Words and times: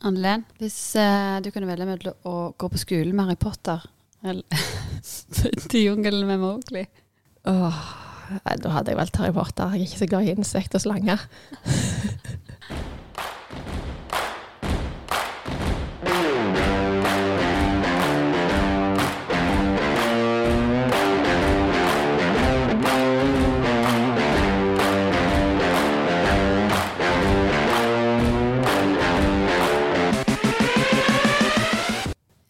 Annelen, 0.00 0.46
hvis 0.60 0.78
eh, 0.96 1.38
du 1.44 1.50
kunne 1.52 1.68
velge 1.68 1.88
mellom 1.88 2.28
å 2.28 2.36
gå 2.56 2.68
på 2.72 2.80
skole 2.80 3.12
med 3.12 3.26
Harry 3.26 3.40
Potter 3.40 3.82
eller 4.24 4.62
til 5.70 5.82
jungelen 5.82 6.26
med 6.28 6.40
Mowgli 6.40 6.86
Åh, 7.48 7.82
da 8.60 8.72
hadde 8.74 8.92
jeg 8.92 8.98
valgt 8.98 9.16
Harry 9.16 9.32
Potter. 9.32 9.72
Jeg 9.72 9.80
er 9.80 9.88
ikke 9.88 10.00
så 10.02 10.08
glad 10.10 10.26
i 10.28 10.34
insekter 10.34 10.76
og 10.76 10.84
slanger. 10.84 11.22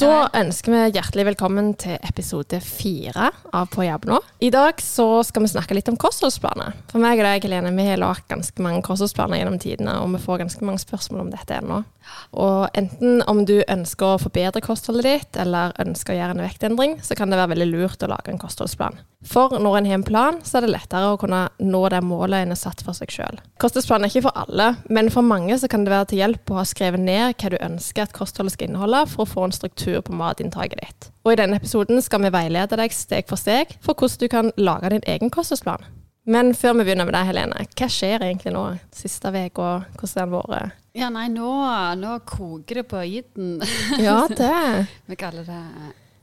Da 0.01 0.31
ønsker 0.33 0.73
vi 0.73 0.79
hjertelig 0.95 1.27
velkommen 1.29 1.75
til 1.77 1.99
episode 2.09 2.57
fire 2.65 3.27
av 3.53 3.67
På 3.69 3.85
jobb 3.85 4.07
nå. 4.09 4.21
I 4.41 4.49
dag 4.49 4.81
så 4.81 5.21
skal 5.29 5.45
vi 5.45 5.51
snakke 5.53 5.77
litt 5.77 5.91
om 5.93 5.99
kostholdsplaner. 6.01 6.73
For 6.89 7.03
meg 7.03 7.21
og 7.21 7.27
deg, 7.29 7.45
Helene, 7.45 7.75
vi 7.77 7.85
har 7.85 8.01
lagd 8.01 8.25
ganske 8.31 8.65
mange 8.65 8.81
kostholdsplaner 8.87 9.43
gjennom 9.43 9.61
tidene, 9.61 9.99
og 10.01 10.15
vi 10.15 10.23
får 10.25 10.41
ganske 10.47 10.65
mange 10.65 10.81
spørsmål 10.81 11.27
om 11.27 11.31
dette 11.35 11.61
ennå. 11.61 11.83
Og 12.33 12.81
enten 12.81 13.21
om 13.29 13.45
du 13.45 13.59
ønsker 13.61 14.15
å 14.15 14.23
forbedre 14.25 14.65
kostholdet 14.65 15.11
ditt, 15.11 15.43
eller 15.45 15.77
ønsker 15.85 16.17
å 16.17 16.21
gjøre 16.23 16.39
en 16.39 16.45
vektendring, 16.47 16.97
så 17.05 17.19
kan 17.19 17.29
det 17.29 17.43
være 17.43 17.59
veldig 17.59 17.69
lurt 17.75 18.09
å 18.09 18.09
lage 18.15 18.33
en 18.33 18.41
kostholdsplan. 18.41 18.97
For 19.27 19.53
når 19.61 19.77
en 19.77 19.87
har 19.91 19.99
en 19.99 20.05
plan, 20.07 20.39
så 20.45 20.59
er 20.59 20.65
det 20.65 20.73
lettere 20.73 21.11
å 21.13 21.19
kunne 21.21 21.43
nå 21.61 21.81
det 21.93 22.01
målet 22.07 22.47
en 22.47 22.55
har 22.55 22.59
satt 22.61 22.81
for 22.85 22.97
seg 22.97 23.13
sjøl. 23.13 23.41
Kostholdsplanen 23.61 24.07
er 24.07 24.13
ikke 24.15 24.25
for 24.31 24.41
alle, 24.47 24.71
men 24.89 25.11
for 25.13 25.27
mange 25.27 25.59
så 25.61 25.69
kan 25.69 25.85
det 25.85 25.93
være 25.93 26.09
til 26.13 26.23
hjelp 26.23 26.53
å 26.55 26.59
ha 26.61 26.65
skrevet 26.69 27.05
ned 27.05 27.37
hva 27.37 27.53
du 27.53 27.59
ønsker 27.61 28.07
at 28.07 28.17
kostholdet 28.17 28.57
skal 28.57 28.71
inneholde, 28.71 29.05
for 29.13 29.27
å 29.27 29.31
få 29.35 29.47
en 29.47 29.57
struktur 29.57 30.01
på 30.07 30.17
matinntaket 30.17 30.81
ditt. 30.81 31.11
Og 31.27 31.35
i 31.35 31.41
denne 31.43 31.61
episoden 31.61 32.01
skal 32.05 32.25
vi 32.25 32.33
veilede 32.33 32.81
deg 32.81 32.97
steg 32.97 33.29
for 33.29 33.41
steg 33.41 33.77
for 33.85 33.93
hvordan 33.93 34.25
du 34.25 34.29
kan 34.33 34.53
lage 34.57 34.95
din 34.97 35.05
egen 35.05 35.33
kostholdsplan. 35.33 35.85
Men 36.31 36.53
før 36.57 36.79
vi 36.79 36.85
begynner 36.85 37.09
med 37.09 37.17
deg, 37.17 37.29
Helene, 37.31 37.65
hva 37.77 37.89
skjer 37.93 38.25
egentlig 38.25 38.53
nå 38.55 38.67
siste 38.95 39.33
uka? 39.33 39.71
Hvordan 40.01 40.17
har 40.17 40.29
den 40.29 40.37
vært? 40.37 40.77
Ja, 40.97 41.09
nei, 41.13 41.29
nå, 41.33 41.51
nå 42.01 42.17
koker 42.29 42.81
det 42.81 42.89
på 42.91 43.01
øyden. 43.05 43.59
Ja, 44.01 44.25
det. 44.41 44.87
Vi 45.07 45.17
kaller 45.21 45.45
det 45.49 45.63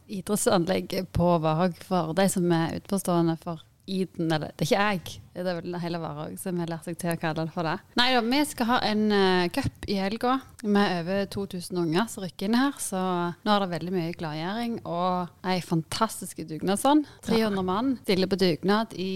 idrettsanlegg 0.08 0.96
på 1.16 1.32
Varhaug 1.44 1.78
for 1.84 2.14
de 2.18 2.28
som 2.32 2.52
er 2.56 2.78
utenforstående 2.78 3.38
for 3.44 3.64
iden. 3.88 4.32
Eller 4.32 4.54
det 4.56 4.68
er 4.68 4.70
ikke 4.70 4.84
jeg, 4.84 5.22
det 5.44 5.52
er 5.54 5.60
vel 5.62 5.78
hele 5.82 6.02
Varhaug 6.02 6.38
som 6.42 6.60
har 6.62 6.72
lært 6.72 6.88
seg 6.88 6.98
til 7.02 7.14
å 7.14 7.20
kalle 7.22 7.46
det 7.46 7.54
for 7.56 7.68
det. 7.68 7.76
Nei 8.00 8.10
da, 8.16 8.24
vi 8.26 8.42
skal 8.50 8.70
ha 8.72 8.80
en 8.88 9.04
uh, 9.14 9.48
cup 9.54 9.88
i 9.88 10.00
helga 10.02 10.38
med 10.64 10.96
over 11.02 11.26
2000 11.38 11.78
unger 11.84 12.10
som 12.12 12.26
rykker 12.26 12.50
inn 12.50 12.58
her. 12.58 12.76
Så 12.82 12.98
nå 12.98 13.54
er 13.54 13.64
det 13.64 13.72
veldig 13.76 13.94
mye 13.94 14.18
gladgjøring 14.18 14.80
og 14.90 15.48
ei 15.48 15.60
fantastisk 15.66 16.42
dugnadsånd. 16.50 17.08
300 17.28 17.66
mann 17.68 17.96
stiller 18.04 18.32
på 18.32 18.40
dugnad 18.42 18.96
i 18.98 19.12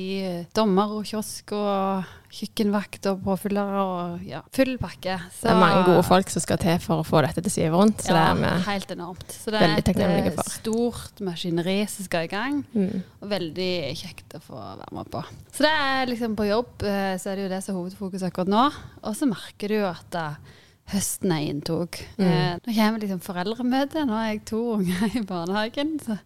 dommer 0.56 0.98
og 1.00 1.08
kiosk 1.10 1.56
og 1.58 2.18
kjøkkenvakt 2.32 3.08
og 3.12 3.22
påfyllere 3.26 3.82
og 3.84 4.22
ja, 4.28 4.40
full 4.56 4.78
pakke. 4.82 5.18
Så, 5.34 5.48
Det 5.48 5.52
er 5.52 5.60
mange 5.60 5.82
gode 5.90 6.04
folk 6.08 6.32
som 6.32 6.44
skal 6.44 6.60
til 6.62 6.78
for 6.84 7.04
å 7.04 7.08
få 7.08 7.24
dette 7.26 7.42
til 7.44 7.52
å 7.52 7.54
svive 7.54 7.82
rundt. 7.82 8.06
Så 8.06 8.14
ja, 8.14 8.16
det 8.16 8.24
er 8.30 8.40
vi 8.40 8.68
helt 8.70 8.94
enormt. 8.96 9.36
Så 9.36 9.52
det 9.54 9.62
er 9.62 9.76
et 9.76 9.92
for. 9.92 10.44
eh, 10.46 10.54
stort 10.56 11.24
maskineri 11.28 11.78
som 11.92 12.08
skal 12.08 12.28
i 12.28 12.32
gang. 12.32 12.62
mm. 12.72 13.02
Og 13.22 13.30
veldig 13.32 13.72
kjekt 14.00 14.38
å 14.40 14.44
få 14.44 14.60
være 14.62 14.92
med 14.96 15.12
på. 15.12 15.24
Så 15.52 15.66
det 15.68 15.74
er 15.76 16.11
liksom 16.12 16.36
på 16.40 16.50
jobb, 16.50 16.84
eh, 16.88 17.14
så 17.20 17.32
er 17.32 17.38
det 17.38 17.46
jo 17.48 17.54
det 17.54 17.62
som 17.64 17.76
er 17.76 17.80
hovedfokus 17.80 18.26
akkurat 18.28 18.52
nå. 18.52 18.66
Og 19.02 19.16
så 19.18 19.30
merker 19.30 19.72
du 19.72 19.80
jo 19.80 19.88
at 19.90 20.18
eh, 20.20 20.58
høsten 20.92 21.32
er 21.32 21.46
inntog. 21.48 21.98
Mm. 22.18 22.26
Eh, 22.26 22.54
nå 22.66 22.76
kommer 22.76 23.02
liksom 23.04 23.22
foreldremøte. 23.24 24.04
Nå 24.08 24.16
har 24.18 24.28
jeg 24.32 24.42
to 24.50 24.60
unger 24.76 25.16
i 25.18 25.24
barnehagen. 25.28 25.94
Så 26.04 26.18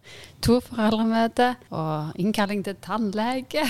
to 0.44 0.58
foreldremøte 0.64 1.52
og 1.70 2.18
innkalling 2.20 2.64
til 2.66 2.78
tannlege. 2.82 3.64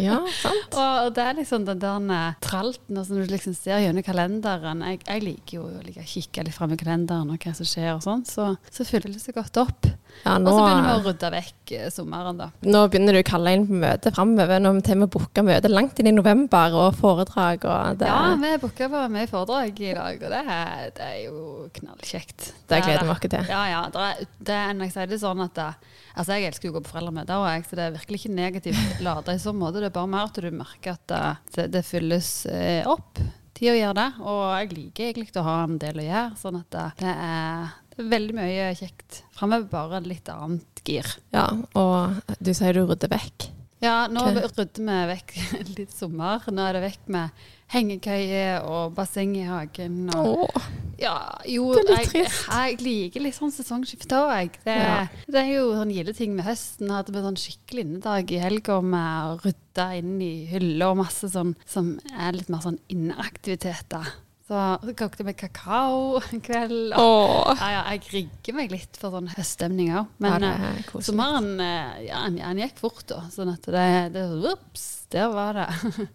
Ja, 0.00 0.20
sant. 0.44 0.78
Og 0.78 1.12
det 1.16 1.24
er 1.24 1.38
liksom 1.40 1.66
den 1.68 1.82
der 1.82 2.38
tralten 2.44 3.02
som 3.02 3.18
du 3.18 3.26
liksom 3.28 3.56
ser 3.58 3.82
gjennom 3.82 4.06
kalenderen. 4.06 4.84
Jeg, 4.92 5.02
jeg 5.06 5.26
liker 5.26 5.58
jo 5.58 5.66
å 5.68 5.84
like, 5.86 6.06
kikke 6.06 6.46
litt 6.46 6.56
fram 6.56 6.74
i 6.74 6.80
kalenderen 6.80 7.34
og 7.34 7.42
hva 7.42 7.54
som 7.56 7.68
skjer 7.68 7.94
og 7.96 8.04
sånn, 8.06 8.26
så, 8.28 8.52
så 8.70 8.86
fyller 8.88 9.14
det 9.14 9.36
godt 9.36 9.62
opp. 9.64 9.90
Ja, 10.24 10.36
Og 10.38 10.48
så 10.48 10.58
begynner 10.60 10.88
vi 10.88 10.94
å 10.96 11.04
rydde 11.06 11.30
vekk 11.34 11.72
eh, 11.76 11.88
sommeren, 11.94 12.40
da. 12.40 12.48
nå 12.66 12.82
begynner 12.90 13.16
du 13.16 13.20
å 13.20 13.26
kalle 13.28 13.54
inn 13.56 13.66
på 13.68 13.78
møte 13.82 14.12
framover. 14.14 14.62
Nå 14.62 14.72
til 14.86 15.00
vi 15.02 15.08
booka 15.14 15.44
møte 15.46 15.70
langt 15.72 16.00
inn 16.00 16.10
i 16.10 16.14
november, 16.14 16.74
og 16.76 16.98
foredrag 16.98 17.66
og 17.68 18.00
det, 18.00 18.10
Ja, 18.10 18.34
vi 18.40 18.54
booker 18.62 18.92
på 18.92 19.04
mye 19.14 19.30
foredrag 19.30 19.80
i 19.80 19.94
dag, 19.96 20.24
og 20.24 20.34
det 20.34 20.42
er, 20.56 20.90
det 20.98 21.08
er 21.08 21.18
jo 21.26 21.38
knallkjekt. 21.78 22.52
det 22.68 22.78
er 22.78 22.86
gleder 22.86 23.08
vi 23.08 23.14
oss 23.14 23.24
til. 23.24 23.52
Ja, 23.52 23.62
ja. 23.70 23.82
Det 23.94 24.04
er, 24.08 24.28
det 24.50 24.58
er, 24.58 24.76
når 24.76 24.88
jeg 24.88 24.96
sier 24.96 25.10
det 25.14 25.22
sånn 25.22 25.46
at 25.46 25.56
det, 25.58 25.70
Altså, 26.18 26.34
jeg 26.34 26.48
elsker 26.48 26.72
å 26.72 26.74
gå 26.74 26.80
på 26.82 26.90
foreldremøter, 26.90 27.38
og 27.38 27.46
jeg, 27.46 27.64
så 27.68 27.76
det 27.78 27.82
er 27.84 27.92
virkelig 27.94 28.18
ikke 28.18 28.34
negativt 28.34 29.02
lada 29.06 29.34
i 29.34 29.42
sånn 29.42 29.58
måte. 29.60 29.78
Det 29.78 29.90
er 29.92 29.94
bare 29.94 30.10
mer 30.10 30.26
at 30.26 30.40
du 30.42 30.48
merker 30.50 30.96
at 30.96 31.12
det, 31.54 31.68
det, 31.76 31.84
fylles 31.86 32.32
eh, 32.50 32.88
opp. 32.90 33.20
Tid 33.54 33.70
å 33.70 33.76
gjøre 33.78 33.98
det. 34.00 34.08
Og 34.24 34.40
jeg 34.56 34.72
liker 34.74 35.12
egentlig 35.12 35.38
å 35.38 35.46
ha 35.46 35.58
en 35.62 35.78
del 35.78 36.02
å 36.02 36.08
gjøre, 36.08 36.40
sånn 36.42 36.58
at 36.58 36.74
det 36.74 37.12
er 37.14 37.76
veldig 37.98 38.34
mye 38.38 38.70
kjekt 38.78 39.22
framover. 39.36 39.68
Bare 39.72 40.00
litt 40.06 40.28
annet 40.32 40.82
gir. 40.88 41.06
Ja, 41.34 41.48
og 41.74 42.18
du 42.40 42.52
sier 42.54 42.72
du 42.78 42.84
rydder 42.86 43.10
vekk. 43.12 43.50
Ja, 43.82 44.08
nå 44.10 44.24
Ok. 44.26 44.40
rydder 44.56 44.82
vi 44.82 44.98
vekk 45.14 45.34
litt 45.78 45.92
sommer. 45.94 46.42
Nå 46.50 46.64
er 46.66 46.72
det 46.78 46.82
vekk 46.88 47.08
med 47.14 47.30
hengekøye 47.70 48.62
og 48.64 48.94
basseng 48.96 49.36
i 49.38 49.44
hagen. 49.46 50.08
Og, 50.16 50.48
Åh, 50.48 50.66
ja, 50.98 51.12
jo, 51.46 51.68
Det 51.76 51.84
er 51.84 51.90
litt 51.92 51.98
jeg, 52.16 52.24
trist. 52.26 52.48
jeg 52.48 52.78
liker 52.82 53.22
litt 53.22 53.36
sånn 53.36 53.52
sesongskifte 53.54 54.18
òg, 54.18 54.32
jeg. 54.34 54.50
Det, 54.64 54.76
Ja. 54.82 55.06
det 55.28 55.42
er 55.44 55.50
jo 55.52 55.68
sånn 55.76 55.92
gilde 55.94 56.14
ting 56.16 56.34
med 56.34 56.46
høsten. 56.48 56.90
Hadde 56.90 57.12
vi 57.14 57.22
sånn 57.22 57.38
skikkelig 57.38 57.84
innedag 57.86 58.32
i 58.34 58.38
helga 58.42 58.80
med 58.82 59.28
å 59.28 59.38
rydde 59.44 59.86
inn 60.00 60.16
i 60.22 60.32
hyller 60.50 60.90
og 60.90 60.96
masse 61.04 61.28
sånn 61.30 61.54
som 61.66 61.98
er 62.18 62.32
litt 62.32 62.48
mer 62.48 62.64
sånn 62.64 62.80
inneaktiviteter. 62.88 64.10
Så 64.48 64.92
kokte 64.96 65.24
vi 65.28 65.34
kakao 65.36 66.22
en 66.32 66.40
kveld. 66.40 66.94
Og, 66.96 67.50
ja, 67.60 67.66
ja, 67.74 67.80
jeg 67.92 68.06
rigger 68.14 68.54
meg 68.56 68.70
litt 68.72 68.96
for 68.96 69.12
sånn 69.12 69.28
høststemning 69.34 69.90
òg. 69.92 70.06
Men 70.24 70.46
eh, 70.48 70.62
koselig. 70.88 71.04
sommeren 71.10 71.50
eh, 71.60 72.06
ja, 72.06 72.22
han, 72.24 72.38
gikk 72.62 72.80
fort, 72.80 73.02
da. 73.10 73.18
Sånn 73.34 73.50
at 73.52 73.68
det, 73.68 73.84
det 74.14 74.22
Ops, 74.54 74.86
der 75.12 75.28
var 75.34 75.52
det. 75.60 75.66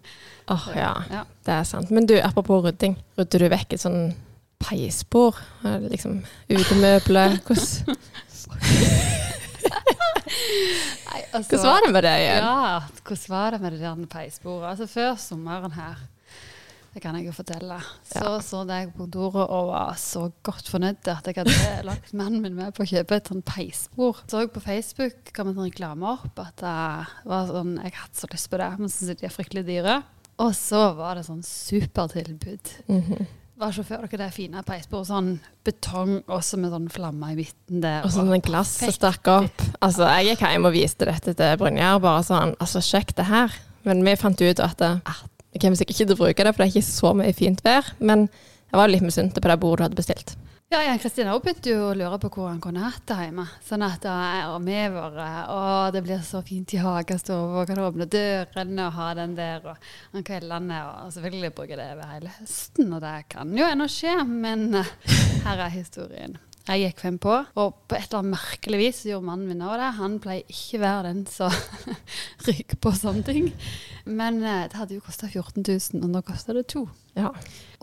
Åh, 0.54 0.66
ja, 0.74 0.90
Ja. 1.14 1.22
det 1.46 1.54
er 1.60 1.68
sant. 1.70 1.92
Men 1.94 2.10
du, 2.10 2.16
apropos 2.26 2.64
rydding. 2.66 2.96
Rydder 3.20 3.44
du 3.46 3.48
vekk 3.54 3.76
et 3.78 3.84
sånn 3.86 4.00
peisbord? 4.64 5.38
Eh, 5.62 5.86
Liksom 5.94 6.18
utemøbler? 6.50 7.38
Hvordan, 7.46 7.94
Nei, 11.04 11.20
altså, 11.32 11.54
hvordan 11.54 11.70
var 11.70 11.80
det 11.86 11.92
med 11.94 12.02
det 12.04 12.14
igjen? 12.20 12.42
Ja, 12.42 12.80
hvordan 13.06 13.30
var 13.30 13.54
det 13.54 13.60
med 13.62 13.72
det 13.76 13.80
der 13.84 14.06
peisbordet? 14.10 14.68
Altså 14.74 14.86
Før 14.90 15.14
sommeren 15.22 15.72
her, 15.78 16.02
det 16.94 17.02
kan 17.02 17.16
jeg 17.18 17.26
jo 17.26 17.32
fortelle, 17.34 17.76
så 18.06 18.36
så 18.44 18.60
jeg 18.68 18.92
på 18.92 19.02
kontoret 19.02 19.50
og 19.50 19.72
var 19.72 19.96
så 19.98 20.28
godt 20.46 20.68
fornøyd 20.70 21.08
at 21.10 21.26
jeg 21.26 21.40
hadde 21.40 21.82
lagt 21.90 22.12
mannen 22.14 22.42
min 22.44 22.54
med 22.54 22.74
på 22.76 22.84
å 22.84 22.88
kjøpe 22.88 23.18
et 23.18 23.30
sånn 23.32 23.42
peisbord. 23.42 24.20
Så 24.30 24.44
jeg 24.44 24.52
på 24.54 24.62
Facebook 24.62 25.32
kom 25.34 25.50
en 25.50 25.56
sånn 25.58 25.66
reklame 25.72 26.06
opp 26.12 26.38
at 26.38 26.54
det 26.62 26.74
var 27.26 27.50
sånn, 27.50 27.74
jeg 27.82 27.96
hadde 27.98 28.20
så 28.20 28.30
lyst 28.30 28.50
på 28.52 28.60
det, 28.62 28.68
men 28.78 28.92
jeg 28.94 29.18
de 29.18 29.26
er 29.26 29.34
fryktelig 29.34 29.64
dyre. 29.66 29.96
Og 30.44 30.54
så 30.58 30.84
var 30.94 31.18
det 31.18 31.26
sånn 31.26 31.42
supertilbud. 31.46 32.76
Mhm. 32.86 33.26
Var 33.54 33.70
sjåfør 33.70 34.08
dere 34.08 34.24
det 34.24 34.32
fine 34.34 34.62
peisbordet, 34.66 35.06
sånn 35.12 35.28
betong 35.66 36.16
også 36.26 36.58
med 36.58 36.72
sånn 36.74 36.88
flamme 36.90 37.28
i 37.30 37.36
midten 37.38 37.82
der. 37.84 38.02
Og 38.02 38.10
sånn 38.10 38.32
glass 38.42 38.72
som 38.80 38.90
stakk 38.94 39.30
opp. 39.30 39.62
Altså, 39.78 40.08
jeg 40.10 40.32
gikk 40.32 40.42
hjem 40.46 40.66
og 40.66 40.74
viste 40.74 41.06
dette 41.06 41.36
til 41.38 41.60
Brynjar. 41.60 42.00
Bare 42.02 42.24
sånn 42.26 42.56
Altså, 42.58 42.82
sjekk 42.82 43.14
det 43.14 43.28
her. 43.30 43.54
Men 43.86 44.02
vi 44.02 44.16
fant 44.18 44.40
ut 44.42 44.62
at 44.64 44.78
det, 44.80 44.90
vi 45.06 45.33
kommer 45.62 45.78
sikkert 45.78 45.94
ikke 45.94 46.08
til 46.08 46.16
å 46.16 46.22
bruke 46.24 46.46
det, 46.46 46.54
for 46.54 46.62
det 46.62 46.66
er 46.66 46.74
ikke 46.74 46.88
så 46.88 47.12
mye 47.18 47.36
fint 47.36 47.62
vær. 47.64 47.92
Men 48.00 48.26
jeg 48.26 48.80
var 48.80 48.90
litt 48.90 49.06
misunnelig 49.06 49.38
på 49.38 49.50
det 49.52 49.60
bordet 49.62 49.84
du 49.84 49.86
hadde 49.88 50.00
bestilt. 50.00 50.34
Ja, 50.72 50.80
Jan 50.82 50.98
Kristin 50.98 51.28
òg 51.30 51.42
begynte 51.44 51.70
jo 51.70 51.82
å 51.86 51.94
lure 51.94 52.16
på 52.18 52.30
hvor 52.34 52.48
han 52.48 52.60
kunne 52.62 52.82
hatt 52.82 53.04
det 53.06 53.18
hjemme. 53.26 53.44
Sånn 53.62 53.84
at 53.86 54.06
vi 54.64 54.78
bare 54.90 55.26
Å, 55.52 55.58
det 55.94 56.00
blir 56.02 56.24
så 56.26 56.40
fint 56.42 56.72
i 56.74 56.80
hagestua, 56.82 57.66
kan 57.68 57.82
åpne 57.84 58.08
dørene 58.10 58.88
og 58.88 58.96
ha 58.96 59.10
den 59.20 59.36
der, 59.38 59.68
og 59.70 60.16
om 60.16 60.24
kveldene. 60.26 60.80
Og 61.04 61.12
selvfølgelig 61.14 61.52
bruker 61.54 61.78
det 61.78 61.86
over 61.94 62.10
hele 62.16 62.32
høsten, 62.40 62.90
og 62.90 63.04
det 63.04 63.14
kan 63.36 63.54
jo 63.54 63.68
ennå 63.68 63.86
skje, 63.92 64.16
men 64.26 64.66
eh, 64.80 64.90
her 65.44 65.62
er 65.68 65.76
historien. 65.76 66.34
Jeg 66.64 66.80
gikk 66.80 67.00
frem 67.02 67.16
på, 67.20 67.32
og 67.60 67.74
på 67.84 67.96
et 67.98 68.06
eller 68.06 68.22
annet 68.22 68.38
merkelig 68.38 68.78
vis 68.80 69.02
gjorde 69.04 69.26
mannen 69.26 69.50
min 69.50 69.60
også 69.60 69.76
det. 69.82 69.88
Han 69.98 70.14
pleier 70.24 70.54
ikke 70.54 70.78
være 70.80 71.02
den 71.10 71.18
som 71.28 71.52
ryker 72.46 72.78
på 72.80 72.92
sånne 72.96 73.24
ting. 73.26 73.50
Men 74.08 74.40
eh, 74.40 74.62
det 74.72 74.78
hadde 74.80 74.96
jo 74.96 75.04
kosta 75.04 75.28
14 75.28 75.60
000, 75.60 76.00
og 76.00 76.14
nå 76.14 76.22
kosta 76.24 76.56
det 76.56 76.64
to. 76.72 76.86
Ja. 77.18 77.34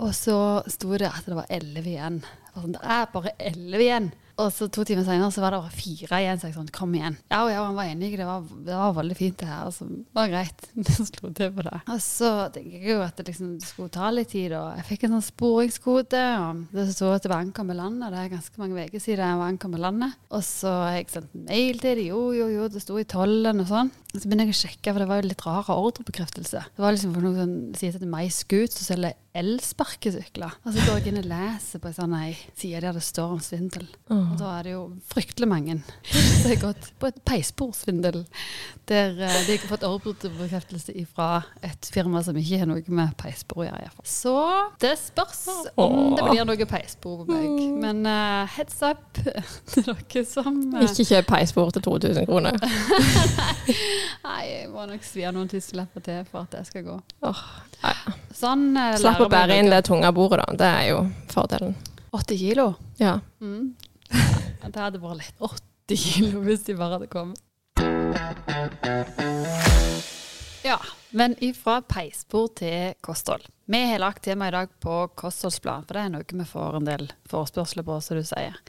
Og 0.02 0.16
så 0.18 0.38
sto 0.66 0.96
det 0.98 1.12
at 1.12 1.30
det 1.30 1.38
var 1.38 1.54
11 1.54 1.92
igjen. 1.94 2.20
sånn, 2.56 2.74
det 2.74 2.82
er 2.98 3.14
bare 3.14 3.36
elleve 3.52 3.86
igjen. 3.86 4.10
Og 4.42 4.50
så 4.54 4.68
to 4.74 4.86
timer 4.88 5.06
senere 5.06 5.32
så 5.34 5.44
var 5.44 5.54
det 5.54 5.62
bare 5.62 5.76
fire 5.76 6.22
igjen, 6.22 6.40
så 6.42 6.50
jeg 6.50 6.56
sånn, 6.58 6.72
kom 6.74 6.96
igjen. 6.98 7.18
Ja, 7.32 7.42
ja, 7.52 7.64
han 7.68 7.78
var 7.78 7.90
enig, 7.92 8.14
det 8.18 8.28
var, 8.28 8.46
det 8.66 8.78
var 8.78 8.96
veldig 8.98 9.18
fint 9.18 9.38
det 9.42 9.50
her. 9.50 9.68
Altså, 9.70 9.88
det 9.90 10.18
var 10.18 10.32
greit. 10.32 10.68
Det 10.92 10.96
slo 11.08 11.30
til 11.36 11.52
på 11.56 11.64
det. 11.66 11.78
Og 11.94 12.00
så 12.04 12.30
tenker 12.54 12.74
jeg 12.76 12.96
jo 12.96 13.02
at 13.04 13.18
det 13.18 13.28
liksom 13.30 13.52
skulle 13.64 13.94
ta 13.94 14.10
litt 14.14 14.32
tid, 14.34 14.56
og 14.58 14.80
jeg 14.80 14.88
fikk 14.90 15.06
en 15.06 15.16
sånn 15.16 15.26
sporingskode. 15.28 16.24
Og 16.42 16.76
det 16.76 16.88
sto 16.96 17.12
at 17.14 17.24
det 17.24 17.32
var 17.32 17.46
ankommet 17.46 17.78
landet, 17.78 18.12
det 18.14 18.22
er 18.22 18.34
ganske 18.34 18.62
mange 18.62 18.86
uker 18.88 19.04
siden 19.04 19.24
jeg 19.26 19.42
var 19.42 19.54
ankommet 19.54 19.84
landet. 19.84 20.18
Og 20.34 20.44
så 20.46 20.74
har 20.84 20.98
jeg 20.98 21.10
sendt 21.14 21.36
mail 21.48 21.82
til 21.82 22.02
dem, 22.02 22.10
jo, 22.12 22.22
jo, 22.36 22.50
jo, 22.56 22.70
det 22.72 22.84
sto 22.84 23.00
i 23.00 23.08
tollen 23.08 23.64
og 23.64 23.70
sånn. 23.70 23.92
Så 24.12 24.26
begynner 24.26 24.50
jeg 24.50 24.58
å 24.58 24.62
sjekke, 24.66 24.92
for 24.92 25.00
det 25.00 25.08
var 25.08 25.22
jo 25.22 25.30
litt 25.30 25.46
rar 25.46 25.70
ordrebekreftelse. 25.72 26.64
Det 26.76 26.84
var 26.84 26.96
liksom 26.96 27.14
for 27.16 27.24
noen 27.24 27.38
som 27.40 27.54
sier 27.80 27.94
at 27.96 28.02
det 28.02 28.10
er 28.10 28.12
My 28.12 28.26
Scoot 28.34 28.76
som 28.76 28.90
selger 28.90 29.16
elsparkesykler. 29.40 30.58
Og 30.66 30.74
så 30.76 30.84
går 30.84 30.98
jeg 31.00 31.12
inn 31.14 31.22
og 31.22 31.30
leser 31.32 31.80
på 31.80 31.88
en 31.88 31.96
sånn 31.96 32.16
ei 32.18 32.34
side 32.60 32.82
der 32.84 32.98
det 32.98 33.04
står 33.06 33.38
om 33.38 33.44
svindel. 33.44 33.88
Og 34.32 34.40
da 34.40 34.52
er 34.58 34.68
det 34.68 34.76
jo 34.76 34.84
fryktelig 35.12 35.50
mange 35.52 35.78
som 36.08 36.50
har 36.50 36.60
gått 36.62 36.92
på 37.02 37.10
et 37.12 37.20
peisporsvindel. 37.28 38.24
Der 38.90 39.14
de 39.16 39.52
de 39.52 39.58
har 39.58 39.68
fått 39.68 39.84
ordrebekreftelse 39.88 40.94
fra 41.14 41.44
et 41.64 41.90
firma 41.94 42.22
som 42.24 42.38
ikke 42.40 42.60
har 42.62 42.70
noe 42.70 42.84
med 42.88 43.14
peisbord 43.20 43.66
å 43.66 43.68
gjøre. 43.68 44.06
Så 44.08 44.36
det 44.82 44.94
spørs 45.00 45.42
om 45.80 46.16
det 46.18 46.28
blir 46.30 46.48
noe 46.48 46.68
peisbord 46.70 47.26
på 47.28 47.36
meg. 47.36 47.62
Men 47.84 48.04
uh, 48.08 48.48
heads 48.56 48.80
up 48.86 49.22
til 49.72 49.88
dere 49.90 50.26
som 50.28 50.58
uh, 50.74 50.82
Ikke 50.86 51.06
kjøp 51.08 51.30
peisbord 51.34 51.76
til 51.78 51.86
2000 51.88 52.30
kroner. 52.30 52.58
Nei, 54.28 54.42
jeg 54.48 54.72
må 54.72 54.88
nok 54.90 55.06
svi 55.06 55.28
av 55.28 55.36
noen 55.36 55.52
tusenlapper 55.52 56.06
til 56.08 56.26
for 56.32 56.46
at 56.46 56.58
det 56.58 56.66
skal 56.70 56.88
gå. 56.88 56.98
Oh. 57.28 57.46
Sånn 58.36 58.72
uh, 58.78 58.96
Slapp 59.02 59.24
å 59.26 59.32
bære 59.32 59.62
inn 59.62 59.72
det 59.72 59.84
tunge 59.88 60.12
bordet, 60.16 60.44
da. 60.46 60.60
Det 60.64 60.74
er 60.82 60.90
jo 60.94 61.06
fordelen. 61.32 61.76
80 62.12 62.42
kilo. 62.42 62.74
Ja. 63.00 63.20
Mm. 63.40 63.72
Ja, 64.12 64.70
det 64.70 64.80
hadde 64.80 65.02
vært 65.02 65.22
lett 65.22 65.48
80 65.48 66.04
kilo 66.06 66.44
hvis 66.46 66.68
de 66.68 66.76
bare 66.80 67.00
hadde 67.00 67.10
kommet. 67.12 67.42
Ja, 70.64 70.78
men 71.10 71.34
ifra 71.44 71.82
peisbord 71.82 72.56
til 72.62 72.94
kosthold. 73.02 73.48
Vi 73.72 73.80
har 73.90 74.00
lagt 74.04 74.24
tema 74.28 74.48
i 74.48 74.54
dag 74.54 74.70
på 74.84 75.08
kostholdsplan, 75.18 75.88
for 75.88 75.98
det 75.98 76.04
er 76.06 76.14
noe 76.14 76.38
vi 76.44 76.46
får 76.48 76.78
en 76.78 76.88
del 76.88 77.08
forespørsler 77.32 77.88
på, 77.88 77.98
som 78.04 78.20
du 78.20 78.28
sier. 78.28 78.60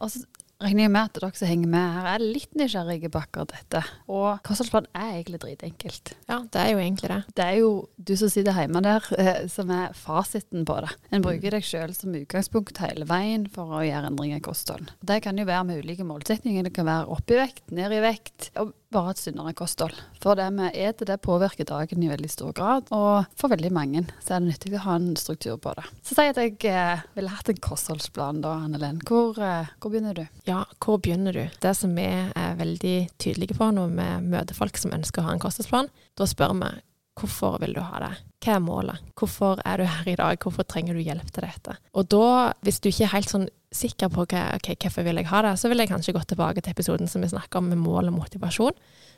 Og 0.00 0.10
så 0.12 0.24
regner 0.62 0.86
jeg 0.86 0.92
med 0.92 1.02
at 1.02 1.18
dere 1.18 1.36
som 1.36 1.50
henger 1.50 1.70
med 1.72 1.96
her, 1.96 2.08
er 2.14 2.24
litt 2.24 2.56
nysgjerrige 2.56 3.10
på 3.12 3.20
akkurat 3.20 3.52
dette. 3.52 3.82
Og 4.08 4.40
kostholdsplan 4.46 4.88
er 4.96 5.10
egentlig 5.18 5.40
dritenkelt. 5.42 6.14
ja, 6.28 6.38
det 6.52 6.62
er 6.62 6.70
jo 6.72 6.80
egentlig 6.80 7.10
det. 7.12 7.20
Det 7.36 7.44
er 7.44 7.58
jo 7.60 7.70
du 7.96 8.14
som 8.16 8.32
sitter 8.32 8.56
hjemme 8.56 8.82
der, 8.84 9.10
eh, 9.18 9.42
som 9.52 9.70
er 9.74 9.92
fasiten 9.96 10.64
på 10.68 10.78
det. 10.84 10.94
En 11.12 11.24
bruker 11.24 11.56
deg 11.56 11.66
sjøl 11.66 11.92
som 11.96 12.16
utgangspunkt 12.16 12.80
hele 12.84 13.08
veien 13.08 13.46
for 13.52 13.76
å 13.78 13.84
gjøre 13.84 14.12
endringer 14.12 14.40
i 14.40 14.46
kosthold. 14.46 14.90
Det 15.00 15.20
kan 15.26 15.38
jo 15.38 15.48
være 15.48 15.68
med 15.68 15.84
ulike 15.84 16.06
målsetninger. 16.08 16.68
Det 16.68 16.74
kan 16.76 16.88
være 16.88 17.12
opp 17.12 17.30
i 17.30 17.40
vekt, 17.42 17.64
ned 17.70 17.92
i 17.92 18.02
vekt, 18.04 18.50
og 18.56 18.72
bare 18.92 19.12
et 19.12 19.20
sunnere 19.20 19.54
kosthold. 19.56 19.96
For 20.22 20.38
det 20.38 20.46
vi 20.54 20.68
spiser, 20.70 21.08
det 21.08 21.18
påvirker 21.24 21.68
dagen 21.68 22.02
i 22.02 22.10
veldig 22.10 22.30
stor 22.30 22.54
grad, 22.56 22.90
og 22.94 23.26
for 23.38 23.52
veldig 23.52 23.72
mange 23.74 24.04
så 24.20 24.36
er 24.36 24.42
det 24.42 24.52
nyttig 24.52 24.74
å 24.76 24.84
ha 24.86 24.96
en 25.00 25.12
struktur 25.18 25.58
på 25.62 25.74
det. 25.78 25.86
Så 26.06 26.16
jeg 26.18 26.34
at 26.34 26.40
jeg 26.42 26.56
eh, 26.70 27.04
ville 27.16 27.32
hatt 27.32 27.50
en 27.52 27.62
kostholdsplan 27.62 28.42
da, 28.44 28.56
Annelen. 28.66 29.00
Hvor, 29.06 29.38
eh, 29.42 29.72
hvor 29.80 29.92
begynner 29.92 30.16
du? 30.16 30.24
Ja, 30.48 30.64
hvor 30.82 31.00
begynner 31.02 31.36
du? 31.36 31.44
Det 31.62 31.74
som 31.78 31.94
vi 31.96 32.06
er 32.06 32.58
veldig 32.58 32.96
tydelige 33.22 33.58
på 33.58 33.70
når 33.74 33.94
vi 33.96 34.10
møter 34.26 34.58
folk 34.58 34.78
som 34.80 34.94
ønsker 34.96 35.22
å 35.22 35.30
ha 35.30 35.36
en 35.36 35.42
kostholdsplan, 35.42 35.90
da 36.16 36.28
spør 36.28 36.56
vi 36.62 36.74
hvorfor 37.16 37.60
vil 37.62 37.76
du 37.76 37.80
ha 37.80 38.00
det? 38.02 38.14
Hva 38.44 38.56
er 38.58 38.62
målet? 38.62 39.04
Hvorfor 39.18 39.60
er 39.64 39.80
du 39.80 39.88
her 39.88 40.08
i 40.12 40.16
dag? 40.18 40.38
Hvorfor 40.42 40.66
trenger 40.68 40.94
du 40.94 41.02
hjelp 41.02 41.30
til 41.32 41.46
dette? 41.46 41.76
Og 41.96 42.08
da, 42.12 42.52
hvis 42.66 42.78
du 42.82 42.90
ikke 42.90 43.06
er 43.08 43.14
helt 43.16 43.32
sånn 43.32 43.48
sikker 43.76 44.10
på 44.12 44.26
hva, 44.26 44.46
okay, 44.56 44.76
hvorfor 44.82 45.06
vil 45.06 45.20
jeg 45.20 45.30
ha 45.30 45.42
det, 45.46 45.54
så 45.60 45.70
vil 45.70 45.82
jeg 45.82 45.92
kanskje 45.92 46.14
gå 46.16 46.22
tilbake 46.32 46.62
til 46.64 46.74
episoden 46.74 47.10
som 47.10 47.24
vi 47.24 47.32
snakker 47.32 47.60
om 47.60 47.70
med 47.72 47.80
mål 47.82 48.10
og 48.10 48.18
motivasjon, 48.18 48.76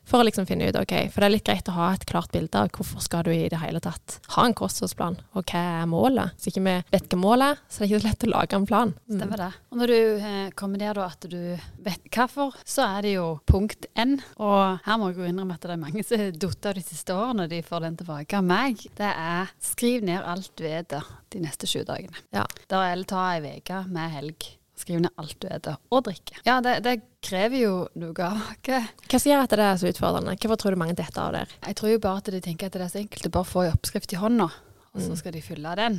for 0.09 0.23
å 0.23 0.27
liksom 0.27 0.47
finne 0.49 0.71
ut, 0.71 0.79
ok, 0.79 0.95
for 1.13 1.23
det 1.23 1.29
er 1.29 1.35
litt 1.35 1.47
greit 1.47 1.69
å 1.71 1.77
ha 1.77 1.91
et 1.95 2.07
klart 2.09 2.33
bilde 2.35 2.61
av 2.61 2.71
hvorfor 2.75 3.03
skal 3.05 3.27
du 3.27 3.33
i 3.35 3.49
det 3.51 3.61
hele 3.61 3.81
tatt 3.85 4.19
ha 4.35 4.47
en 4.49 4.57
kostholdsplan, 4.57 5.19
og 5.37 5.53
hva 5.53 5.65
er 5.83 5.91
målet? 5.91 6.35
Hvis 6.39 6.53
ikke 6.53 6.65
vi 6.65 6.77
vet 6.95 7.09
hva 7.13 7.21
målet 7.21 7.53
er, 7.53 7.63
så 7.69 7.83
det 7.83 7.85
er 7.85 7.89
det 7.89 7.99
ikke 7.99 8.03
så 8.03 8.09
lett 8.09 8.27
å 8.27 8.33
lage 8.33 8.59
en 8.59 8.69
plan. 8.69 8.95
Mm. 9.09 9.19
Stemmer 9.19 9.43
det. 9.45 9.51
Og 9.69 9.81
når 9.83 9.93
du 9.93 9.99
eh, 10.31 10.51
kommer 10.59 10.83
der 10.83 10.99
da 10.99 11.09
at 11.13 11.29
du 11.29 11.41
vet 11.85 12.09
hvorfor, 12.15 12.57
så 12.65 12.87
er 12.89 13.07
det 13.07 13.15
jo 13.17 13.27
punkt 13.49 13.89
N. 13.99 14.19
Og 14.41 14.85
her 14.85 15.01
må 15.01 15.11
jeg 15.11 15.21
jo 15.21 15.29
innrømme 15.29 15.59
at 15.59 15.67
det 15.67 15.75
er 15.75 15.83
mange 15.83 16.05
som 16.07 16.25
datt 16.45 16.71
av 16.71 16.79
de 16.79 16.85
siste 16.85 17.17
årene 17.17 17.49
de 17.51 17.63
får 17.67 17.85
den 17.87 17.99
tilbake 18.01 18.39
av 18.39 18.47
meg. 18.49 18.85
Det 18.99 19.11
er 19.13 19.53
skriv 19.63 20.07
ned 20.07 20.25
alt 20.25 20.53
du 20.59 20.65
vet 20.67 20.97
de 21.33 21.43
neste 21.43 21.69
sju 21.69 21.83
dagene. 21.89 22.17
Ja. 22.35 22.47
Da 22.71 22.87
eller 22.89 23.09
ta 23.09 23.29
ei 23.35 23.59
uke 23.59 23.85
med 23.93 24.15
helg. 24.15 24.49
Skriv 24.79 25.01
ned 25.03 25.15
alt 25.19 25.35
du 25.43 25.49
spiser, 25.49 25.79
og 25.91 26.05
drikke. 26.07 26.37
Ja, 26.47 26.61
det, 26.63 26.77
det 26.85 27.01
krever 27.25 27.59
jo 27.59 27.73
noe 27.99 28.29
av 28.29 28.39
oss. 28.39 28.61
Hva 29.11 29.19
gjør 29.19 29.43
at 29.43 29.57
det 29.59 29.65
er 29.67 29.81
så 29.81 29.91
utfordrende? 29.91 30.37
Hvorfor 30.39 30.61
tror 30.63 30.77
du 30.77 30.83
mange 30.85 30.99
detter 30.99 31.25
av 31.25 31.35
der? 31.35 31.57
Jeg 31.67 31.81
tror 31.81 31.95
jo 31.95 32.05
bare 32.05 32.23
at 32.23 32.31
de 32.35 32.43
tenker 32.45 32.71
at 32.71 32.79
det 32.79 32.85
er 32.87 32.93
så 32.93 33.03
enkelt 33.03 33.27
Du 33.27 33.35
bare 33.35 33.49
får 33.49 33.67
en 33.67 33.81
oppskrift 33.81 34.15
i 34.15 34.21
hånda, 34.21 34.47
og 34.95 35.03
så 35.03 35.19
skal 35.19 35.35
de 35.35 35.43
fylle 35.45 35.75
den. 35.79 35.99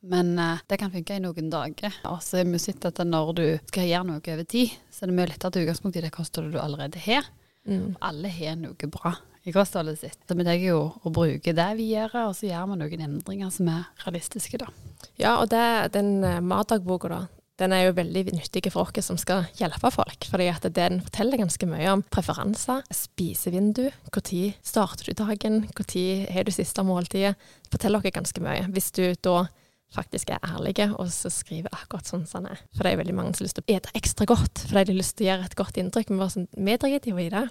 Men 0.00 0.38
uh, 0.38 0.60
det 0.70 0.78
kan 0.78 0.92
funke 0.94 1.16
i 1.16 1.22
noen 1.22 1.48
dager. 1.50 1.94
Og 2.06 2.20
så 2.22 2.40
har 2.40 2.46
vi 2.46 2.60
sett 2.62 2.84
at 2.86 3.00
når 3.02 3.32
du 3.34 3.46
skal 3.70 3.88
gjøre 3.88 4.06
noe 4.12 4.22
over 4.22 4.46
tid, 4.46 4.76
så 4.94 5.04
er 5.04 5.10
det 5.10 5.16
mye 5.18 5.30
lettere 5.32 5.54
til 5.54 5.66
utgangspunkt 5.66 5.98
i 5.98 6.04
det 6.04 6.14
kostholdet 6.14 6.54
du 6.54 6.60
allerede 6.62 7.02
har. 7.02 7.26
Mm. 7.68 7.96
Alle 8.04 8.30
har 8.32 8.60
noe 8.60 8.90
bra 8.92 9.16
i 9.48 9.54
kostholdet 9.54 9.98
sitt. 10.00 10.20
Så 10.28 10.36
vi 10.38 10.46
tenker 10.46 10.68
jo 10.68 10.82
å 11.02 11.12
bruke 11.14 11.54
det 11.56 11.68
vi 11.80 11.90
gjør, 11.94 12.14
og 12.28 12.36
så 12.38 12.46
gjør 12.50 12.70
vi 12.70 12.78
noen 12.82 13.04
endringer 13.08 13.50
som 13.54 13.72
er 13.72 13.88
realistiske, 14.04 14.60
da. 14.60 14.70
Ja, 15.18 15.38
og 15.40 15.50
det, 15.52 15.64
den 15.96 16.20
uh, 16.22 16.38
matdagboka, 16.44 17.10
da. 17.10 17.20
Den 17.58 17.74
er 17.74 17.88
jo 17.88 17.94
veldig 17.96 18.36
nyttig 18.36 18.70
for 18.70 18.86
oss 18.86 19.08
som 19.08 19.18
skal 19.18 19.48
hjelpe 19.58 19.90
folk. 19.90 20.28
fordi 20.30 20.46
at 20.52 20.66
den 20.74 21.00
forteller 21.02 21.40
ganske 21.40 21.66
mye 21.66 21.90
om 21.90 22.04
preferanser, 22.06 22.84
spisevindu, 22.94 23.88
når 24.14 24.54
starter 24.62 25.10
du 25.10 25.12
dagen, 25.12 25.64
når 25.66 26.30
har 26.30 26.44
du 26.44 26.52
siste 26.54 26.84
måltidet. 26.86 27.34
Forteller 27.70 28.00
dere 28.00 28.14
ganske 28.14 28.40
mye. 28.40 28.68
Hvis 28.70 28.92
du 28.92 29.14
da 29.22 29.48
faktisk 29.94 30.30
er 30.30 30.44
ærlige 30.44 30.90
og 30.98 31.08
så 31.10 31.30
skriver 31.32 31.72
akkurat 31.72 32.06
sånn 32.06 32.26
som 32.28 32.44
den 32.44 32.52
er. 32.52 32.60
For 32.76 32.84
det 32.84 32.92
er 32.92 33.00
veldig 33.00 33.16
mange 33.16 33.32
som 33.34 33.42
har 33.42 33.48
lyst 33.48 33.58
til 33.58 33.66
å 33.66 33.76
ete 33.78 33.94
ekstra 33.96 34.28
godt, 34.28 34.66
fordi 34.68 34.84
de 34.84 34.92
har 34.92 35.00
lyst 35.00 35.16
til 35.16 35.26
å 35.26 35.30
gjøre 35.30 35.48
et 35.48 35.58
godt 35.58 35.80
inntrykk. 35.80 36.12
Men 36.12 36.22
bare 36.22 36.34
sånn, 36.34 36.48
vi 36.52 36.76
driter 36.76 37.10
jo 37.10 37.18
i 37.18 37.32
det. 37.32 37.48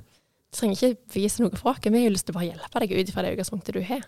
Du 0.48 0.59
trenger 0.62 0.77
ikke 0.77 1.18
vise 1.18 1.44
noe 1.44 1.59
for 1.59 1.74
oss. 1.74 1.83
Vi 1.83 2.04
har 2.04 2.13
lyst 2.13 2.30
til 2.30 2.36
å 2.36 2.39
bare 2.39 2.51
hjelpe 2.51 2.83
deg 2.83 2.95
ut 2.95 3.12
fra 3.12 3.25
det 3.25 3.33
utgangspunktet 3.36 3.75
du 3.75 3.83
har. 3.89 4.06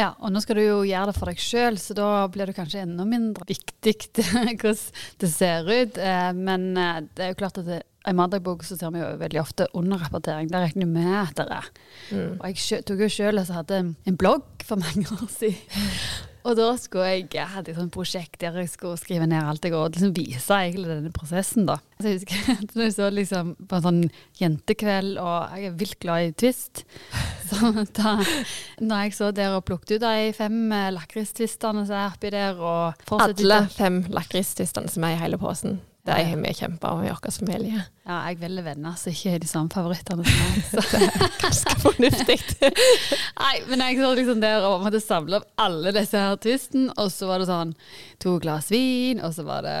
Ja, 0.00 0.14
og 0.24 0.32
nå 0.32 0.40
skal 0.40 0.56
du 0.56 0.62
jo 0.64 0.76
gjøre 0.88 1.10
det 1.10 1.18
for 1.18 1.28
deg 1.28 1.40
sjøl, 1.42 1.76
så 1.80 1.94
da 1.96 2.08
blir 2.32 2.48
det 2.48 2.56
kanskje 2.56 2.86
enda 2.86 3.04
mindre 3.04 3.44
viktig 3.48 3.92
hvordan 4.32 4.78
det 5.20 5.28
ser 5.30 5.68
ut. 5.68 5.98
Eh, 6.00 6.30
Men 6.36 6.70
eh, 6.80 7.02
det 7.12 7.26
er 7.26 7.34
jo 7.34 7.40
klart 7.42 7.60
at 7.60 7.68
det, 7.68 7.82
i 8.08 8.14
mandagbok 8.16 8.64
så 8.66 8.74
ser 8.78 8.90
vi 8.94 9.02
jo 9.02 9.10
veldig 9.20 9.40
ofte 9.42 9.68
underrapportering. 9.78 10.48
Det 10.50 10.62
regner 10.64 10.86
jeg 10.86 10.90
med 10.90 11.12
at 11.20 11.36
det 11.38 11.46
er. 11.58 11.68
Mm. 12.10 12.32
Og 12.40 12.48
jeg 12.48 12.82
tok 12.88 13.04
jo 13.04 13.10
sjøl 13.12 13.38
og 13.42 13.52
hadde 13.54 13.82
en 13.92 14.18
blogg 14.18 14.64
for 14.66 14.80
mange 14.80 15.06
år 15.12 15.28
siden. 15.30 15.86
Og 16.42 16.56
da 16.58 16.68
skulle 16.80 17.06
jeg, 17.06 17.26
jeg 17.36 17.46
hadde 17.52 17.70
et 17.70 17.78
sånt 17.78 17.94
prosjekt 17.94 18.40
der 18.42 18.56
jeg 18.58 18.70
skulle 18.72 18.98
skrive 18.98 19.28
ned 19.30 19.46
alt 19.46 19.64
jeg 19.66 19.76
og 19.78 19.92
liksom 19.94 20.14
vise 20.16 20.58
egentlig 20.58 20.88
denne 20.90 21.12
prosessen. 21.14 21.68
da. 21.68 21.78
Så 22.00 22.10
jeg 22.10 22.20
husker 22.20 22.62
når 22.74 22.88
jeg 22.88 22.94
så 22.96 23.10
liksom 23.14 23.52
på 23.68 23.78
en 23.78 23.86
sånn 23.86 24.02
jentekveld, 24.40 25.20
og 25.22 25.54
jeg 25.54 25.70
er 25.70 25.78
vilt 25.84 25.98
glad 26.02 26.26
i 26.26 26.34
Twist 26.42 26.84
Så 27.52 27.70
da 27.94 28.16
når 28.80 29.06
jeg 29.06 29.14
så 29.18 29.30
der 29.36 29.54
og 29.58 29.66
plukket 29.68 29.98
ut 29.98 30.04
de 30.04 30.32
fem 30.36 30.58
eh, 30.72 30.90
lakristvistene 30.94 31.86
som 31.86 31.98
er 31.98 32.10
oppi 32.14 32.32
der, 32.32 32.58
og 32.58 33.18
Alle 33.20 33.64
fem 33.72 34.02
lakristvistene 34.10 34.90
som 34.90 35.06
er 35.06 35.16
i 35.16 35.20
hele 35.20 35.38
posen, 35.40 35.78
det 36.02 36.12
har 36.12 36.36
vi 36.36 36.54
kjempa 36.54 36.90
om 36.90 37.04
i 37.04 37.10
vår 37.10 37.30
familie. 37.30 37.84
Ja, 38.02 38.16
jeg 38.26 38.40
velger 38.40 38.64
venner 38.66 38.94
som 38.98 39.12
ikke 39.14 39.36
er 39.36 39.42
de 39.42 39.46
samme 39.46 39.70
favorittene 39.70 40.24
som 40.26 40.40
meg. 40.42 40.62
Så. 40.66 41.02
Ganske 41.44 41.74
fornuftig. 41.78 42.38
Nei, 43.42 43.52
men 43.68 43.84
jeg 43.86 44.00
så 44.00 44.08
liksom 44.18 44.40
der 44.42 44.66
og 44.66 44.82
måtte 44.82 44.98
samle 45.02 45.38
opp 45.38 45.46
alle 45.62 45.92
disse 45.94 46.18
her 46.18 46.40
twisten, 46.42 46.88
og 46.96 47.12
så 47.14 47.28
var 47.30 47.38
det 47.38 47.46
sånn 47.52 47.76
to 48.22 48.34
glass 48.42 48.72
vin, 48.74 49.20
og 49.22 49.30
så 49.36 49.44
var 49.46 49.62
det 49.62 49.76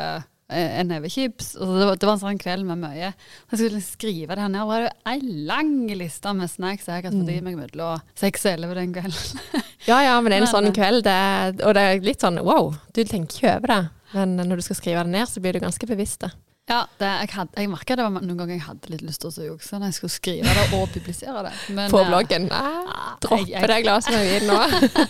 eh, 0.54 0.76
en 0.78 0.92
neve 0.94 1.10
chips. 1.10 1.56
Og 1.58 1.72
det, 1.74 1.88
var, 1.88 1.98
det 1.98 2.06
var 2.06 2.14
en 2.14 2.22
sånn 2.22 2.38
kveld 2.44 2.68
med 2.68 2.78
mye. 2.84 3.08
Jeg 3.10 3.56
skulle 3.56 3.72
liksom 3.80 3.96
skrive 3.96 4.36
det 4.36 4.44
her 4.44 4.52
ned, 4.52 4.62
og 4.62 4.70
det 4.76 4.84
var 4.84 5.16
ei 5.16 5.46
lang 5.48 5.72
liste 5.90 6.36
med 6.38 6.52
snacks 6.52 6.86
jeg 6.86 7.02
har 7.02 7.16
fått 7.16 7.32
i 7.34 7.40
meg 7.42 7.58
mellom 7.64 8.04
seks 8.22 8.46
og 8.46 8.54
elleve 8.60 8.78
den 8.78 8.94
kvelden. 8.94 9.66
Ja 9.90 9.98
ja, 10.06 10.14
men 10.22 10.38
en 10.38 10.46
sånn 10.54 10.70
eh, 10.70 10.76
kveld, 10.78 11.02
det 11.08 11.16
er, 11.18 11.58
og 11.66 11.74
det 11.74 11.82
er 11.82 12.06
litt 12.06 12.22
sånn 12.22 12.38
wow, 12.46 12.70
du 12.94 13.02
tenker 13.02 13.40
ikke 13.40 13.56
over 13.56 13.74
det. 13.74 13.82
Men 14.12 14.36
når 14.36 14.60
du 14.60 14.66
skal 14.68 14.78
skrive 14.78 15.04
det 15.06 15.14
ned, 15.14 15.28
så 15.28 15.40
blir 15.42 15.56
du 15.56 15.62
ganske 15.64 15.88
bevisst 15.88 16.24
det. 16.24 16.32
Ja, 16.70 16.84
det, 16.98 17.08
jeg, 17.24 17.28
hadde, 17.34 17.58
jeg 17.58 17.68
merka 17.72 17.94
det 17.98 18.04
var 18.06 18.22
noen 18.22 18.36
ganger 18.38 18.54
jeg 18.54 18.62
hadde 18.62 18.90
litt 18.92 19.00
lyst 19.02 19.24
til 19.24 19.32
å 19.42 19.46
jukse 19.48 19.80
når 19.80 19.90
jeg 19.90 19.96
skulle 19.96 20.14
skrive 20.14 20.52
det 20.54 20.66
og 20.76 20.92
publisere 20.94 21.40
det. 21.48 21.50
Men, 21.74 21.90
På 21.90 21.98
eh, 22.04 22.06
bloggen. 22.06 22.46
Nei, 22.52 22.68
jeg- 22.70 23.16
droppe 23.24 23.70
det 23.72 23.78
glasset 23.82 24.14
med 24.14 24.28
vin 24.30 24.46
nå. 24.46 24.60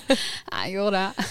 Jeg 0.62 0.72
gjorde 0.76 1.02
det. 1.02 1.26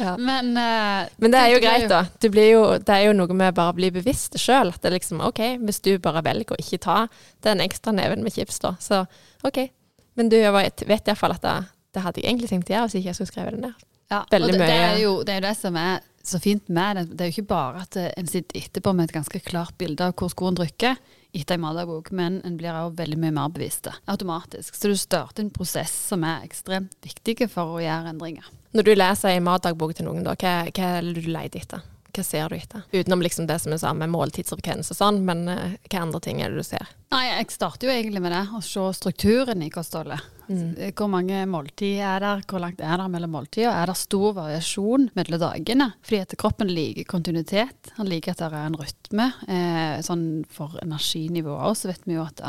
Ja. 0.00 0.14
Men, 0.16 0.50
eh, 0.56 1.08
Men 1.20 1.34
det 1.34 1.42
er 1.42 1.52
jo 1.52 1.60
greit, 1.60 1.86
da. 1.92 2.00
Det, 2.22 2.30
blir 2.32 2.48
jo, 2.50 2.64
det 2.80 2.96
er 2.96 3.04
jo 3.08 3.14
noe 3.18 3.36
med 3.36 3.54
bare 3.56 3.74
å 3.74 3.76
bli 3.76 3.90
bevisst 3.92 4.38
sjøl. 4.40 4.72
At 4.72 4.80
det 4.80 4.90
er 4.90 4.96
liksom 4.96 5.20
OK, 5.28 5.42
hvis 5.68 5.82
du 5.84 5.92
bare 6.02 6.24
velger 6.24 6.56
å 6.56 6.60
ikke 6.62 6.80
ta 6.88 6.98
den 7.44 7.60
ekstra 7.64 7.92
neven 7.96 8.24
med 8.24 8.32
chips, 8.32 8.58
da, 8.64 8.74
så 8.80 9.04
OK. 9.44 9.66
Men 10.16 10.32
du 10.32 10.38
vet, 10.40 10.86
iallfall 10.88 11.36
at 11.36 11.44
det, 11.44 11.56
det 11.92 12.04
hadde 12.04 12.22
jeg 12.22 12.30
egentlig 12.32 12.52
tenkt 12.54 12.72
å 12.72 12.78
gjøre 12.78 12.88
hvis 12.88 12.98
ikke 13.02 13.12
jeg 13.12 13.20
skulle 13.20 13.32
skrevet 13.34 13.58
det 13.58 13.64
ned. 13.68 13.88
Ja, 14.08 14.22
Veldig 14.30 14.54
og 14.54 14.60
det, 14.60 14.66
det, 14.70 14.82
er 14.86 15.00
jo, 15.02 15.14
det 15.26 15.36
er 15.36 15.48
det 15.50 15.56
som 15.58 15.76
er 15.80 16.00
så 16.26 16.40
fint 16.42 16.68
med 16.68 16.98
det, 16.98 17.04
det 17.14 17.24
er 17.24 17.30
jo 17.30 17.36
ikke 17.36 17.52
bare 17.54 17.84
at 17.84 17.96
eh, 18.00 18.10
en 18.18 18.28
sitter 18.30 18.58
etterpå 18.60 18.92
med 18.96 19.08
et 19.08 19.16
ganske 19.16 19.40
klart 19.46 19.76
bilde 19.78 20.08
av 20.08 20.16
hvor 20.18 20.32
skoen 20.32 20.58
trykker 20.58 20.98
etter 21.36 21.56
en 21.56 21.64
matdagbok, 21.66 22.10
men 22.16 22.38
en 22.48 22.56
blir 22.58 22.72
også 22.72 22.96
veldig 23.00 23.18
mye 23.20 23.34
mer 23.36 23.50
bevisst 23.52 23.90
automatisk. 24.08 24.74
Så 24.74 24.90
du 24.90 24.96
starter 24.98 25.44
en 25.44 25.52
prosess 25.52 25.92
som 26.10 26.24
er 26.24 26.46
ekstremt 26.46 26.96
viktig 27.04 27.50
for 27.52 27.76
å 27.76 27.82
gjøre 27.82 28.14
endringer. 28.14 28.46
Når 28.76 28.88
du 28.88 28.94
leser 28.96 29.34
en 29.34 29.46
matdagbok 29.46 29.94
til 29.96 30.08
noen, 30.08 30.24
da, 30.26 30.36
hva, 30.40 30.56
hva 30.70 30.88
er 30.96 31.06
det 31.06 31.20
du 31.20 31.30
leter 31.30 31.62
etter? 31.62 31.84
Hva 32.16 32.24
ser 32.24 32.48
du 32.48 32.56
etter? 32.56 32.84
Utenom 32.94 33.20
liksom 33.24 33.48
det 33.48 33.58
som 33.60 33.74
er 33.74 33.80
sammen 33.82 34.06
med 34.06 34.14
måltidsfrekvens 34.14 34.88
og 34.94 34.96
sånn, 34.96 35.20
men 35.26 35.44
uh, 35.50 35.74
hva 35.90 36.06
andre 36.06 36.20
ting 36.24 36.40
er 36.40 36.54
det 36.54 36.62
du 36.62 36.66
ser? 36.66 36.88
Nei, 37.12 37.26
Jeg 37.28 37.52
starter 37.52 37.88
jo 37.90 37.92
egentlig 37.92 38.22
med 38.24 38.32
det, 38.32 38.46
å 38.56 38.62
se 38.64 38.86
strukturen 38.96 39.62
i 39.66 39.68
kostholdet. 39.72 40.24
Mm. 40.46 40.92
Hvor 40.96 41.10
mange 41.10 41.42
måltid 41.50 42.00
er 42.06 42.22
der, 42.22 42.42
hvor 42.48 42.62
langt 42.62 42.80
er 42.80 43.00
det 43.00 43.08
mellom 43.12 43.34
måltider? 43.34 43.74
Er 43.74 43.90
det 43.90 43.98
stor 43.98 44.36
variasjon 44.36 45.08
mellom 45.18 45.42
dagene? 45.42 45.90
Fordi 46.06 46.22
at 46.22 46.36
kroppen 46.40 46.70
liker 46.70 47.08
kontinuitet. 47.10 47.92
Han 47.98 48.08
liker 48.10 48.32
at 48.32 48.44
det 48.44 48.50
er 48.52 48.68
en 48.70 48.78
rytme. 48.78 49.26
Eh, 49.50 49.96
sånn 50.06 50.26
For 50.52 50.78
energinivået 50.82 51.66
òg, 51.68 51.76
så 51.78 51.90
vet 51.90 52.06
vi 52.06 52.16
jo 52.16 52.24
at 52.26 52.42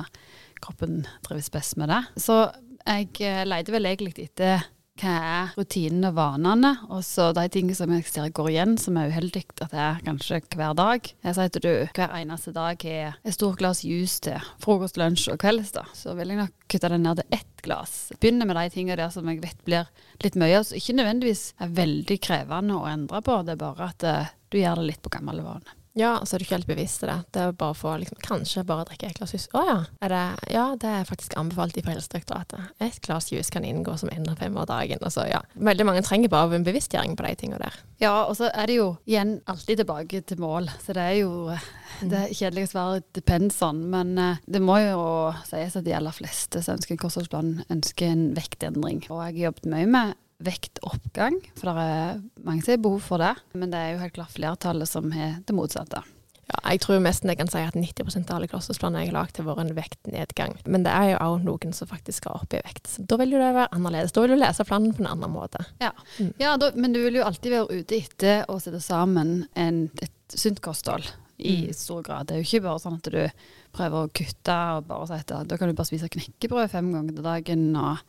kroppen 0.62 1.04
trives 1.26 1.50
best 1.54 1.78
med 1.82 1.92
det. 1.94 2.04
Så 2.22 2.46
jeg 2.88 3.10
eh, 3.26 3.44
leter 3.48 3.76
vel 3.76 3.90
egentlig 3.90 4.30
etter 4.30 4.66
hva 4.98 5.13
er 5.18 5.51
rutinene 5.58 6.10
og 6.12 6.18
vanene, 6.18 6.72
og 6.89 7.04
så 7.06 7.30
de 7.36 7.46
tingene 7.54 7.77
som 7.77 7.92
jeg 7.94 8.06
ser 8.10 8.32
går 8.36 8.50
igjen, 8.51 8.75
som 8.82 8.98
er 9.00 9.12
uheldig 9.12 9.44
at 9.48 9.72
det 9.72 9.82
er 9.84 10.01
kanskje 10.06 10.42
hver 10.58 10.75
dag. 10.77 11.10
Jeg 11.25 11.38
sier 11.38 11.54
til 11.54 11.66
du 11.66 11.72
hver 11.98 12.16
eneste 12.18 12.54
dag 12.56 12.88
har 12.88 13.18
et 13.22 13.36
stort 13.36 13.60
glass 13.62 13.84
juice 13.86 14.22
til 14.25 14.50
frokost, 14.63 15.00
lunsj 15.00 15.30
og 15.34 15.42
kvelds, 15.44 15.74
da. 15.77 15.86
Så 15.98 16.16
vil 16.18 16.34
jeg 16.34 16.42
nok 16.42 16.56
kutte 16.68 16.92
det 16.94 17.01
ned 17.04 17.22
til 17.22 17.39
ett 17.39 17.66
glass. 17.66 17.96
Begynne 18.18 18.48
med 18.48 18.60
de 18.60 18.68
tingene 18.74 19.00
der 19.00 19.13
som 19.13 19.27
jeg 19.30 19.42
vet 19.44 19.66
blir 19.68 19.89
litt 20.24 20.38
mye, 20.39 20.63
som 20.66 20.80
ikke 20.80 20.98
nødvendigvis 20.98 21.44
er 21.63 21.75
veldig 21.82 22.22
krevende 22.24 22.80
å 22.80 22.88
endre 22.89 23.24
på, 23.25 23.42
det 23.46 23.58
er 23.58 23.63
bare 23.63 23.92
at 23.92 24.08
uh, 24.08 24.34
du 24.51 24.62
gjør 24.62 24.82
det 24.82 24.89
litt 24.92 25.04
på 25.04 25.13
gammel 25.13 25.44
vane. 25.46 25.77
Ja, 25.98 26.13
så 26.25 26.36
er 26.36 26.42
du 26.42 26.46
ikke 26.46 26.58
helt 26.60 26.70
bevisst 26.70 27.01
til 27.01 27.10
det. 27.10 27.18
Det 27.34 27.42
er 27.42 27.56
bare 27.58 27.75
for 27.77 27.98
liksom, 27.98 28.20
kanskje 28.22 28.63
bare 28.68 28.86
drikke 28.86 29.10
et 29.10 29.18
glass 29.18 29.34
jus. 29.34 29.48
Å 29.58 29.63
ja. 29.66 29.77
Det, 29.98 30.22
ja, 30.54 30.66
det 30.80 30.92
er 30.94 31.08
faktisk 31.10 31.34
anbefalt 31.39 31.77
fra 31.82 31.96
Helsedirektoratet. 31.96 32.75
Et 32.86 33.00
glass 33.06 33.32
jus 33.34 33.50
kan 33.54 33.66
inngå 33.66 33.96
som 33.98 34.12
en 34.13 34.30
av 34.30 34.38
fem 34.38 34.58
av 34.62 34.68
dagen. 34.70 35.01
Altså, 35.01 35.25
ja. 35.30 35.42
Veldig 35.58 35.88
mange 35.89 36.04
trenger 36.06 36.32
bare 36.34 36.60
en 36.60 36.68
bevisstgjøring 36.68 37.18
på 37.18 37.25
de 37.25 37.34
tingene 37.39 37.62
der. 37.63 37.80
Ja, 38.04 38.13
og 38.27 38.38
så 38.38 38.51
er 38.51 38.70
det 38.70 38.77
jo 38.77 38.92
igjen 39.10 39.39
alltid 39.50 39.82
tilbake 39.82 40.22
til 40.30 40.42
mål. 40.44 40.70
Så 40.84 40.94
det 40.94 41.08
er 41.08 41.18
jo 41.24 41.32
mm. 41.50 42.12
det 42.12 42.22
er 42.22 42.38
kjedelig 42.44 42.68
å 42.68 42.72
svare 42.75 43.01
depends 43.18 43.58
on, 43.66 43.82
men 43.89 44.13
uh, 44.22 44.44
det 44.46 44.62
må 44.62 44.77
jo 44.84 45.01
sies 45.50 45.80
at 45.80 45.88
de 45.88 45.98
aller 45.98 46.13
fleste 46.13 46.62
som 46.62 46.77
ønsker 46.77 46.94
en 46.94 47.01
kostholdsplan, 47.01 47.51
ønsker 47.74 48.13
en 48.13 48.30
vektendring. 48.38 49.01
Og 49.10 49.18
jeg 49.18 49.39
har 49.39 49.44
jobbet 49.48 49.70
mye 49.74 49.92
med 49.98 50.16
vektoppgang, 50.44 51.39
for 51.58 51.72
det 51.72 51.88
er 51.88 52.20
mange 52.46 52.62
som 52.62 52.75
har 52.75 52.84
behov 52.84 53.01
for 53.06 53.22
det. 53.24 53.34
Men 53.58 53.74
det 53.74 53.79
er 53.79 53.96
jo 53.96 54.03
helt 54.03 54.15
klart 54.17 54.36
flertallet 54.36 54.89
som 54.89 55.10
har 55.15 55.39
det 55.48 55.56
motsatte. 55.58 56.03
Ja, 56.48 56.60
jeg 56.72 56.79
tror 56.86 57.01
nesten 57.03 57.27
jeg 57.27 57.41
kan 57.41 57.50
si 57.51 57.60
at 57.60 57.75
90 57.75 58.22
av 58.22 58.38
alle 58.38 58.48
kostholdsplaner 58.48 59.03
jeg 59.03 59.10
har 59.10 59.17
lagd, 59.17 59.39
har 59.39 59.48
vært 59.50 59.65
en 59.65 59.75
vektnedgang. 59.75 60.53
Men 60.63 60.86
det 60.86 60.94
er 60.96 61.10
jo 61.12 61.17
òg 61.25 61.44
noen 61.44 61.74
som 61.75 61.89
faktisk 61.89 62.22
skal 62.22 62.38
opp 62.39 62.56
i 62.56 62.62
vekt. 62.63 62.88
Så 62.88 63.03
da 63.03 63.17
vil 63.20 63.36
jo 63.36 63.41
det 63.41 63.50
være 63.51 63.74
annerledes. 63.75 64.13
Da 64.15 64.24
vil 64.24 64.36
du 64.36 64.39
lese 64.39 64.65
planen 64.67 64.94
på 64.96 65.03
en 65.03 65.10
annen 65.12 65.34
måte. 65.34 65.65
Ja, 65.84 65.91
mm. 66.22 66.29
ja 66.39 66.53
da, 66.62 66.72
men 66.79 66.96
du 66.96 67.01
vil 67.03 67.20
jo 67.20 67.25
alltid 67.27 67.51
være 67.51 67.82
ute 67.82 68.00
etter 68.00 68.46
å 68.48 68.60
sette 68.63 68.79
sammen 68.84 69.41
en, 69.60 69.88
et 70.00 70.38
sunt 70.38 70.63
kosthold. 70.63 71.10
I 71.38 71.67
mm. 71.67 71.74
stor 71.77 72.00
grad. 72.06 72.29
Det 72.29 72.38
er 72.38 72.39
jo 72.41 72.48
ikke 72.48 72.63
bare 72.63 72.82
sånn 72.82 72.96
at 72.98 73.12
du 73.13 73.44
prøver 73.75 74.06
å 74.06 74.13
kutte 74.22 74.56
og 74.77 74.88
bare 74.88 75.10
si 75.10 75.20
at 75.20 75.36
da 75.51 75.60
kan 75.60 75.70
du 75.70 75.75
bare 75.77 75.89
spise 75.89 76.10
knekkebrød 76.15 76.72
fem 76.72 76.88
ganger 76.96 77.20
til 77.20 77.27
dagen. 77.27 77.67
og 77.75 78.00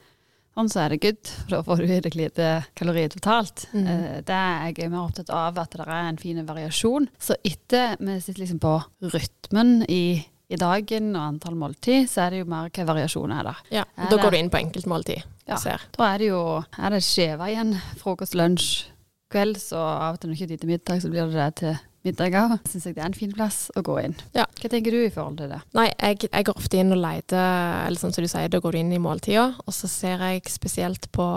Sånn 0.56 0.70
så 0.72 0.80
er 0.82 0.94
det 0.94 1.00
good, 1.04 1.30
for 1.44 1.52
da 1.52 1.60
får 1.66 1.82
du 1.82 1.90
deg 1.92 2.16
lite 2.18 2.48
kalorier 2.78 3.12
totalt. 3.12 3.68
Mm. 3.74 3.84
Eh, 3.86 4.16
det 4.26 4.38
er 4.38 4.72
jeg 4.72 4.90
mer 4.90 5.04
opptatt 5.04 5.30
av 5.34 5.58
at 5.60 5.76
det 5.76 5.86
er 5.86 6.08
en 6.08 6.18
fin 6.18 6.40
variasjon. 6.48 7.06
Så 7.22 7.36
etter 7.46 7.94
vi 8.00 8.18
sitter 8.24 8.42
liksom 8.42 8.60
på 8.62 8.74
rytmen 9.14 9.84
i, 9.86 10.18
i 10.50 10.58
dagen 10.58 11.12
og 11.14 11.22
antall 11.22 11.58
måltid, 11.60 12.08
så 12.10 12.24
er 12.26 12.34
det 12.34 12.42
jo 12.42 12.50
mer 12.50 12.72
hva 12.74 12.88
variasjonen 12.90 13.38
er 13.38 13.50
der. 13.50 13.64
Ja, 13.80 13.86
er 13.94 14.10
Da 14.10 14.18
går 14.18 14.34
du 14.34 14.40
inn 14.40 14.50
på 14.50 14.62
enkeltmåltid. 14.64 15.26
Ja, 15.48 15.56
da 15.94 16.10
er 16.10 16.20
det 16.20 16.32
jo 16.32 16.40
er 16.58 16.92
det 16.92 17.04
skjeva 17.06 17.48
igjen. 17.52 17.76
Frokost, 18.02 18.34
lunsj, 18.36 18.88
kvelds, 19.32 19.70
og 19.76 19.86
av 19.86 20.16
og 20.16 20.20
til 20.20 20.32
når 20.32 20.40
ikke 20.40 20.50
tid 20.50 20.64
til 20.64 20.72
middag, 20.72 21.04
så 21.04 21.12
blir 21.12 21.30
det 21.30 21.38
det 21.38 21.52
til 21.62 21.78
middager, 22.08 22.56
syns 22.68 22.88
jeg 22.88 22.98
det 22.98 23.04
er 23.04 23.10
en 23.12 23.16
fin 23.16 23.34
plass 23.34 23.66
å 23.78 23.84
gå 23.86 23.98
inn. 24.02 24.16
Ja. 24.36 24.48
Hva 24.58 24.72
tenker 24.72 24.94
du 24.94 25.00
i 25.04 25.12
forhold 25.14 25.38
til 25.38 25.52
det? 25.52 25.60
Nei, 25.78 25.88
jeg, 25.92 26.28
jeg 26.28 26.48
går 26.48 26.58
ofte 26.58 26.80
inn 26.80 26.94
og 26.96 27.02
leter, 27.02 27.84
eller 27.86 28.00
sånn 28.00 28.14
som 28.16 28.24
du 28.24 28.30
sier, 28.30 28.50
da 28.50 28.62
går 28.62 28.74
du 28.74 28.80
inn 28.82 28.94
i 28.96 29.02
måltida, 29.02 29.50
og 29.64 29.76
så 29.76 29.90
ser 29.90 30.24
jeg 30.26 30.48
spesielt 30.50 31.10
på 31.14 31.28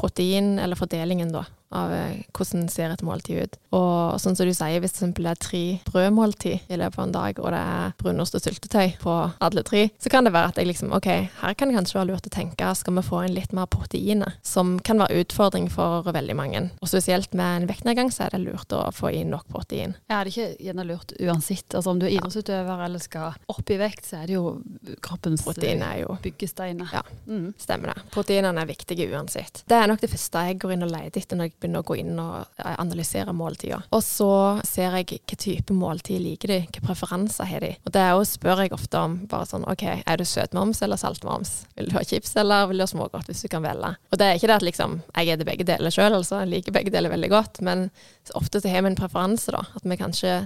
protein, 0.00 0.56
eller 0.62 0.80
fordelingen, 0.80 1.30
da 1.34 1.44
av 1.74 1.92
eh, 1.92 2.22
hvordan 2.34 2.68
ser 2.72 2.92
et 2.94 3.04
måltid 3.06 3.44
ut. 3.44 3.58
Og 3.74 4.20
sånn 4.22 4.36
som 4.38 4.48
du 4.48 4.54
sier, 4.54 4.80
hvis 4.82 4.96
det 4.98 5.26
er 5.26 5.40
tre 5.40 5.62
brødmåltid 5.88 6.70
i 6.70 6.78
løpet 6.80 7.00
av 7.00 7.06
en 7.06 7.14
dag, 7.14 7.40
og 7.42 7.50
det 7.54 7.60
er 7.60 7.94
brunost 8.00 8.38
og 8.38 8.44
syltetøy 8.44 8.96
på 9.02 9.16
alle 9.44 9.64
tre, 9.66 9.86
så 9.98 10.12
kan 10.12 10.26
det 10.26 10.34
være 10.34 10.52
at 10.52 10.60
jeg 10.60 10.70
liksom 10.70 10.94
OK, 10.96 11.10
her 11.40 11.58
kan 11.58 11.70
det 11.70 11.78
kanskje 11.78 11.98
være 11.98 12.10
lurt 12.12 12.28
å 12.30 12.34
tenke, 12.34 12.70
skal 12.78 12.98
vi 12.98 13.06
få 13.06 13.24
inn 13.26 13.36
litt 13.36 13.54
mer 13.56 13.68
proteiner? 13.70 14.36
Som 14.46 14.76
kan 14.84 15.02
være 15.02 15.24
utfordring 15.24 15.68
for 15.72 16.06
veldig 16.14 16.38
mange. 16.38 16.64
Og 16.80 16.90
spesielt 16.90 17.34
med 17.36 17.64
en 17.64 17.68
vektnedgang, 17.70 18.12
så 18.14 18.26
er 18.26 18.34
det 18.34 18.44
lurt 18.44 18.72
å 18.74 18.86
få 18.94 19.12
inn 19.14 19.32
nok 19.34 19.48
protein. 19.52 19.96
Ja, 20.10 20.22
det 20.22 20.22
er 20.22 20.32
ikke 20.32 20.66
gjerne 20.68 20.88
lurt 20.88 21.14
uansett. 21.20 21.66
Altså 21.74 21.94
om 21.94 22.00
du 22.00 22.06
er 22.08 22.16
idrettsutøver 22.16 22.84
eller 22.86 23.02
skal 23.02 23.38
opp 23.50 23.70
i 23.70 23.78
vekt, 23.80 24.08
så 24.08 24.22
er 24.22 24.30
det 24.30 24.36
jo 24.36 24.56
kroppens 25.04 25.44
Protein 25.44 25.82
er 25.84 26.00
jo 26.04 26.16
byggesteiner. 26.22 26.88
Ja, 26.92 27.02
mm. 27.26 27.54
stemmer 27.60 27.92
det. 27.92 28.04
Proteinene 28.14 28.62
er 28.62 28.70
viktige 28.70 29.08
uansett. 29.12 29.62
Det 29.68 29.76
er 29.76 29.90
nok 29.90 30.02
det 30.02 30.10
første 30.12 30.44
jeg 30.48 30.58
går 30.62 30.74
inn 30.76 30.86
og 30.86 30.92
leter 30.92 31.22
etter 31.22 31.38
når 31.38 31.50
jeg 31.50 31.56
begynner 31.64 31.84
å 31.84 31.88
gå 31.88 31.98
inn 32.02 32.18
og 32.20 32.64
analysere 32.74 33.34
måltida. 33.36 33.80
Og 33.94 34.04
så 34.04 34.30
ser 34.66 34.98
jeg 34.98 35.20
hva 35.24 35.38
type 35.40 35.76
måltid 35.76 36.20
liker 36.22 36.52
de, 36.52 36.60
hvilke 36.66 36.84
preferanser 36.84 37.48
har 37.48 37.64
de. 37.64 37.72
Og 37.86 37.94
det 37.96 38.04
òg 38.12 38.26
spør 38.28 38.64
jeg 38.64 38.74
ofte 38.76 39.00
om. 39.00 39.16
bare 39.30 39.48
sånn 39.48 39.66
OK, 39.70 39.86
er 40.04 40.20
du 40.20 40.26
søtmoms 40.28 40.82
eller 40.84 41.00
saltmoms? 41.00 41.54
Vil 41.78 41.90
du 41.90 41.96
ha 41.98 42.04
chips 42.04 42.36
eller 42.40 42.68
vil 42.70 42.82
du 42.82 42.86
ha 42.86 42.90
smågodt, 42.90 43.30
hvis 43.30 43.44
du 43.46 43.50
kan 43.52 43.64
velge? 43.64 43.94
Og 44.12 44.20
det 44.20 44.28
er 44.28 44.38
ikke 44.38 44.50
det 44.50 44.60
at 44.60 44.68
liksom 44.68 45.00
jeg 45.14 45.34
spiser 45.34 45.48
begge 45.48 45.66
deler 45.68 45.92
sjøl, 45.94 46.16
altså. 46.16 46.42
Jeg 46.42 46.52
liker 46.52 46.74
begge 46.74 46.92
deler 46.94 47.12
veldig 47.12 47.30
godt. 47.32 47.60
Men 47.64 47.88
ofte 48.34 48.60
så 48.60 48.72
har 48.72 48.84
vi 48.84 48.92
en 48.92 48.98
preferanse, 48.98 49.52
da. 49.54 49.64
At 49.76 49.84
vi 49.86 50.00
kanskje 50.00 50.36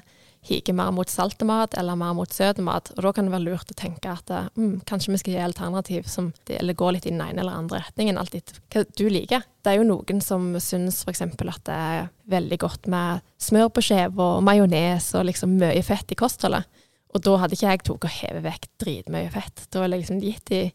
higer 0.47 0.75
mer 0.76 0.90
mot 0.95 1.11
saltemat 1.11 1.75
eller 1.75 1.99
mer 1.99 2.14
mot 2.16 2.33
søtmat. 2.33 2.92
Og 2.97 3.02
da 3.04 3.12
kan 3.12 3.26
det 3.26 3.35
være 3.35 3.47
lurt 3.47 3.73
å 3.73 3.76
tenke 3.78 4.12
at 4.12 4.30
mm, 4.54 4.80
kanskje 4.88 5.12
vi 5.12 5.21
skal 5.23 5.35
gi 5.35 5.45
alternativ 5.45 6.09
som 6.11 6.30
eller 6.49 6.78
gå 6.78 6.90
litt 6.95 7.09
i 7.09 7.12
den 7.12 7.23
ene 7.25 7.42
eller 7.42 7.59
andre 7.59 7.83
retningen, 7.83 8.18
alt 8.21 8.37
etter 8.38 8.61
hva 8.73 8.85
du 8.88 9.07
liker. 9.12 9.45
Det 9.62 9.73
er 9.73 9.80
jo 9.80 9.88
noen 9.88 10.23
som 10.25 10.50
syns 10.62 11.02
f.eks. 11.04 11.25
at 11.26 11.64
det 11.68 11.78
er 11.78 12.11
veldig 12.30 12.59
godt 12.62 12.90
med 12.92 13.25
smør 13.42 13.73
på 13.75 13.85
skive 13.90 14.25
og 14.25 14.45
majones 14.47 15.11
og 15.18 15.28
liksom 15.28 15.59
mye 15.61 15.83
fett 15.87 16.14
i 16.14 16.18
kostholdet. 16.18 16.68
Og 17.16 17.25
da 17.25 17.38
hadde 17.40 17.57
ikke 17.57 17.73
jeg 17.73 17.85
tatt 17.87 18.04
og 18.04 18.18
hevet 18.18 18.45
vekk 18.45 18.68
dritmye 18.83 19.33
fett. 19.33 19.64
Da 19.73 19.83
ville 19.83 19.97
jeg 19.97 20.04
liksom 20.04 20.23
gitt 20.23 20.52
de 20.52 20.68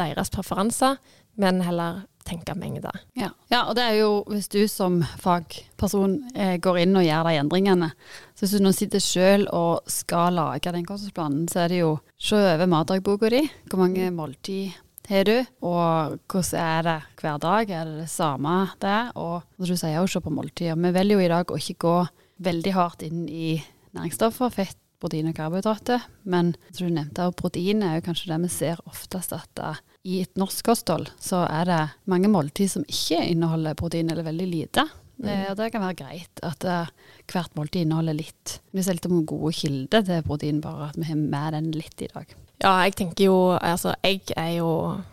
deres 0.00 0.30
preferanser, 0.32 0.96
men 1.40 1.60
heller 1.64 2.04
tenke 2.26 2.54
mengder. 2.58 2.94
Ja. 3.18 3.30
ja. 3.50 3.64
og 3.66 3.76
det 3.78 3.84
er 3.88 3.98
jo 4.00 4.10
hvis 4.30 4.48
du 4.52 4.60
som 4.70 5.00
fagperson 5.22 6.18
eh, 6.34 6.56
går 6.62 6.82
inn 6.84 6.98
og 6.98 7.06
gjør 7.06 7.28
de 7.28 7.40
endringene. 7.40 7.90
Så 8.34 8.46
hvis 8.46 8.54
du 8.56 8.64
nå 8.64 8.72
sitter 8.76 9.02
sjøl 9.02 9.48
og 9.54 9.90
skal 9.90 10.38
lage 10.38 10.72
den 10.74 10.86
kostholdsplanen, 10.88 11.44
så 11.50 11.64
er 11.64 11.74
det 11.74 11.82
jo 11.82 11.92
se 12.20 12.38
over 12.38 12.70
matdagboka 12.70 13.32
di. 13.32 13.44
Hvor 13.70 13.84
mange 13.84 14.08
måltid 14.14 14.78
har 15.10 15.26
du, 15.26 15.34
og 15.66 16.18
hvordan 16.30 16.60
er 16.62 16.82
det 16.86 16.98
hver 17.20 17.38
dag? 17.42 17.70
Er 17.70 17.88
det 17.88 18.04
det 18.04 18.10
samme 18.10 18.56
det? 18.80 19.00
Og 19.18 19.42
som 19.58 19.72
du 19.74 19.76
sier, 19.76 20.00
å 20.00 20.08
se 20.10 20.22
på 20.22 20.32
måltider. 20.32 20.78
Vi 20.78 20.94
velger 20.94 21.18
jo 21.18 21.24
i 21.24 21.32
dag 21.32 21.50
å 21.50 21.58
ikke 21.58 21.80
gå 21.82 21.96
veldig 22.42 22.74
hardt 22.76 23.04
inn 23.06 23.26
i 23.28 23.56
næringsstoffer, 23.92 24.52
fett, 24.54 24.78
protein 25.02 25.30
og 25.30 25.36
karbohydrater. 25.36 26.06
Men 26.24 26.54
som 26.70 26.86
du 26.86 26.94
nevnte, 26.94 27.28
protein 27.38 27.82
er 27.84 27.98
jo 27.98 28.06
kanskje 28.08 28.32
det 28.32 28.40
vi 28.46 28.52
ser 28.54 28.82
oftest 28.88 29.34
at 29.36 29.64
i 30.02 30.22
et 30.24 30.40
norsk 30.40 30.66
kosthold 30.66 31.12
så 31.22 31.44
er 31.46 31.68
det 31.68 31.82
mange 32.10 32.30
måltid 32.30 32.70
som 32.72 32.86
ikke 32.88 33.20
inneholder 33.30 33.78
protein, 33.78 34.10
eller 34.10 34.26
veldig 34.26 34.48
lite. 34.50 34.86
Mm. 35.22 35.28
Eh, 35.28 35.48
og 35.50 35.58
det 35.58 35.70
kan 35.72 35.84
være 35.84 35.98
greit 36.00 36.42
at 36.42 36.64
uh, 36.66 36.90
hvert 37.30 37.54
måltid 37.58 37.84
inneholder 37.84 38.16
litt. 38.18 38.56
Vi 38.74 38.82
ser 38.82 38.98
litt 38.98 39.06
om 39.06 39.22
gode 39.28 39.52
kilder 39.54 40.02
til 40.06 40.24
protein, 40.26 40.62
bare 40.64 40.90
at 40.90 40.98
vi 40.98 41.06
har 41.10 41.20
med 41.20 41.58
den 41.58 41.70
litt 41.76 42.02
i 42.02 42.10
dag. 42.10 42.34
Ja, 42.62 42.76
jeg 42.86 42.94
tenker 42.98 43.26
jo 43.26 43.38
Altså, 43.58 43.94
egg 44.06 44.30
er 44.38 44.52
jo 44.60 44.68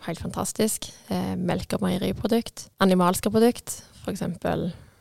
helt 0.06 0.22
fantastisk. 0.22 0.90
Eh, 1.10 1.34
melk- 1.38 1.74
og 1.78 1.86
meieriprodukt. 1.86 2.68
Animalske 2.82 3.30
produkt, 3.30 3.82
f.eks. 4.04 4.22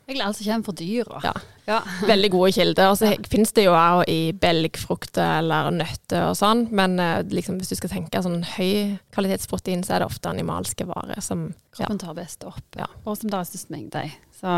Egentlig 0.10 0.26
alt 0.26 0.38
som 0.40 0.48
kommer 0.48 0.66
fra 0.66 0.74
dyra. 0.74 1.20
Ja. 1.22 1.34
ja. 1.70 1.80
Veldig 2.10 2.30
gode 2.34 2.52
kilder. 2.56 2.88
Og 2.90 2.98
så 2.98 3.12
ja. 3.12 3.18
finnes 3.30 3.52
det 3.54 3.68
jo 3.68 3.76
òg 3.78 4.00
i 4.10 4.32
belgfrukter 4.34 5.36
eller 5.38 5.70
nøtter 5.76 6.32
og 6.32 6.38
sånn, 6.40 6.64
men 6.74 6.96
eh, 7.04 7.20
liksom, 7.30 7.60
hvis 7.62 7.70
du 7.70 7.78
skal 7.78 7.94
tenke 7.94 8.24
sånn 8.26 8.40
høy 8.56 8.98
kvalitetsprotein, 9.14 9.84
så 9.86 9.94
er 9.96 10.02
det 10.02 10.10
ofte 10.10 10.32
animalske 10.32 10.88
varer 10.90 11.22
som 11.22 11.52
Kroppen 11.78 12.02
tar 12.02 12.18
best 12.18 12.42
opp, 12.50 12.66
ja. 12.74 12.88
og 13.06 13.20
som 13.20 13.30
er 13.30 13.46
størst 13.46 13.70
mengde 13.70 14.02
i. 14.08 14.10
Så 14.40 14.56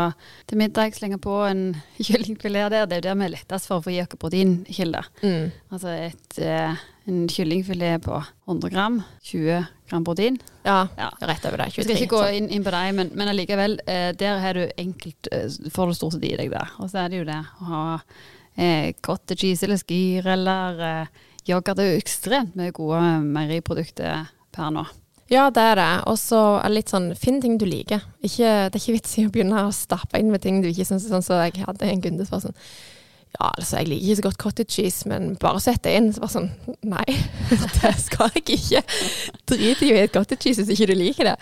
til 0.48 0.62
middag 0.62 0.96
slenger 0.96 1.20
på 1.20 1.36
en 1.44 1.62
kyllingfilet 2.06 2.72
der. 2.72 2.88
Det 2.88 2.96
er 2.96 3.02
jo 3.02 3.08
der 3.10 3.20
vi 3.20 3.28
er 3.28 3.34
lettest 3.36 3.68
for 3.68 3.82
å 3.82 3.84
få 3.84 3.92
i 3.92 4.00
oss 4.00 4.16
proteinkilder. 4.16 5.12
Mm. 5.20 5.52
Altså 5.68 5.92
et, 6.08 6.38
eh, 6.40 6.80
en 7.10 7.24
kyllingfilet 7.28 8.02
på 8.04 8.18
100 8.46 8.70
gram, 8.70 9.00
20 9.26 9.64
gram 9.90 10.04
protein. 10.06 10.36
Ja, 10.64 10.88
Ja. 10.98 11.08
rett 11.20 11.44
over 11.48 11.58
det. 11.58 11.70
Jeg 11.72 11.84
23. 11.84 11.84
skal 11.84 11.96
ikke 12.06 12.16
gå 12.16 12.36
inn, 12.36 12.48
inn 12.50 12.64
på 12.64 12.70
deg, 12.70 12.94
men, 12.94 13.10
men 13.14 13.28
allikevel, 13.32 13.78
eh, 13.86 14.12
der 14.12 14.38
har 14.38 14.54
du 14.54 14.66
enkelt 14.78 15.28
eh, 15.32 15.48
får 15.74 15.86
du 15.88 15.94
stort 15.98 16.12
sett 16.16 16.24
i 16.28 16.36
deg 16.36 16.50
det. 16.54 16.62
Og 16.78 16.90
så 16.92 17.02
er 17.04 17.08
det 17.12 17.18
jo 17.22 17.24
det 17.28 17.40
å 17.60 17.68
ha 17.72 17.82
eh, 18.56 18.92
cottage 19.02 19.40
cheese 19.42 19.66
eller 19.66 19.80
skyr 19.82 20.26
eller 20.36 20.82
eh, 20.88 21.06
yoghurt. 21.48 21.74
Det 21.76 21.84
er 21.88 21.92
jo 21.96 22.02
ekstremt 22.04 22.54
mye 22.56 22.72
gode 22.76 23.02
meieriprodukter 23.26 24.26
per 24.54 24.70
nå. 24.74 24.86
Ja, 25.32 25.46
det 25.50 25.62
er 25.64 25.78
det. 25.80 25.90
Og 26.10 26.18
så 26.20 26.38
er 26.60 26.74
litt 26.74 26.90
sånn, 26.92 27.12
finn 27.16 27.38
ting 27.40 27.54
du 27.58 27.64
liker. 27.64 28.02
Ikke, 28.22 28.68
det 28.68 28.76
er 28.76 28.82
ikke 28.82 28.96
vits 28.98 29.14
i 29.18 29.24
å 29.26 29.30
begynne 29.32 29.62
å 29.64 29.70
stappe 29.72 30.20
inn 30.20 30.30
med 30.30 30.42
ting 30.44 30.60
du 30.62 30.68
ikke 30.68 30.84
syns 30.84 31.06
sånn 31.08 31.24
som 31.24 31.40
jeg 31.40 31.62
hadde 31.64 31.88
en 31.88 32.02
kunde 32.04 32.26
som 32.28 32.36
var 32.36 32.42
sånn 32.50 32.58
Ja, 33.38 33.48
altså, 33.48 33.78
jeg 33.80 33.88
liker 33.88 34.04
ikke 34.04 34.16
så 34.16 34.24
godt 34.26 34.40
cottage 34.42 34.74
cheese, 34.74 35.08
men 35.08 35.36
bare 35.40 35.60
sett 35.64 35.82
det 35.86 35.94
inn. 35.96 36.10
Så 36.12 36.20
bare 36.22 36.34
sånn 36.34 36.50
Nei, 36.84 37.06
det 37.78 37.94
skal 38.02 38.34
jeg 38.36 38.58
ikke. 38.58 38.82
Drit 39.48 39.62
i 39.64 39.72
å 39.72 39.76
spise 39.78 40.10
cottage 40.12 40.44
cheese 40.44 40.66
hvis 40.66 40.74
ikke 40.76 40.92
du 40.92 40.98
liker 41.00 41.32
det. 41.32 41.36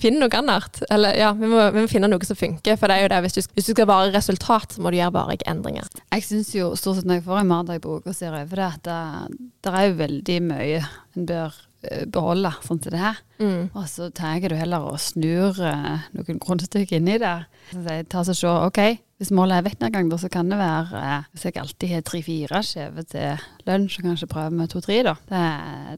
Finn 0.00 0.18
noe 0.20 0.32
annet. 0.36 0.82
Eller 0.92 1.16
ja, 1.20 1.32
vi 1.36 1.48
må, 1.48 1.64
vi 1.72 1.84
må 1.84 1.90
finne 1.90 2.08
noe 2.08 2.28
som 2.28 2.38
funker. 2.38 2.78
For 2.80 2.88
det 2.88 2.98
er 2.98 3.04
jo 3.04 3.10
det, 3.12 3.20
hvis 3.26 3.36
du, 3.36 3.42
hvis 3.56 3.68
du 3.68 3.72
skal 3.74 3.88
vare 3.90 4.12
resultat, 4.14 4.76
så 4.76 4.84
må 4.84 4.92
du 4.92 4.98
gjøre 5.00 5.16
varige 5.16 5.48
endringer. 5.50 5.88
Jeg 6.12 6.24
syns 6.28 6.54
jo 6.56 6.72
stort 6.78 7.00
sett 7.00 7.08
når 7.08 7.20
jeg 7.20 7.26
får 7.28 7.42
en 7.42 7.52
matdagbok 7.52 8.08
og 8.08 8.16
ser 8.16 8.36
over 8.36 8.62
det, 8.62 8.70
at 8.78 8.88
det, 8.88 9.42
det 9.64 9.74
er 9.76 9.88
jo 9.88 10.00
veldig 10.00 10.40
mye 10.48 10.80
en 11.16 11.28
bør 11.28 11.60
eh, 11.88 12.04
beholde 12.12 12.54
sånn 12.64 12.80
som 12.80 12.94
det 12.94 13.02
her. 13.02 13.22
Mm. 13.42 13.62
Og 13.68 13.86
så 13.90 14.08
tar 14.16 14.44
du 14.48 14.56
heller 14.56 14.88
og 14.92 15.00
snur 15.02 15.60
eh, 15.60 16.08
noen 16.16 16.42
grunnstykker 16.44 17.00
inni 17.00 17.18
det. 17.20 17.36
Så 17.72 17.84
jeg 17.88 18.08
tar 18.12 18.28
så 18.28 18.36
se, 18.36 18.52
ok, 18.70 18.82
hvis 19.22 19.30
målet 19.30 19.60
er 19.60 19.66
vektnedgang, 19.68 20.08
da, 20.10 20.18
så 20.18 20.26
kan 20.32 20.48
det 20.50 20.58
være 20.58 20.98
eh, 20.98 21.28
Hvis 21.30 21.44
jeg 21.46 21.58
alltid 21.62 21.92
har 21.94 22.02
tre-fire 22.06 22.62
skjever 22.66 23.06
til 23.06 23.44
lunsj, 23.68 23.94
så 23.94 24.06
kanskje 24.08 24.30
prøve 24.32 24.56
med 24.58 24.72
to-tre, 24.72 24.98
da. 25.06 25.14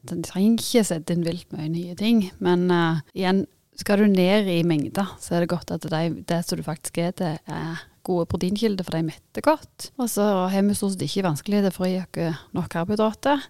Det 0.05 0.19
trenger 0.27 0.61
ikke 0.61 0.85
sette 0.85 1.15
inn 1.15 1.25
vilt 1.25 1.49
mye 1.55 1.71
nye 1.71 1.95
ting. 1.97 2.21
Men 2.45 2.67
uh, 2.69 3.01
igjen, 3.17 3.47
skal 3.81 4.03
du 4.03 4.11
ned 4.11 4.51
i 4.53 4.61
mengder, 4.67 5.15
så 5.19 5.35
er 5.35 5.43
det 5.43 5.51
godt 5.55 5.73
at 5.73 5.89
det, 5.89 6.03
det 6.29 6.39
som 6.45 6.61
du 6.61 6.63
faktisk 6.67 7.01
er 7.01 7.17
til, 7.17 7.41
er 7.49 7.81
gode 8.05 8.27
proteinkilder, 8.29 8.85
for 8.85 8.95
de 8.95 9.07
metter 9.09 9.43
godt. 9.43 9.89
Og 9.97 10.09
så 10.11 10.25
har 10.53 10.61
vi 10.61 10.77
stort 10.77 10.93
sett 10.93 11.07
ikke 11.07 11.25
vanskeligheter 11.25 11.73
for 11.73 11.87
å 11.87 11.91
gi 11.91 12.03
oss 12.05 12.45
nok 12.55 12.69
karbohydrater. 12.71 13.49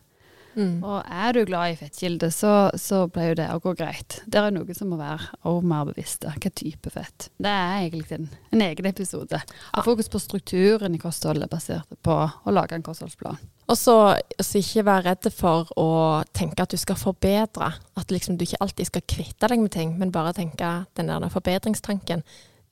Mm. 0.55 0.83
Og 0.83 1.01
er 1.03 1.35
du 1.35 1.41
glad 1.47 1.73
i 1.73 1.77
fettkilde, 1.79 2.29
så, 2.31 2.53
så 2.79 3.05
pleier 3.11 3.33
jo 3.33 3.39
det 3.41 3.47
å 3.53 3.59
gå 3.63 3.75
greit. 3.77 4.19
Det 4.25 4.39
er 4.39 4.53
noe 4.55 4.77
som 4.77 4.91
må 4.91 4.99
være 4.99 5.31
også 5.43 5.69
mer 5.71 5.89
bevisste. 5.89 6.31
Hva 6.31 6.51
type 6.55 6.93
fett. 6.93 7.29
Det 7.37 7.51
er 7.51 7.83
egentlig 7.83 8.19
en, 8.19 8.29
en 8.55 8.63
egen 8.69 8.89
episode. 8.89 9.41
Ha 9.75 9.83
fokus 9.85 10.09
på 10.11 10.21
strukturen 10.23 10.95
i 10.95 11.01
kostholdet 11.01 11.51
basert 11.51 11.99
på 12.05 12.17
å 12.25 12.55
lage 12.55 12.77
en 12.77 12.85
kostholdsplan. 12.85 13.39
Og 13.65 13.77
så 13.79 13.95
så 14.41 14.59
ikke 14.61 14.85
være 14.85 15.05
redd 15.09 15.29
for 15.33 15.69
å 15.79 15.89
tenke 16.35 16.63
at 16.63 16.73
du 16.73 16.79
skal 16.79 16.99
forbedre. 16.99 17.71
At 17.97 18.11
liksom 18.13 18.37
du 18.37 18.45
ikke 18.45 18.61
alltid 18.63 18.91
skal 18.91 19.05
kvitte 19.09 19.49
deg 19.51 19.63
med 19.63 19.73
ting, 19.75 19.95
men 19.99 20.13
bare 20.15 20.35
tenke 20.37 20.71
den 20.99 21.11
der 21.11 21.31
forbedringstanken. 21.33 22.23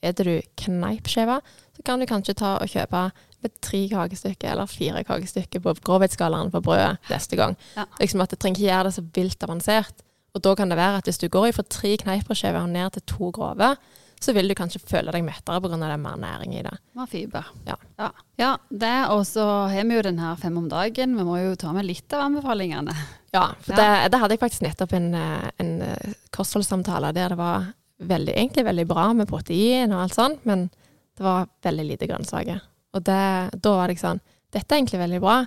Er 0.04 0.12
det 0.12 0.26
du 0.28 0.36
kneipskjeve, 0.60 1.40
så 1.74 1.86
kan 1.88 2.02
du 2.02 2.08
kanskje 2.10 2.36
ta 2.38 2.58
og 2.60 2.72
kjøpe 2.72 3.08
med 3.44 3.54
tre 3.64 3.82
kakestykker 3.92 4.54
eller 4.54 4.70
fire 4.72 5.04
kakestykker 5.08 5.64
på 5.64 5.76
grovhetsskalaen 5.86 6.52
på 6.54 6.64
brødet 6.64 7.12
neste 7.12 7.40
gang. 7.40 7.58
Ja. 7.78 7.86
Liksom 8.00 8.24
at 8.24 8.34
Det 8.34 8.40
trenger 8.40 8.62
ikke 8.62 8.70
gjøre 8.72 8.90
det 8.90 8.96
så 8.98 9.06
vilt 9.16 9.46
avansert. 9.46 10.06
Og 10.34 10.42
da 10.42 10.56
kan 10.58 10.72
det 10.72 10.80
være 10.80 11.02
at 11.02 11.10
hvis 11.10 11.22
du 11.22 11.28
går 11.30 11.52
fra 11.54 11.66
tre 11.70 11.94
kneippbrødskiver 12.02 12.64
og 12.64 12.72
ned 12.74 12.96
til 12.96 13.06
to 13.12 13.30
grove, 13.36 13.76
så 14.24 14.34
vil 14.34 14.48
du 14.48 14.56
kanskje 14.56 14.82
føle 14.88 15.12
deg 15.14 15.26
mettere 15.26 15.60
pga. 15.62 15.78
det 15.78 15.90
er 15.92 16.00
mer 16.00 16.18
næring 16.18 16.56
i 16.56 16.64
det. 16.64 16.74
Mer 16.96 17.10
fiber. 17.12 17.50
Ja. 17.68 17.76
ja. 18.00 18.10
Ja, 18.40 18.52
det, 18.70 18.94
og 19.12 19.26
så 19.28 19.44
har 19.70 19.84
vi 19.84 19.98
jo 19.98 20.06
den 20.06 20.22
her 20.24 20.40
fem 20.40 20.58
om 20.58 20.70
dagen. 20.72 21.18
Vi 21.18 21.26
må 21.28 21.38
jo 21.42 21.56
ta 21.60 21.74
med 21.76 21.86
litt 21.86 22.14
av 22.16 22.30
anbefalingene. 22.30 22.96
Ja, 23.36 23.50
for 23.60 23.74
Ja. 23.74 23.78
Det, 23.78 24.12
det 24.14 24.22
hadde 24.22 24.38
jeg 24.38 24.44
faktisk 24.44 24.64
nettopp 24.66 24.94
en, 24.96 25.14
eh, 25.18 25.50
en 25.60 25.74
eh, 25.82 26.14
kostholdssamtale 26.32 27.12
der 27.14 27.36
det 27.36 27.38
var 27.38 27.74
veldig, 28.04 28.34
egentlig 28.34 28.66
veldig 28.66 28.88
bra 28.88 29.08
med 29.14 29.30
protein 29.30 29.92
og 29.94 30.06
alt 30.06 30.16
sånt, 30.16 30.46
men 30.46 30.70
det 31.18 31.26
var 31.26 31.50
veldig 31.64 31.86
lite 31.92 32.08
grønnsaker. 32.10 32.62
Og 32.94 33.06
det, 33.06 33.24
da 33.58 33.76
var 33.78 33.88
det 33.90 33.98
ikke 33.98 34.08
sånn 34.08 34.24
Dette 34.54 34.70
er 34.70 34.84
egentlig 34.84 35.00
veldig 35.02 35.20
bra, 35.24 35.38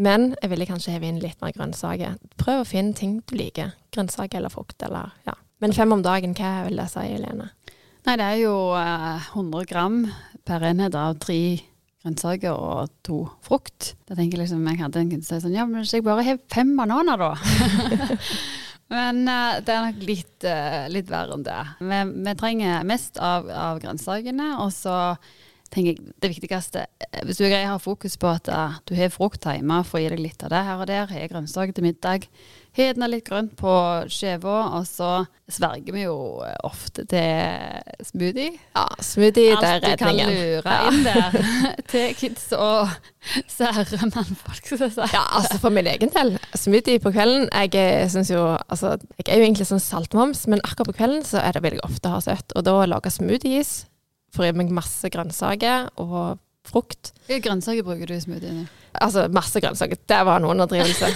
men 0.00 0.30
jeg 0.38 0.48
ville 0.54 0.66
kanskje 0.68 0.94
heve 0.94 1.08
inn 1.10 1.18
litt 1.20 1.42
mer 1.42 1.52
grønnsaker. 1.52 2.14
Prøv 2.40 2.62
å 2.62 2.68
finne 2.68 2.96
ting 2.96 3.18
du 3.28 3.34
liker. 3.36 3.74
Grønnsaker 3.92 4.40
eller 4.40 4.52
frukt 4.52 4.80
eller 4.86 5.10
ja. 5.26 5.34
Men 5.60 5.74
fem 5.76 5.92
om 5.92 6.04
dagen, 6.06 6.36
hva 6.38 6.62
vil 6.64 6.78
det 6.80 6.86
si, 6.88 7.02
Helene? 7.02 7.50
Nei, 8.06 8.14
det 8.16 8.24
er 8.24 8.38
jo 8.40 8.54
eh, 8.78 9.26
100 9.34 9.66
gram 9.68 9.98
per 10.48 10.64
enhet 10.64 10.94
av 10.96 11.18
tre 11.20 11.58
grønnsaker 12.04 12.54
og 12.54 12.92
to 13.04 13.24
frukt. 13.44 13.92
Da 14.08 14.14
tenker 14.14 14.38
jeg 14.38 14.46
liksom, 14.46 14.62
jeg 14.70 14.80
hadde 14.80 15.02
en 15.02 15.10
kunstner 15.12 15.42
sånn, 15.42 15.56
ja, 15.58 15.66
men 15.68 15.82
hvis 15.82 15.96
jeg 15.96 16.06
bare 16.06 16.24
har 16.26 16.38
fem 16.52 16.70
bananer 16.78 17.20
da? 17.20 17.32
men 18.94 19.24
uh, 19.26 19.58
det 19.64 19.74
er 19.74 19.84
nok 19.90 20.06
litt, 20.08 20.36
uh, 20.46 20.86
litt 20.94 21.10
verre 21.10 21.36
enn 21.36 21.44
det. 21.46 21.58
Vi, 21.82 22.00
vi 22.28 22.36
trenger 22.38 22.86
mest 22.88 23.18
av, 23.20 23.50
av 23.50 23.82
grønnsakene, 23.82 24.54
og 24.62 24.72
så 24.72 24.96
tenker 25.74 25.92
jeg 25.94 26.14
det 26.22 26.30
viktigste, 26.32 26.86
eh, 27.04 27.24
hvis 27.28 27.40
du 27.40 27.44
greier 27.46 27.68
å 27.68 27.76
ha 27.76 27.82
fokus 27.82 28.16
på 28.20 28.30
at 28.30 28.48
uh, 28.52 28.78
du 28.88 28.94
har 28.98 29.12
frukt 29.12 29.44
hjemme, 29.44 29.82
får 29.84 30.04
gi 30.04 30.08
deg 30.14 30.22
litt 30.22 30.46
av 30.46 30.54
det 30.54 30.62
her 30.68 30.80
og 30.80 30.88
der, 30.90 31.10
har 31.12 31.32
grønnsaker 31.34 31.76
til 31.76 31.88
middag, 31.90 32.28
Hedna 32.78 33.08
litt 33.08 33.26
grønt 33.26 33.56
på 33.58 33.70
skiva, 34.12 34.58
og 34.76 34.84
så 34.86 35.24
sverger 35.50 35.94
vi 35.96 36.04
jo 36.04 36.44
eh, 36.46 36.54
ofte 36.68 37.02
til 37.10 38.04
smoothie. 38.06 38.52
Ja, 38.76 38.84
smoothie, 39.02 39.56
det 39.58 39.66
er 39.66 39.80
Alt 39.80 39.86
du 39.88 40.04
kan 40.04 40.20
lure 40.20 40.76
Ja. 40.76 40.92
inn 40.92 41.02
der 41.02 41.38
til 41.90 42.14
kids 42.20 42.52
og 42.54 42.92
sære 43.50 43.98
mannfolk, 44.12 44.62
skal 44.62 44.84
jeg 44.84 44.94
si. 44.94 45.08
Ja, 45.10 45.24
altså 45.40 45.58
for 45.64 45.74
min 45.74 45.90
egen 45.90 46.12
del. 46.14 46.36
Smoothie 46.54 47.02
på 47.02 47.10
kvelden. 47.16 47.48
Jeg 47.72 48.12
syns 48.14 48.30
jo 48.30 48.44
Altså, 48.68 48.94
jeg 49.16 49.26
er 49.26 49.40
jo 49.40 49.48
egentlig 49.48 49.66
sånn 49.72 49.82
saltmoms, 49.82 50.46
men 50.46 50.62
akkurat 50.62 50.92
på 50.92 50.98
kvelden 51.00 51.26
så 51.26 51.42
er 51.42 51.56
det 51.56 51.64
vil 51.64 51.80
jeg 51.80 51.86
ofte 51.88 52.12
ha 52.12 52.20
søtt. 52.22 52.54
Og 52.54 52.68
da 52.68 52.76
lage 52.86 53.10
smoothies, 53.10 53.88
får 54.38 54.50
i 54.50 54.58
meg 54.62 54.74
masse 54.74 55.10
grønnsaker 55.12 55.90
og 56.00 56.38
frukt. 56.68 57.12
Hvilke 57.28 57.48
grønnsaker 57.48 57.86
bruker 57.86 58.08
du 58.08 58.14
i 58.16 58.20
smoothiene? 58.22 58.66
Altså 58.98 59.26
masse 59.32 59.60
grønnsaker. 59.62 60.00
Det 60.08 60.20
var 60.26 60.40
en 60.40 60.48
underdrivelse. 60.48 61.08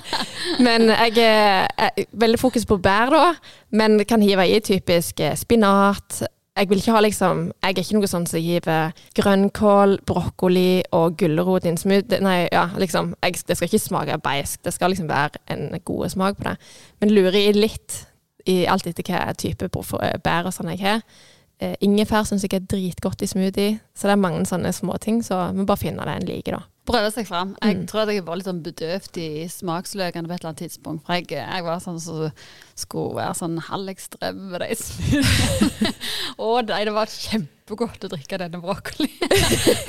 men 0.66 0.90
jeg 0.92 1.18
er, 1.24 1.68
er 1.78 2.08
veldig 2.12 2.40
fokus 2.40 2.66
på 2.68 2.78
bær, 2.82 3.12
da. 3.12 3.30
Men 3.70 3.98
kan 4.08 4.22
hive 4.22 4.46
i 4.48 4.60
typisk 4.64 5.20
eh, 5.24 5.36
spinat. 5.36 6.22
Jeg 6.58 6.68
vil 6.68 6.80
ikke 6.82 6.94
ha 6.96 7.00
liksom 7.04 7.42
Jeg 7.62 7.70
er 7.76 7.84
ikke 7.84 7.98
noe 8.00 8.08
sånn 8.10 8.26
som 8.26 8.42
hiver 8.42 8.94
grønnkål, 9.14 10.00
brokkoli 10.08 10.82
og 10.96 11.16
gulrot 11.20 11.66
i 11.66 11.72
en 11.72 11.80
smoothie. 11.80 12.20
Nei, 12.24 12.48
ja, 12.52 12.68
liksom. 12.78 13.14
Jeg, 13.22 13.40
det 13.46 13.58
skal 13.58 13.70
ikke 13.70 13.84
smake 13.86 14.20
beisk. 14.24 14.62
Det 14.66 14.74
skal 14.74 14.94
liksom 14.94 15.10
være 15.10 15.42
en 15.54 15.80
god 15.84 16.14
smak 16.14 16.38
på 16.38 16.48
det. 16.50 16.56
Men 17.00 17.14
lurer 17.14 17.40
i 17.40 17.56
litt, 17.56 18.02
i 18.48 18.62
alt 18.70 18.86
etter 18.90 19.06
hva 19.06 19.34
type 19.38 19.70
bær 19.70 20.48
og 20.48 20.54
sånn 20.54 20.72
jeg 20.74 20.84
har. 20.84 21.04
Eh, 21.60 21.74
ingefær 21.82 22.22
syns 22.28 22.44
jeg 22.46 22.52
er 22.54 22.66
dritgodt 22.70 23.22
i 23.22 23.26
smoothie. 23.26 23.80
Så 23.94 24.06
det 24.06 24.12
er 24.14 24.20
mange 24.22 24.44
sånne 24.46 24.70
småting, 24.72 25.24
så 25.26 25.48
vi 25.56 25.64
bare 25.66 25.80
finner 25.80 26.06
det 26.06 26.14
en 26.20 26.26
liker, 26.28 26.52
da. 26.58 26.60
Prøve 26.88 27.10
seg 27.12 27.26
fram. 27.28 27.56
Jeg 27.60 27.76
Mm. 27.76 27.86
tror 27.86 28.06
jeg 28.08 28.24
var 28.24 28.36
litt 28.36 28.46
sånn 28.46 28.62
bedøvd 28.62 29.16
i 29.18 29.44
smaksløkene 29.50 30.28
på 30.28 30.32
et 30.32 30.40
eller 30.40 30.52
annet 30.54 30.62
tidspunkt. 30.62 31.04
For 31.04 31.12
jeg, 31.18 31.26
jeg 31.28 31.64
var 31.64 31.80
sånn 31.80 32.00
som 32.00 32.30
skulle 32.74 33.16
være 33.18 33.34
sånn 33.36 33.58
halvekstrem 33.60 34.38
med 34.52 34.60
de 34.60 34.74
smoothiene. 34.74 35.94
Å 36.38 36.62
nei, 36.64 36.84
det 36.84 36.94
var 36.94 37.06
kjempegodt 37.68 38.06
å 38.06 38.10
drikke 38.12 38.38
denne 38.40 38.60
brokkolien. 38.62 39.12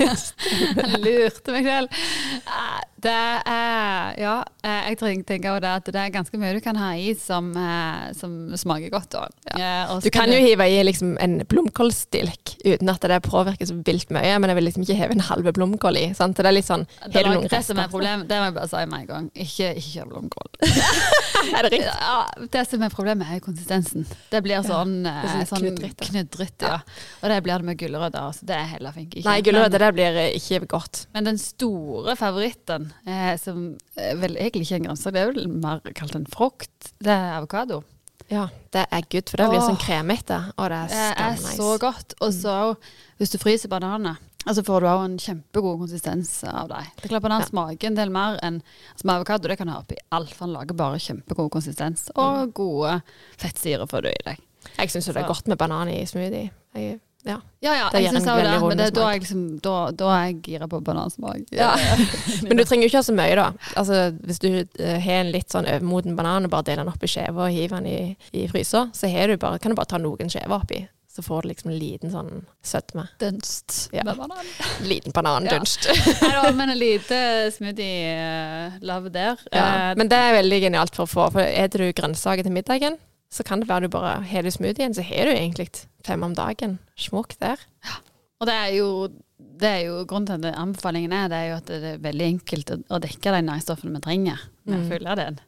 jeg 0.80 1.00
lurte 1.00 1.54
meg 1.54 1.68
selv. 1.68 2.00
Eh, 2.46 2.80
Det 3.00 3.12
er 3.48 4.16
Ja, 4.20 4.44
eh, 4.62 4.90
jeg 4.90 5.24
tenker 5.24 5.54
også 5.54 5.60
det 5.64 5.70
at 5.70 5.86
det 5.88 6.00
er 6.00 6.12
ganske 6.12 6.36
mye 6.36 6.52
du 6.52 6.60
kan 6.60 6.76
ha 6.76 6.90
i 6.94 7.14
som, 7.16 7.50
eh, 7.56 8.12
som 8.12 8.52
smaker 8.56 8.90
godt. 8.92 9.10
Da. 9.14 9.28
Eh, 9.54 9.86
så 9.88 10.02
Du 10.02 10.10
kan 10.10 10.28
jo 10.28 10.38
hive 10.38 10.66
i 10.68 10.82
liksom 10.84 11.16
en 11.20 11.40
blomkålstilk 11.48 12.58
uten 12.64 12.88
at 12.92 13.00
det 13.00 13.22
påvirker 13.22 13.66
så 13.66 13.78
vilt 13.84 14.10
mye, 14.10 14.38
men 14.38 14.50
jeg 14.50 14.56
vil 14.56 14.68
liksom 14.68 14.84
ikke 14.84 14.98
heve 14.98 15.16
en 15.16 15.24
halve 15.30 15.52
blomkål 15.52 15.96
i. 15.96 16.06
Sant? 16.14 16.36
Det 16.36 16.46
er 16.46 16.52
litt 16.52 16.68
sånn 16.68 16.86
det, 17.06 17.24
var 17.24 17.40
ikke 17.40 17.54
det 17.56 17.64
som 17.64 17.78
er 17.78 17.88
problemet. 17.88 18.28
Det 18.28 18.36
må 18.36 18.50
jeg 18.50 18.54
bare 18.58 18.68
si 18.68 18.84
med 18.84 19.00
en 19.00 19.06
gang. 19.06 19.30
Ikke, 19.34 19.72
ikke 19.80 20.08
blomkål. 20.10 20.50
Er 21.40 21.64
det 21.64 21.70
riktig? 21.72 21.88
Ja, 21.88 22.18
det 22.52 22.66
som 22.68 22.82
er 22.84 22.92
problemet, 22.92 23.28
er 23.32 23.40
konsistensen. 23.40 24.04
Det 24.30 24.42
blir 24.44 24.60
sånn, 24.66 24.92
ja, 25.06 25.22
er 25.22 25.40
eh, 25.40 25.46
sånn 25.48 25.64
sånn. 25.64 26.26
Ja. 26.60 26.74
Og 27.22 27.32
det 27.32 27.38
blir 27.46 27.62
det 27.62 27.68
med 27.70 27.78
gulrøtter. 27.80 28.34
Så 28.36 28.48
det 28.50 28.56
er 28.58 28.68
heller 28.74 28.92
fint. 28.96 29.14
ikke. 29.14 29.26
Nei, 29.28 29.38
gulrøtter 29.46 29.84
det 29.86 29.92
blir 29.96 30.18
eh, 30.24 30.34
ikke 30.38 30.66
godt. 30.74 31.04
Men, 31.14 31.28
den 31.30 31.38
store 31.40 32.16
favoritten, 32.20 32.90
eh, 33.06 33.32
som 33.40 33.62
eh, 33.96 34.12
vel 34.20 34.36
egentlig 34.36 34.66
ikke 34.68 34.76
er 34.78 34.82
en 34.82 34.88
grønnsak, 34.90 35.14
det 35.16 35.22
er 35.24 35.32
vel 35.32 35.48
mer 35.62 35.80
kalt 35.98 36.18
en 36.18 36.28
frukt, 36.30 36.92
det 37.00 37.14
er 37.14 37.38
avokado. 37.40 37.82
Ja, 38.30 38.44
det 38.70 38.84
er 38.94 39.06
good, 39.10 39.26
for 39.32 39.40
det 39.42 39.46
blir 39.50 39.62
sånn 39.66 39.80
kremete. 39.82 40.36
Og 40.54 40.68
det 40.70 40.76
er 40.84 40.90
Det 40.92 40.98
er 41.18 41.38
skamnice. 41.40 41.54
så 41.58 41.70
godt. 41.82 42.12
Og 42.22 42.34
så 42.36 42.56
hvis 43.18 43.32
du 43.32 43.38
fryser 43.42 43.68
bananer, 43.72 44.20
altså 44.46 44.62
får 44.62 44.84
du 44.84 44.86
òg 44.86 45.00
en 45.08 45.16
kjempegod 45.18 45.80
konsistens 45.80 46.30
av 46.46 46.68
dem. 46.70 46.86
Det 47.00 47.08
er 47.08 47.12
klart 47.16 47.24
Banan 47.26 47.42
Ja. 47.42 47.48
smaker 47.50 47.88
en 47.90 47.98
del 47.98 48.12
mer 48.14 48.38
enn 48.46 48.60
altså 48.94 49.04
med 49.04 49.16
avokado. 49.16 49.48
Det 49.50 49.58
kan 49.58 49.66
du 49.66 49.72
ha 49.74 49.80
oppi 49.82 49.98
alt, 50.14 50.30
for 50.30 50.46
den 50.46 50.54
lager 50.54 50.78
bare 50.78 51.02
kjempegod 51.02 51.50
konsistens. 51.50 52.06
Mm. 52.14 52.22
Og 52.22 52.54
gode 52.54 53.02
fettsyrer 53.36 53.90
får 53.90 54.02
du 54.06 54.08
i 54.14 54.22
deg. 54.30 54.38
Jeg 54.78 54.92
syns 54.94 55.10
det 55.10 55.16
er 55.16 55.26
godt 55.26 55.48
med 55.48 55.58
banan 55.58 55.88
i 55.88 56.04
smoothie. 56.06 56.52
Jeg 56.76 57.00
Ja. 57.26 57.36
Ja, 57.60 57.74
ja, 57.76 57.88
jeg 58.00 58.14
syns 58.14 58.28
òg 58.32 58.38
det, 58.40 58.52
men 58.64 58.78
det, 58.80 58.86
da 58.96 59.02
er 59.04 59.16
jeg 59.18 59.24
liksom, 59.26 59.40
da, 59.60 59.74
da 59.92 60.06
er 60.14 60.22
jeg 60.30 60.36
gira 60.46 60.68
på 60.72 60.78
banansmak. 60.84 61.42
Ja. 61.52 61.74
Men 62.46 62.56
du 62.56 62.64
trenger 62.64 62.86
jo 62.86 62.88
ikke 62.88 63.02
ha 63.02 63.04
så 63.04 63.12
mye, 63.16 63.34
da. 63.36 63.50
Altså, 63.76 63.98
hvis 64.24 64.40
du 64.40 64.48
eh, 64.62 64.96
har 65.04 65.20
en 65.26 65.32
litt 65.34 65.52
sånn 65.52 65.68
overmoden 65.68 66.16
banan 66.16 66.48
og 66.48 66.54
bare 66.54 66.70
deler 66.70 66.86
den 66.86 66.92
opp 66.94 67.04
i 67.04 67.10
skiver 67.12 67.44
og 67.44 67.52
hiver 67.52 67.82
den 67.82 67.90
i, 67.90 67.98
i 68.32 68.46
fryser, 68.48 68.88
så 68.96 69.10
har 69.12 69.28
du 69.28 69.36
bare, 69.42 69.60
kan 69.60 69.74
du 69.74 69.76
bare 69.76 69.92
ta 69.92 70.00
noen 70.00 70.32
skiver 70.32 70.56
oppi. 70.56 70.80
Så 71.10 71.24
får 71.26 71.42
du 71.42 71.48
liksom 71.50 71.72
en 71.72 71.78
liten 71.82 72.12
sånn 72.14 72.44
sødme. 72.64 73.08
Dunst 73.20 73.88
Ja. 73.92 74.04
med 74.06 74.16
banan. 74.16 74.46
Liten 74.88 75.12
banandunst. 75.12 75.88
Da, 76.22 76.52
men 76.54 76.70
en 76.70 76.78
liten 76.78 77.50
smoothie-love 77.56 79.10
der. 79.12 79.36
Ja. 79.52 79.90
Eh, 79.90 79.94
Men 79.98 80.08
det 80.08 80.16
er 80.16 80.36
veldig 80.38 80.60
genialt 80.68 80.96
for 80.96 81.04
å 81.08 81.10
få. 81.10 81.26
For 81.34 81.42
Spiser 81.44 81.82
du 81.84 81.92
grønnsaker 81.98 82.46
til 82.46 82.54
middagen, 82.54 82.96
så 83.30 83.44
kan 83.46 83.60
det 83.62 83.68
være 83.70 83.86
du 83.86 83.92
bare 83.94 84.20
har 84.26 84.42
du 84.42 84.50
smoothien, 84.50 84.94
så 84.94 85.02
har 85.06 85.28
du 85.28 85.34
egentlig 85.36 85.68
fem 86.06 86.22
om 86.26 86.34
dagen. 86.34 86.78
Smokk 86.98 87.36
der. 87.40 87.60
Og 88.40 88.48
det 88.48 88.54
er 88.56 88.70
jo, 88.74 88.88
det 89.60 89.68
er 89.68 89.82
jo 89.86 90.00
grunnen 90.08 90.26
til 90.40 90.48
at 90.48 90.56
anbefalingen 90.58 91.12
er, 91.12 91.28
det 91.28 91.36
er 91.38 91.48
jo 91.50 91.58
at 91.60 91.68
det 91.70 91.92
er 91.92 92.00
veldig 92.02 92.26
enkelt 92.26 92.72
å, 92.74 92.78
å 92.96 93.00
dekke 93.04 93.34
de 93.36 93.42
næringsstoffene 93.46 93.98
vi 93.98 94.02
trenger 94.06 94.46
med 94.64 94.80
Mm. 94.80 94.88
fylle 94.88 95.14
den. 95.18 95.38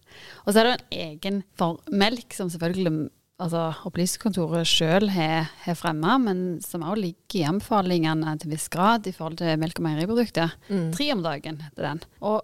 Og 0.47 0.53
så 0.53 0.61
er 0.61 0.65
det 0.67 0.73
en 0.75 1.03
egen 1.09 1.43
for 1.57 1.79
melk, 1.91 2.35
som 2.35 2.49
selvfølgelig 2.51 3.09
altså, 3.39 3.61
Opplysningskontoret 3.87 4.67
sjøl 4.67 5.09
har, 5.15 5.51
har 5.65 5.77
fremma, 5.79 6.17
men 6.19 6.41
som 6.65 6.83
også 6.83 7.01
ligger 7.05 7.39
i 7.41 7.45
anbefalingene 7.51 8.35
til 8.39 8.49
en 8.51 8.55
viss 8.57 8.69
grad 8.73 9.07
i 9.07 9.13
forhold 9.15 9.39
til 9.39 9.59
melk- 9.63 9.79
og 9.79 9.87
meieriprodukter. 9.87 10.55
Mm. 10.69 10.89
Tre 10.97 11.13
om 11.15 11.23
dagen 11.23 11.61
heter 11.63 11.89
den. 11.89 12.03
Og 12.21 12.43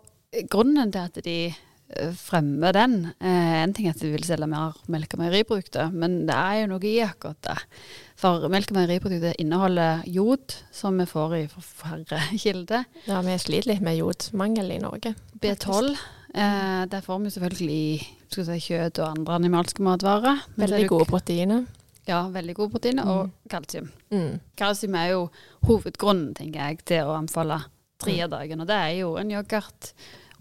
grunnen 0.53 0.93
til 0.95 1.05
at 1.09 1.19
de 1.25 1.39
eh, 1.97 2.13
fremmer 2.13 2.73
den, 2.77 2.97
eh, 3.21 3.63
en 3.63 3.73
ting 3.75 3.87
er 3.89 3.95
at 3.97 4.01
de 4.03 4.11
vil 4.13 4.25
selge 4.27 4.47
mer 4.51 4.75
melk- 4.89 5.15
og 5.15 5.21
meieriprodukter, 5.23 5.91
men 5.93 6.27
det 6.27 6.35
er 6.37 6.61
jo 6.63 6.67
noe 6.75 6.85
i 6.85 6.97
akkurat 7.05 7.41
det. 7.43 7.57
For 8.19 8.49
melk- 8.49 8.71
og 8.73 8.77
meieriprodukter 8.81 9.35
inneholder 9.39 10.03
jod, 10.07 10.55
som 10.73 10.99
vi 10.99 11.07
får 11.07 11.37
i 11.39 11.47
færre 11.49 12.21
kilder. 12.43 12.85
Ja, 13.07 13.21
vi 13.23 13.39
sliter 13.39 13.73
litt 13.75 13.83
med 13.83 13.99
jodmangel 13.99 14.71
i 14.75 14.79
Norge. 14.83 15.15
B12, 15.41 15.97
eh, 16.35 16.85
det 16.87 17.03
får 17.05 17.23
vi 17.25 17.31
selvfølgelig 17.31 17.81
i 17.81 17.99
si, 18.29 18.59
kjøtt 18.69 18.99
og 19.01 19.15
andre 19.19 19.35
animalske 19.41 19.81
matvarer. 19.83 20.43
Er 20.45 20.67
Veldig 20.67 20.89
gode 20.89 21.07
proteiner. 21.09 21.67
Ja, 22.09 22.23
veldig 22.33 22.55
gode 22.57 22.71
proteiner, 22.73 23.05
og 23.07 23.27
Mm. 23.27 23.33
kalsium. 23.51 23.91
Mm. 24.11 24.41
Kalsium 24.57 24.95
er 24.95 25.09
jo 25.11 25.31
hovedgrunnen, 25.67 26.35
tenker 26.35 26.61
jeg, 26.69 26.79
til 26.87 27.05
å 27.05 27.17
anfalle 27.19 27.59
tre 28.01 28.15
av 28.25 28.31
dagen. 28.31 28.61
Og 28.63 28.67
det 28.67 28.77
er 28.77 28.95
jo 29.01 29.17
en 29.21 29.31
yoghurt, 29.31 29.93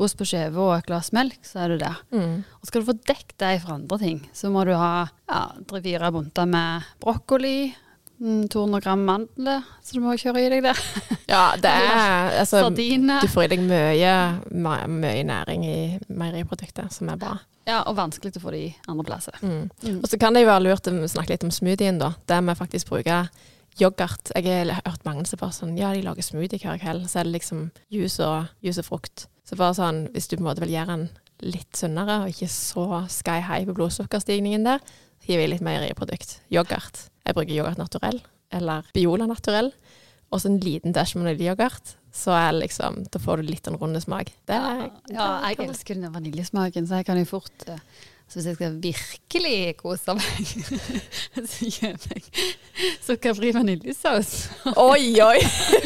ost 0.04 0.18
på 0.20 0.28
skive 0.30 0.62
og 0.62 0.76
et 0.78 0.88
glass 0.88 1.12
melk, 1.16 1.40
så 1.48 1.64
er 1.64 1.74
du 1.74 1.82
der. 1.82 1.98
Mm. 2.14 2.46
Og 2.62 2.70
skal 2.70 2.84
du 2.84 2.90
få 2.92 2.98
dekket 3.00 3.38
deg 3.42 3.60
for 3.64 3.76
andre 3.78 4.00
ting, 4.02 4.22
så 4.36 4.52
må 4.54 4.64
du 4.68 4.74
ha 4.78 5.08
ja, 5.08 5.42
tre-fire 5.70 6.12
bunter 6.14 6.50
med 6.50 6.88
brokkoli, 7.04 7.72
mm, 8.22 8.46
200 8.54 8.84
gram 8.86 9.04
mandler, 9.10 9.66
så 9.82 9.98
du 9.98 10.06
må 10.06 10.16
kjøre 10.20 10.46
i 10.46 10.54
deg 10.54 10.66
der. 10.70 10.86
Ja, 11.28 11.58
det 11.60 11.68
er 11.68 12.38
altså, 12.40 12.62
Sardiner. 12.64 13.20
Du 13.20 13.28
får 13.28 13.50
i 13.50 13.52
deg 13.56 13.66
mye, 13.68 14.14
mye 14.54 15.26
næring 15.28 15.66
i 15.68 15.78
meieriprodukter, 16.08 16.88
som 16.94 17.12
er 17.12 17.20
bra. 17.20 17.34
Ja, 17.68 17.82
og 17.84 17.98
vanskelig 17.98 18.38
å 18.40 18.46
få 18.46 18.54
de 18.56 18.64
andre 18.88 19.04
plasser. 19.10 19.36
Mm. 19.44 19.68
Mm. 19.84 20.00
Og 20.00 20.08
så 20.08 20.20
kan 20.22 20.38
det 20.38 20.46
jo 20.46 20.52
være 20.54 20.70
lurt 20.70 20.88
å 20.88 21.12
snakke 21.12 21.34
litt 21.34 21.44
om 21.44 21.52
smoothien, 21.52 22.00
da. 22.00 22.14
Der 22.32 22.46
vi 22.48 22.56
faktisk 22.56 22.94
bruker 22.94 23.28
yoghurt. 23.78 24.32
Jeg 24.36 24.48
har 24.72 24.82
hørt 24.86 25.04
mange 25.06 25.26
som 25.28 25.42
bare 25.42 25.56
sånn 25.56 25.76
Ja, 25.78 25.92
de 25.94 26.06
lager 26.06 26.26
smoothie 26.26 26.62
hver 26.64 26.80
kveld. 26.82 27.10
Så 27.12 27.20
er 27.20 27.28
det 27.28 27.36
liksom 27.36 27.68
juice 27.94 28.24
og, 28.24 28.54
juice 28.64 28.80
og 28.84 28.88
frukt. 28.88 29.28
Så 29.48 29.56
bare 29.56 29.76
sånn, 29.78 30.06
hvis 30.12 30.28
du 30.28 30.36
på 30.36 30.44
en 30.44 30.50
måte 30.50 30.64
vil 30.66 30.74
gjøre 30.76 30.96
den 30.96 31.06
litt 31.48 31.78
sunnere, 31.78 32.22
og 32.24 32.34
ikke 32.34 32.50
så 32.52 33.04
sky 33.12 33.38
high 33.46 33.68
på 33.68 33.76
blodsukkerstigningen 33.78 34.66
der, 34.68 34.82
gir 35.28 35.40
vi 35.40 35.48
litt 35.48 35.64
meieriprodukt. 35.64 36.42
Yoghurt. 36.54 37.08
Jeg 37.28 37.38
bruker 37.38 37.56
yoghurt 37.56 37.80
naturell, 37.80 38.20
eller 38.52 38.88
Biola 38.96 39.28
naturell. 39.30 39.72
Og 40.28 40.42
så 40.44 40.50
en 40.52 40.60
liten 40.60 40.92
dash 40.96 41.16
vaniljeyoghurt. 41.16 41.96
Så 42.12 42.36
liksom, 42.58 43.04
da 43.14 43.22
får 43.22 43.40
du 43.40 43.52
litt 43.52 43.68
den 43.68 43.78
runde 43.80 44.02
smak. 44.04 44.34
Er, 44.52 44.88
Ja, 45.14 45.28
jeg 45.48 45.62
elsker 45.68 45.96
den 45.96 46.12
vaniljesmaken, 46.12 46.88
så 46.90 47.00
jeg 47.00 47.08
kan 47.08 47.20
jo 47.22 47.28
fort 47.30 47.68
eh, 47.70 47.80
Så 48.28 48.42
hvis 48.42 48.48
jeg 48.50 48.58
skal 48.58 48.74
virkelig 48.84 49.78
kose 49.80 50.14
meg, 50.18 50.50
så 51.54 51.68
gjør 51.72 52.08
jeg 52.12 52.24
sukkerfri 53.06 53.54
vaniljesaus. 53.56 54.32
Oi, 54.76 55.16
oi! 55.24 55.38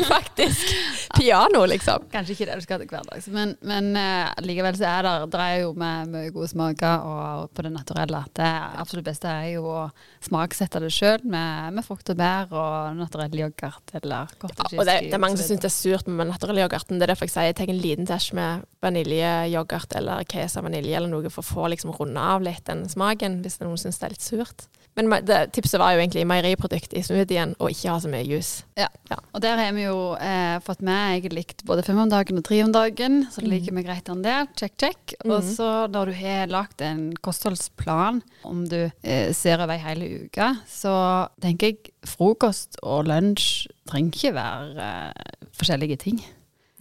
Faktisk. 0.08 0.72
Piano, 1.14 1.62
liksom. 1.70 2.08
Kanskje 2.10 2.34
ikke 2.34 2.48
det 2.50 2.58
du 2.58 2.66
skal 2.66 2.82
til 2.82 2.90
hverdags, 2.90 3.28
men, 3.30 3.54
men 3.62 3.92
uh, 3.94 4.32
likevel 4.42 4.80
så 4.80 4.90
er 4.90 5.06
det, 5.06 5.14
dreier 5.36 5.52
er 5.52 5.66
jo 5.66 5.74
med 5.78 6.12
mye 6.12 6.32
gode 6.34 6.50
smaker 6.52 7.06
og 7.06 7.52
på 7.54 7.66
det 7.66 7.74
naturelle. 7.76 8.24
Det 8.38 8.50
absolutt 8.82 9.06
beste 9.12 9.30
er 9.30 9.52
jo 9.58 9.68
å 9.68 9.84
smaksette 10.24 10.82
det 10.82 10.92
sjøl 10.96 11.22
med, 11.22 11.76
med 11.78 11.86
frukt 11.86 12.10
og 12.10 12.20
bær 12.20 12.52
og 12.56 12.98
naturell 12.98 13.38
yoghurt 13.38 13.96
eller 14.02 14.32
Ja, 14.32 14.40
cottage 14.42 14.80
og 14.80 14.88
det, 14.88 14.98
det 15.08 15.16
er 15.16 15.22
mange 15.22 15.40
som 15.40 15.48
syns 15.48 15.64
det 15.64 15.70
er 15.70 15.76
surt 15.76 16.10
med 16.10 16.30
naturell 16.32 16.64
yoghurten. 16.64 16.98
Det 16.98 17.06
er 17.06 17.14
derfor 17.14 17.30
jeg 17.30 17.36
sier 17.36 17.50
jeg 17.52 17.60
tar 17.60 17.72
en 17.72 17.82
liten 17.84 18.10
tæsj 18.10 18.32
med 18.38 18.66
vaniljeyoghurt 18.82 19.96
eller 20.00 20.26
kesa 20.30 20.64
vanilje 20.66 20.98
eller 20.98 21.12
noe 21.12 21.30
for 21.30 21.44
å 21.44 21.50
få 21.52 21.70
liksom 21.74 21.94
runde 22.00 22.22
av 22.22 22.31
litt 22.40 22.64
den 22.66 22.88
smaken, 22.90 23.42
hvis 23.44 23.60
noen 23.60 23.78
syns 23.78 24.00
det 24.00 24.06
er 24.06 24.10
litt 24.16 24.22
surt. 24.22 24.68
Men 24.94 25.08
det, 25.24 25.54
tipset 25.56 25.80
var 25.80 25.94
jo 25.96 26.02
egentlig 26.02 26.26
meieriprodukt 26.28 26.92
i 26.94 27.02
smoothien, 27.02 27.54
og 27.64 27.70
ikke 27.72 27.94
ha 27.94 28.00
så 28.04 28.10
mye 28.12 28.26
juice. 28.28 28.66
Ja. 28.76 28.90
Ja. 29.10 29.16
Og 29.34 29.40
der 29.42 29.56
har 29.58 29.72
vi 29.72 29.86
jo 29.86 30.16
eh, 30.20 30.58
fått 30.60 30.82
med 30.84 31.14
Jeg 31.16 31.24
har 31.24 31.36
likt 31.38 31.64
både 31.64 31.84
fem 31.88 31.98
om 32.04 32.10
dagen 32.12 32.38
og 32.38 32.44
tre 32.44 32.60
om 32.66 32.74
dagen, 32.76 33.22
så 33.32 33.40
det 33.40 33.48
liker 33.54 33.74
vi 33.78 33.84
greit 33.88 34.04
den 34.06 34.22
der. 34.22 34.48
Check, 34.60 34.76
check. 34.78 35.14
Og 35.24 35.38
Mhm. 35.40 35.54
så 35.56 35.70
når 35.92 36.06
du 36.12 36.14
har 36.20 36.48
lagd 36.48 36.82
en 36.82 37.14
kostholdsplan, 37.24 38.22
om 38.44 38.68
du 38.68 38.92
eh, 39.04 39.32
ser 39.34 39.64
over 39.64 39.74
ei 39.76 39.80
hele 39.80 40.26
uke, 40.26 40.50
så 40.68 41.30
tenker 41.42 41.68
jeg 41.72 41.94
frokost 42.06 42.76
og 42.84 43.06
lunsj 43.08 43.68
trenger 43.88 44.12
ikke 44.12 44.34
være 44.36 44.92
eh, 44.92 45.48
forskjellige 45.56 45.98
ting. 46.04 46.20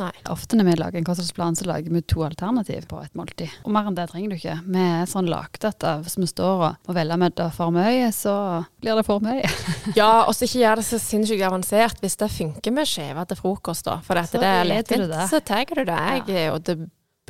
Nei. 0.00 0.10
Ofte 0.32 0.56
når 0.56 0.68
vi 0.70 0.74
lager 0.80 1.00
en 1.00 1.06
kostholdsplan, 1.06 1.56
så 1.58 1.66
lager 1.68 1.92
vi 1.92 2.00
to 2.08 2.22
alternativ 2.24 2.86
på 2.88 3.00
et 3.04 3.16
måltid. 3.18 3.52
Og 3.66 3.74
mer 3.74 3.90
enn 3.90 3.98
det 3.98 4.06
trenger 4.10 4.32
du 4.32 4.38
ikke. 4.38 4.56
Vi 4.64 4.84
er 4.84 5.10
sånn 5.10 5.28
lagd 5.28 5.66
at 5.68 5.84
hvis 6.04 6.16
vi 6.20 6.28
står 6.30 6.64
og 6.70 6.88
må 6.88 6.96
velge 6.96 7.30
det 7.36 7.48
for 7.56 7.74
mye, 7.74 8.08
så 8.16 8.34
blir 8.80 8.96
det 9.00 9.06
for 9.08 9.24
mye. 9.24 9.44
Ja, 9.98 10.24
og 10.28 10.32
så 10.36 10.46
ikke 10.46 10.62
gjør 10.62 10.80
det 10.80 10.86
så 10.86 11.00
sinnssykt 11.02 11.44
avansert. 11.44 12.00
Hvis 12.00 12.16
det 12.20 12.30
funker 12.32 12.74
med 12.74 12.88
skjeve 12.88 13.26
til 13.28 13.38
frokost, 13.40 13.84
da, 13.88 13.98
for 14.04 14.16
dette 14.16 14.38
Så 14.38 14.42
det 14.42 14.54
er 14.54 14.68
litt 14.68 14.88
fint, 14.88 15.04
lettvint, 15.04 15.30
så 15.32 15.42
tar 15.44 15.68
du 15.76 15.84
det. 15.88 16.00
Jeg 16.30 16.54
og 16.54 16.64
det 16.64 16.78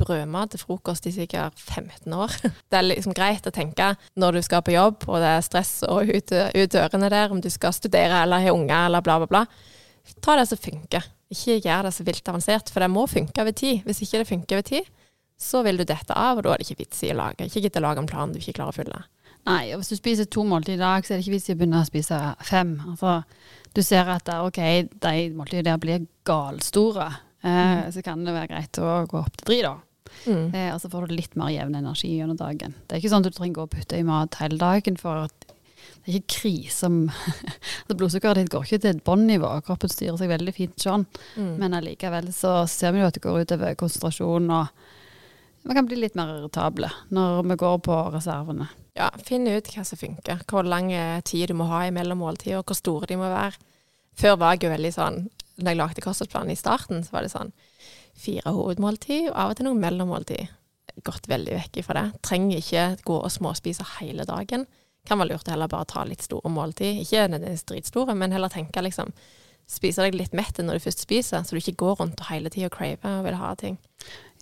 brødmat 0.01 0.53
til 0.53 0.61
frokost 0.61 1.05
i 1.05 1.13
sikkert 1.13 1.59
15 1.59 2.13
år. 2.13 2.33
Det 2.71 2.79
er 2.79 2.87
liksom 2.87 3.13
greit 3.17 3.45
å 3.47 3.53
tenke 3.53 3.91
når 4.19 4.39
du 4.39 4.41
skal 4.45 4.63
på 4.65 4.73
jobb, 4.73 5.05
og 5.07 5.19
det 5.21 5.31
er 5.35 5.45
stress 5.45 5.73
og 5.87 6.09
ut, 6.09 6.31
ut 6.31 6.73
dørene 6.73 7.11
der, 7.11 7.33
om 7.33 7.41
du 7.43 7.49
skal 7.53 7.75
studere 7.75 8.23
eller 8.23 8.41
ha 8.41 8.53
unger 8.55 8.87
eller 8.87 9.05
bla, 9.05 9.19
bla, 9.21 9.29
bla. 9.29 9.43
Ta 10.23 10.37
det 10.39 10.47
som 10.49 10.57
funker. 10.61 11.05
Ikke 11.31 11.59
gjør 11.63 11.87
det 11.87 11.93
så 11.95 12.03
vilt 12.07 12.27
avansert, 12.27 12.69
for 12.73 12.83
det 12.83 12.91
må 12.91 13.05
funke 13.07 13.41
over 13.43 13.55
tid. 13.55 13.81
Hvis 13.87 14.01
ikke 14.03 14.21
det 14.21 14.27
funker 14.29 14.59
over 14.59 14.67
tid, 14.67 14.89
så 15.41 15.63
vil 15.65 15.79
du 15.79 15.85
dette 15.87 16.13
av, 16.13 16.37
og 16.37 16.43
da 16.45 16.53
er 16.53 16.61
det 16.61 16.67
ikke 16.67 16.83
vits 16.83 16.99
i 17.07 17.13
å 17.13 17.17
lage. 17.17 17.47
Ikke 17.47 17.63
gidd 17.63 17.79
å 17.79 17.83
lage 17.87 18.03
en 18.03 18.09
plan 18.09 18.33
du 18.33 18.37
ikke 18.41 18.57
klarer 18.59 18.75
å 18.75 18.77
fylle. 18.77 19.01
Nei, 19.49 19.71
og 19.73 19.81
hvis 19.81 19.89
du 19.89 19.97
spiser 19.97 20.27
to 20.29 20.43
måltider 20.45 20.77
i 20.77 20.81
dag, 20.83 21.05
så 21.05 21.13
er 21.13 21.17
det 21.17 21.23
ikke 21.25 21.33
vits 21.33 21.49
i 21.49 21.53
å 21.55 21.57
begynne 21.57 21.79
å 21.81 21.87
spise 21.87 22.17
fem. 22.45 22.75
Altså, 22.91 23.13
du 23.73 23.81
ser 23.81 24.11
at 24.13 24.29
ok, 24.35 24.59
de 25.01 25.13
måltidene 25.33 25.71
der 25.71 25.79
blir 25.81 26.03
galstore. 26.29 27.07
Eh, 27.41 27.87
Så 27.89 28.03
kan 28.05 28.21
det 28.25 28.35
være 28.35 28.51
greit 28.51 28.77
å 28.77 28.99
gå 29.09 29.17
opp 29.17 29.39
til 29.39 29.47
tre, 29.49 29.61
da. 29.65 29.73
Mm. 30.27 30.53
Eh, 30.53 30.69
og 30.75 30.77
så 30.83 30.91
får 30.91 31.07
du 31.07 31.15
litt 31.15 31.35
mer 31.39 31.49
jevn 31.55 31.79
energi 31.79 32.11
gjennom 32.19 32.37
dagen. 32.37 32.75
Det 32.85 32.93
er 32.97 33.01
ikke 33.01 33.13
sånn 33.15 33.25
at 33.25 33.31
du 33.31 33.39
trenger 33.39 33.63
å 33.65 33.71
putte 33.71 33.97
i 33.97 34.05
mat 34.05 34.37
hele 34.43 34.59
dagen, 34.61 34.99
for 35.01 35.23
at 35.25 35.50
det 36.01 36.09
er 36.09 36.17
ikke 36.17 36.35
krise 36.39 36.89
altså 37.81 37.97
Blodsukkeret 37.97 38.41
ditt 38.41 38.51
går 38.53 38.65
ikke 38.65 38.81
til 38.81 38.95
et 38.95 39.03
båndnivå. 39.05 39.51
Kroppen 39.65 39.91
styrer 39.91 40.17
seg 40.17 40.31
veldig 40.31 40.53
fint 40.55 40.81
sånn. 40.81 41.05
Mm. 41.35 41.53
Men 41.61 41.77
allikevel 41.77 42.31
så 42.35 42.61
ser 42.71 42.95
vi 42.95 43.03
jo 43.03 43.09
at 43.09 43.17
det 43.17 43.23
går 43.25 43.43
utover 43.45 43.77
konsentrasjon, 43.79 44.49
og 44.49 45.67
vi 45.67 45.77
kan 45.77 45.85
bli 45.85 45.99
litt 46.01 46.17
mer 46.17 46.31
irritable 46.39 46.89
når 47.13 47.43
vi 47.51 47.59
går 47.61 47.81
på 47.85 47.97
reservene. 48.15 48.69
Ja, 48.97 49.11
finn 49.23 49.45
ut 49.47 49.69
hva 49.71 49.85
som 49.87 49.99
funker. 49.99 50.41
Hvor 50.49 50.65
lang 50.67 50.89
tid 51.27 51.51
du 51.51 51.55
må 51.59 51.69
ha 51.69 51.83
mellom 51.93 52.23
måltider, 52.25 52.59
og 52.59 52.71
hvor 52.71 52.79
store 52.79 53.11
de 53.11 53.19
må 53.21 53.29
være. 53.29 53.59
Før 54.17 54.39
var 54.41 54.55
jeg 54.55 54.65
jo 54.65 54.73
veldig 54.73 54.89
sånn 54.91 55.21
Da 55.61 55.71
jeg 55.71 55.77
lagde 55.77 56.01
kostholdsplanen 56.03 56.51
i 56.51 56.57
starten, 56.59 57.03
så 57.05 57.13
var 57.13 57.23
det 57.23 57.31
sånn 57.31 57.53
fire 58.17 58.51
hovedmåltid, 58.55 59.29
og 59.29 59.37
av 59.37 59.53
og 59.53 59.59
til 59.59 59.67
noen 59.67 59.81
mellommåltid. 59.83 60.49
Gått 61.05 61.29
veldig 61.29 61.53
vekk 61.53 61.79
ifra 61.81 61.99
det. 61.99 62.21
Trenger 62.25 62.61
ikke 62.61 62.85
gå 63.05 63.17
og 63.19 63.31
småspise 63.31 63.85
hele 63.99 64.25
dagen. 64.27 64.65
Kan 65.07 65.21
være 65.21 65.33
lurt 65.33 65.49
å 65.49 65.55
heller 65.55 65.71
bare 65.71 65.89
ta 65.89 66.03
litt 66.07 66.25
store 66.25 66.51
måltid. 66.53 67.01
Ikke 67.03 67.27
nødvendigvis 67.27 67.67
dritstore, 67.69 68.15
men 68.17 68.33
heller 68.35 68.53
tenke 68.53 68.83
liksom 68.85 69.13
Spise 69.71 70.03
deg 70.03 70.17
litt 70.19 70.33
mett 70.35 70.57
når 70.59 70.77
du 70.77 70.83
først 70.83 71.05
spiser, 71.05 71.45
så 71.45 71.55
du 71.55 71.61
ikke 71.61 71.77
går 71.79 71.93
rundt 72.01 72.19
og 72.19 72.27
hele 72.27 72.49
tida 72.51 72.67
craver 72.73 73.21
og 73.21 73.23
vil 73.23 73.37
ha 73.39 73.51
ting. 73.55 73.77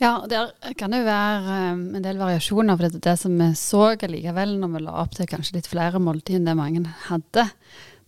Ja, 0.02 0.24
der 0.32 0.50
kan 0.80 0.89
det 0.89 1.04
jo 1.04 1.06
være 1.06 1.58
um, 1.76 1.84
en 2.00 2.06
del 2.06 2.17
variasjoner. 2.17 2.80
For 2.80 2.88
det, 2.88 3.02
det 3.06 3.13
som 3.22 3.36
vi 3.38 3.50
så 3.60 3.84
likevel 4.00 4.56
når 4.58 4.74
vi 4.74 4.82
la 4.88 4.95
opp 5.04 5.13
til 5.17 5.30
kanskje 5.30 5.60
litt 5.60 5.69
flere 5.69 6.02
måltid 6.02 6.39
enn 6.39 6.50
det 6.50 6.58
mange 6.58 6.82
hadde, 7.10 7.45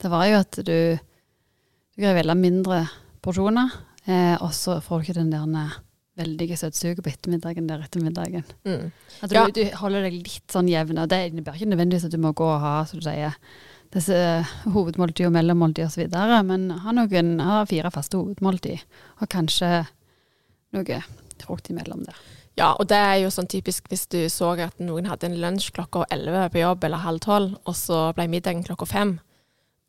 det 0.02 0.10
var 0.10 0.26
jo 0.32 0.42
at 0.42 0.62
du, 0.66 0.74
du 0.98 2.02
greier 2.02 2.18
velge 2.18 2.38
mindre 2.40 2.82
porsjoner, 3.22 3.76
eh, 4.08 4.36
og 4.42 4.50
så 4.58 4.80
får 4.82 4.98
du 4.98 5.06
ikke 5.06 5.20
den 5.20 5.36
der 5.36 5.78
veldige 6.22 6.58
søtsuget 6.62 7.02
på 7.04 7.12
ettermiddagen 7.12 7.68
der 7.70 7.84
ettermiddagen. 7.86 8.46
Mm. 8.66 8.88
At 9.22 9.30
du, 9.34 9.36
Ja. 9.36 9.46
du 9.50 9.64
holder 9.82 10.08
deg 10.08 10.14
litt 10.22 10.48
sånn 10.54 10.70
jevn, 10.72 11.02
og 11.02 11.10
det 11.12 11.22
innebærer 11.32 11.60
ikke 11.60 11.72
nødvendigvis 11.74 12.06
at 12.08 12.16
du 12.16 12.22
må 12.22 12.32
gå 12.38 12.48
og 12.48 12.62
ha, 12.64 12.76
som 12.86 13.02
du 13.02 13.06
sier, 13.10 13.36
disse 13.92 14.18
hovedmåltid 14.72 15.26
og 15.28 15.34
mellommåltid 15.36 15.86
osv. 15.90 16.06
Men 16.48 16.70
ha 16.86 16.94
noen, 16.96 17.34
ha 17.44 17.64
fire 17.68 17.92
faste 17.92 18.16
hovedmåltid, 18.22 18.86
og 19.20 19.28
kanskje 19.34 19.72
noe 20.78 21.02
frukt 21.42 21.68
imellom 21.74 22.06
der. 22.08 22.16
Ja, 22.60 22.74
og 22.80 22.88
det 22.92 22.98
er 23.00 23.16
jo 23.24 23.30
sånn 23.34 23.48
typisk 23.52 23.88
hvis 23.90 24.06
du 24.12 24.20
så 24.30 24.52
at 24.60 24.80
noen 24.84 25.08
hadde 25.10 25.28
en 25.30 25.38
lunsj 25.42 25.72
klokka 25.76 26.06
elleve 26.12 26.50
på 26.54 26.62
jobb, 26.62 26.84
eller 26.88 27.04
halv 27.04 27.20
tolv, 27.24 27.58
og 27.66 27.76
så 27.80 28.14
ble 28.16 28.28
middagen 28.32 28.64
klokka 28.68 28.88
fem. 28.88 29.14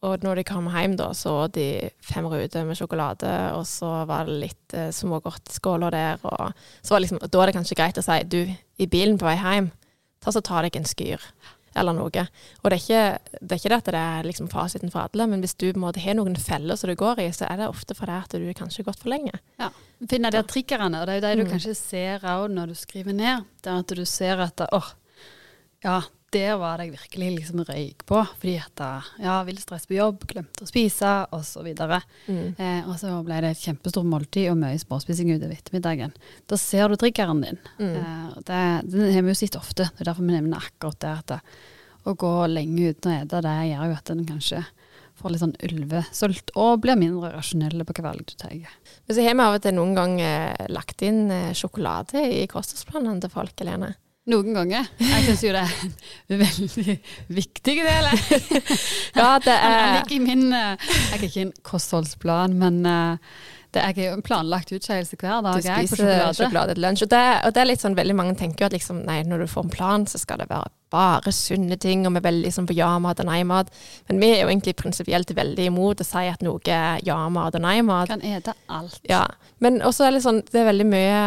Og 0.02 0.24
når 0.26 0.40
de 0.40 0.44
kom 0.46 0.66
hjem, 0.72 0.96
da, 0.98 1.12
så 1.14 1.46
de 1.54 1.66
fem 2.02 2.26
ruter 2.26 2.66
med 2.66 2.78
sjokolade, 2.78 3.30
og 3.54 3.62
så 3.70 4.02
var 4.10 4.26
det 4.26 4.40
litt 4.48 4.74
eh, 4.74 4.90
smågodtskåler 4.94 5.94
der, 5.94 6.24
og 6.26 6.50
så 6.82 6.94
var 6.94 6.98
det 6.98 7.04
liksom, 7.06 7.22
da 7.22 7.42
er 7.42 7.50
det 7.50 7.56
kanskje 7.58 7.78
greit 7.78 8.00
å 8.00 8.04
si 8.04 8.18
du, 8.26 8.40
i 8.82 8.88
bilen 8.90 9.20
på 9.20 9.28
vei 9.28 9.36
hjem, 9.38 9.70
ta 10.22 10.34
så 10.34 10.42
ta 10.42 10.64
deg 10.66 10.78
en 10.78 10.88
skyr 10.88 11.22
eller 11.78 11.96
noe. 11.96 12.24
Og 12.60 12.66
det 12.68 12.76
er 12.76 12.82
ikke 12.82 13.04
det, 13.38 13.54
er 13.54 13.60
ikke 13.60 13.70
det 13.72 13.78
at 13.78 13.90
det 13.94 14.00
er 14.00 14.26
liksom 14.28 14.48
fasiten 14.52 14.92
for 14.92 15.06
alle, 15.06 15.26
men 15.30 15.44
hvis 15.44 15.54
du 15.56 15.68
på 15.70 15.78
en 15.78 15.84
måte 15.86 16.02
har 16.04 16.16
noen 16.18 16.36
feller 16.40 16.78
som 16.78 16.90
du 16.90 16.96
går 16.98 17.22
i, 17.24 17.28
så 17.34 17.46
er 17.48 17.62
det 17.62 17.68
ofte 17.70 17.96
fordi 17.96 18.18
at 18.18 18.36
du 18.36 18.48
kanskje 18.56 18.82
har 18.82 18.90
gått 18.90 19.04
for 19.04 19.12
lenge. 19.12 19.38
Ja. 19.60 19.70
Finne 20.10 20.32
de 20.34 20.42
triggerne, 20.50 21.00
og 21.00 21.08
det 21.08 21.14
er 21.14 21.20
jo 21.20 21.24
det 21.24 21.36
du 21.38 21.44
mm. 21.46 21.52
kanskje 21.54 21.76
ser 21.78 22.26
òg 22.26 22.48
når 22.52 22.72
du 22.72 22.78
skriver 22.78 23.16
ned. 23.16 23.46
Det 23.62 23.72
er 23.72 23.86
at 23.86 23.94
du 24.02 24.04
ser 24.08 24.42
at 24.44 24.66
åh, 24.66 24.76
oh, 24.82 24.90
ja, 25.86 26.00
der 26.32 26.56
var 26.60 26.80
det 26.80 26.88
jeg 26.88 26.94
virkelig 26.96 27.30
liksom 27.38 27.64
røyk 27.68 28.04
på. 28.08 28.20
Fordi 28.40 28.56
at 28.62 28.84
ja, 29.22 29.36
vill 29.48 29.60
stress 29.62 29.88
på 29.88 29.98
jobb, 29.98 30.24
glemte 30.30 30.66
å 30.66 30.70
spise, 30.70 31.12
osv. 31.34 31.68
Mm. 32.26 32.54
Eh, 32.56 32.88
og 32.88 32.96
så 33.00 33.14
ble 33.26 33.42
det 33.44 33.52
et 33.54 33.66
kjempestort 33.66 34.08
måltid 34.08 34.50
og 34.52 34.58
mye 34.62 34.80
småspising 34.80 35.34
utover 35.34 35.56
ettermiddagen. 35.56 36.16
Da 36.50 36.58
ser 36.60 36.92
du 36.92 36.98
triggeren 37.00 37.44
din. 37.44 37.60
Mm. 37.78 37.92
Eh, 38.00 38.40
det, 38.48 38.64
den 38.88 39.14
har 39.14 39.26
vi 39.26 39.34
jo 39.34 39.40
sett 39.42 39.60
ofte. 39.60 39.90
Det 39.90 40.04
er 40.04 40.12
derfor 40.12 40.26
vi 40.26 40.34
nevner 40.34 40.64
akkurat 40.64 41.00
det. 41.04 41.14
at 41.22 41.36
det, 41.36 41.40
å 42.02 42.14
gå 42.18 42.30
lenge 42.50 42.92
uten 42.92 43.12
å 43.12 43.18
ete, 43.20 43.42
det 43.44 43.58
gjør 43.70 43.90
jo 43.90 43.98
at 43.98 44.10
en 44.10 44.24
kanskje 44.26 44.62
får 45.22 45.32
litt 45.32 45.42
sånn 45.42 45.58
ulvesult 45.68 46.52
og 46.58 46.80
blir 46.82 46.98
mindre 46.98 47.30
rasjonelle 47.34 47.84
på 47.86 47.94
hva 47.98 48.08
valg 48.08 48.24
du 48.26 48.34
tar. 48.40 48.54
Men 48.56 49.14
så 49.14 49.22
har 49.22 49.36
vi 49.36 49.44
av 49.44 49.58
og 49.58 49.64
til 49.64 49.76
noen 49.76 49.92
gang 49.98 50.16
eh, 50.24 50.64
lagt 50.72 51.04
inn 51.06 51.26
eh, 51.30 51.52
sjokolade 51.56 52.24
i 52.26 52.46
kostholdsplanene 52.50 53.22
til 53.22 53.32
folk, 53.32 53.54
Helene. 53.60 53.92
Noen 54.30 54.54
ganger. 54.54 54.86
Jeg 55.02 55.24
syns 55.26 55.40
jo 55.42 55.50
det 55.50 55.62
er 55.64 56.36
en 56.36 56.42
veldig 56.44 56.94
viktig 57.34 57.74
del. 57.82 58.10
ja, 59.18 59.30
det 59.42 59.56
er 59.70 59.96
Jeg 59.96 60.20
min 60.22 60.52
eh, 60.54 60.92
er 61.16 61.24
ikke 61.26 61.48
en 61.48 61.50
kostholdsplan, 61.66 62.54
men 62.60 62.78
uh, 62.86 63.16
det 63.72 63.82
er 63.82 63.96
jo 63.96 64.12
en 64.18 64.24
planlagt 64.24 64.72
utskeielse 64.74 65.16
hver 65.16 65.40
dag. 65.44 65.56
Du 65.56 65.64
spiser 65.64 66.02
sjokolade. 66.02 66.36
sjokolade 66.36 66.74
til 66.76 66.84
lunsj. 66.84 67.06
Og 67.06 67.10
det, 67.12 67.24
og 67.46 67.54
det, 67.54 67.62
er 67.62 67.68
litt 67.70 67.84
sånn, 67.84 67.96
veldig 67.96 68.16
mange 68.18 68.34
tenker 68.36 68.64
jo 68.64 68.68
at 68.68 68.76
liksom, 68.76 69.02
nei, 69.08 69.22
når 69.24 69.44
du 69.44 69.50
får 69.50 69.66
en 69.66 69.72
plan, 69.72 70.06
så 70.08 70.20
skal 70.20 70.42
det 70.42 70.50
være 70.50 70.72
bare 70.92 71.32
sunne 71.32 71.78
ting, 71.80 72.02
og 72.04 72.12
vi 72.12 72.20
er 72.20 72.26
veldig 72.26 72.44
liksom 72.44 72.66
på 72.68 72.76
ja-mat 72.76 73.22
og 73.22 73.28
nei-mat. 73.30 73.70
Men 74.10 74.20
vi 74.20 74.28
er 74.34 74.42
jo 74.42 74.50
egentlig 74.50 74.74
prinsipielt 74.76 75.32
veldig 75.36 75.70
imot 75.70 76.02
å 76.04 76.06
si 76.06 76.26
at 76.28 76.44
noe 76.44 76.60
er 76.68 77.00
ja-mat 77.06 77.56
og 77.56 77.64
nei-mat. 77.64 78.12
Kan 78.12 78.24
ete 78.26 78.52
alt. 78.68 79.00
Ja. 79.08 79.24
Men 79.64 79.80
også 79.80 80.08
er 80.08 80.16
det 80.16 80.24
sånn, 80.26 80.42
det 80.52 80.60
er 80.60 80.68
veldig 80.68 80.88
mye 80.90 81.22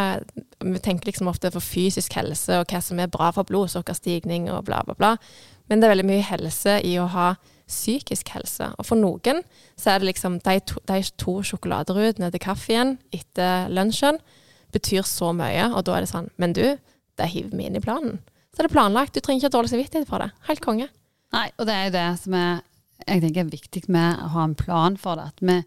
Vi 0.66 0.80
tenker 0.82 1.10
liksom 1.10 1.28
ofte 1.30 1.52
på 1.54 1.62
fysisk 1.62 2.16
helse 2.18 2.62
og 2.62 2.70
hva 2.72 2.80
som 2.82 3.02
er 3.02 3.12
bra 3.12 3.32
for 3.36 3.48
blodsukkerstigning 3.50 4.48
og 4.54 4.64
bla, 4.70 4.84
bla, 4.86 4.96
bla. 4.98 5.12
Men 5.70 5.82
det 5.82 5.88
er 5.88 5.96
veldig 5.96 6.08
mye 6.10 6.30
helse 6.30 6.80
i 6.86 6.96
å 7.02 7.10
ha 7.10 7.34
psykisk 7.70 8.30
helse. 8.36 8.70
Og 8.78 8.88
for 8.88 9.00
noen 9.00 9.42
så 9.80 9.94
er 9.94 10.02
det 10.02 10.12
liksom 10.12 10.40
de 10.46 10.60
to, 10.70 10.82
de 10.90 11.00
to 11.22 11.40
sjokoladerutene 11.46 12.30
til 12.34 12.44
kaffen 12.44 12.98
etter 13.16 13.72
lunsjen 13.74 14.20
betyr 14.76 15.08
så 15.08 15.32
mye, 15.36 15.70
og 15.72 15.86
da 15.88 15.96
er 15.96 16.06
det 16.06 16.12
sånn 16.12 16.30
Men 16.42 16.54
du, 16.56 16.66
det 17.16 17.32
hiver 17.32 17.56
vi 17.56 17.68
inn 17.70 17.78
i 17.80 17.84
planen. 17.84 18.20
Så 18.52 18.62
er 18.62 18.68
det 18.68 18.76
planlagt. 18.76 19.16
Du 19.16 19.24
trenger 19.24 19.44
ikke 19.44 19.52
ha 19.52 19.58
dårlig 19.58 19.72
samvittighet 19.72 20.10
for 20.10 20.24
det. 20.24 20.32
Helt 20.50 20.64
konge. 20.64 20.88
Nei, 21.36 21.48
og 21.60 21.68
det 21.68 21.76
er 21.76 21.88
jo 21.88 21.96
det 21.96 22.08
som 22.22 22.38
er 22.40 22.64
jeg 23.06 23.22
tenker 23.22 23.44
er 23.44 23.52
viktig 23.52 23.82
med 23.92 24.22
å 24.24 24.30
ha 24.34 24.44
en 24.48 24.56
plan 24.58 24.96
for 24.98 25.20
det. 25.20 25.28
At 25.34 25.42
vi, 25.44 25.58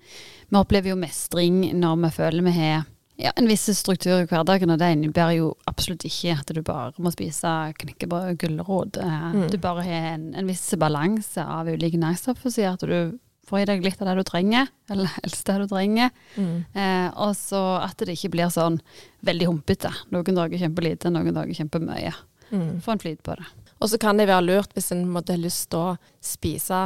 vi 0.49 0.59
opplever 0.59 0.93
jo 0.93 0.99
mestring 0.99 1.61
når 1.77 2.01
vi 2.07 2.11
føler 2.17 2.47
vi 2.47 2.55
har 2.57 2.87
ja, 3.19 3.33
en 3.37 3.49
viss 3.51 3.67
struktur 3.75 4.21
i 4.21 4.27
hverdagen, 4.31 4.71
og 4.71 4.79
det 4.79 4.93
innebærer 4.95 5.41
jo 5.41 5.53
absolutt 5.67 6.05
ikke 6.07 6.37
at 6.39 6.51
du 6.55 6.61
bare 6.63 6.93
må 7.03 7.11
spise 7.11 7.51
knekkebrød 7.81 8.33
og 8.33 8.43
gulrot. 8.45 8.99
Eh, 9.03 9.25
mm. 9.35 9.47
Du 9.51 9.57
bare 9.63 9.83
har 9.83 10.13
en, 10.15 10.29
en 10.39 10.47
viss 10.47 10.63
balanse 10.79 11.43
av 11.43 11.67
ulike 11.67 11.99
næringsstoffer, 11.99 12.55
så 12.55 12.69
at 12.71 12.85
du 12.87 13.19
får 13.49 13.65
i 13.65 13.69
deg 13.71 13.83
litt 13.83 14.03
av 14.05 14.11
det 14.11 14.21
du 14.21 14.29
trenger, 14.29 14.71
eller 14.93 15.11
helst 15.19 15.51
det 15.51 15.57
du 15.65 15.67
trenger. 15.71 16.13
Mm. 16.37 16.57
Eh, 16.73 17.09
og 17.19 17.35
så 17.39 17.63
at 17.83 17.99
det 18.05 18.15
ikke 18.15 18.37
blir 18.37 18.53
sånn 18.55 18.79
veldig 19.27 19.49
humpete. 19.51 19.91
Noen 20.15 20.39
dager 20.39 20.63
kjempelite, 20.63 21.11
noen 21.11 21.35
dager 21.35 21.59
kjempemye. 21.59 22.13
Mm. 22.53 22.77
Få 22.85 22.95
en 22.95 23.03
flyt 23.03 23.25
på 23.27 23.35
det. 23.41 23.49
Og 23.79 23.91
så 23.91 23.99
kan 24.03 24.19
det 24.19 24.27
være 24.27 24.47
lurt 24.47 24.73
hvis 24.75 24.91
en 24.95 25.05
måtte 25.11 25.35
ha 25.35 25.39
lyst 25.39 25.69
til 25.71 25.93
å 25.93 25.97
spise, 26.25 26.79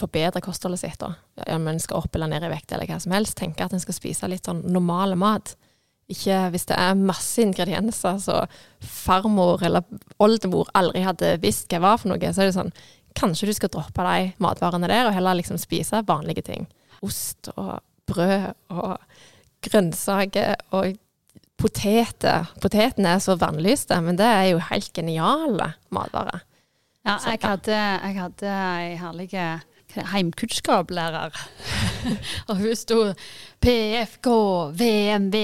forbedre 0.00 0.40
kostholdet 0.44 0.80
sitt. 0.80 1.04
Om 1.04 1.66
en 1.68 1.80
skal 1.80 2.00
opp 2.00 2.14
eller 2.16 2.30
ned 2.32 2.44
i 2.44 2.52
vekt 2.52 2.72
eller 2.72 2.88
hva 2.88 3.00
som 3.00 3.12
helst. 3.12 3.36
Tenke 3.40 3.64
at 3.64 3.74
en 3.76 3.82
skal 3.82 3.96
spise 3.96 4.28
litt 4.30 4.48
sånn 4.48 4.62
normal 4.68 5.16
mat. 5.20 5.56
Ikke 6.08 6.38
hvis 6.54 6.64
det 6.70 6.76
er 6.80 6.96
masse 6.96 7.42
ingredienser 7.44 8.20
så 8.22 8.38
farmor 8.80 9.64
eller 9.66 9.84
oldemor 10.22 10.70
aldri 10.78 11.02
hadde 11.04 11.34
visst 11.42 11.68
hva 11.72 11.82
var 11.84 12.00
for 12.00 12.12
noe. 12.12 12.32
Så 12.32 12.44
er 12.44 12.50
det 12.50 12.56
sånn 12.56 12.72
Kanskje 13.18 13.48
du 13.48 13.54
skal 13.56 13.70
droppe 13.72 14.04
de 14.04 14.28
matvarene 14.38 14.86
der, 14.86 15.08
og 15.08 15.14
heller 15.16 15.34
liksom 15.34 15.56
spise 15.58 16.04
vanlige 16.06 16.44
ting. 16.46 16.68
Ost 17.02 17.48
og 17.56 17.80
brød 18.06 18.52
og 18.70 18.92
grønnsaker 19.64 20.54
og 20.76 20.98
poteter. 21.58 22.46
Potetene 22.62 23.16
er 23.16 23.24
så 23.24 23.34
vannlyste, 23.40 23.98
men 24.04 24.20
det 24.20 24.28
er 24.28 24.44
jo 24.52 24.60
helt 24.68 24.92
geniale 24.94 25.72
matvarer. 25.90 26.44
Ja, 27.08 27.16
jeg 27.24 27.40
hadde, 27.42 27.74
jeg 27.74 28.18
hadde 28.20 28.54
ei 28.54 28.94
herlig 29.00 29.28
heimkunnskapslærer. 29.96 31.36
og 32.48 32.56
hun 32.60 32.74
sto 32.76 32.98
PFK, 33.60 34.28
VMV, 34.78 35.36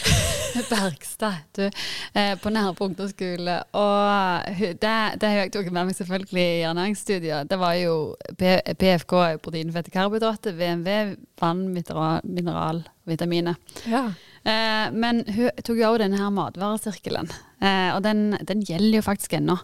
Bergstad, 0.70 1.44
du, 1.56 1.68
eh, 2.14 2.34
på 2.40 2.50
Nærbø 2.50 2.84
ungdomsskole. 2.84 3.56
Og 3.72 4.42
det, 4.58 4.80
det 5.20 5.28
har 5.28 5.36
jeg 5.38 5.52
tok 5.54 5.70
med 5.70 5.90
meg 5.90 5.96
selvfølgelig 5.96 6.46
i 6.46 6.64
ernæringsstudiet. 6.68 7.50
Det 7.50 7.58
var 7.58 7.76
jo 7.80 8.16
PFK 8.36 9.14
protein, 9.42 9.72
fette, 9.72 9.94
karbohydrater. 9.94 10.56
VMV 10.58 11.14
vann, 11.40 11.68
mineral, 11.68 12.20
mineral 12.24 12.82
vitaminer. 13.08 13.54
Ja. 13.86 14.10
Eh, 14.42 14.90
men 14.92 15.22
hun 15.28 15.62
tok 15.64 15.78
jo 15.78 15.88
òg 15.92 16.00
denne 16.00 16.18
her 16.20 16.30
matvaresirkelen, 16.32 17.28
eh, 17.60 17.90
og 17.92 18.02
den, 18.06 18.38
den, 18.48 18.62
gjelder 18.64 19.00
jo 19.00 19.06
faktisk 19.06 19.36
ennå. 19.36 19.58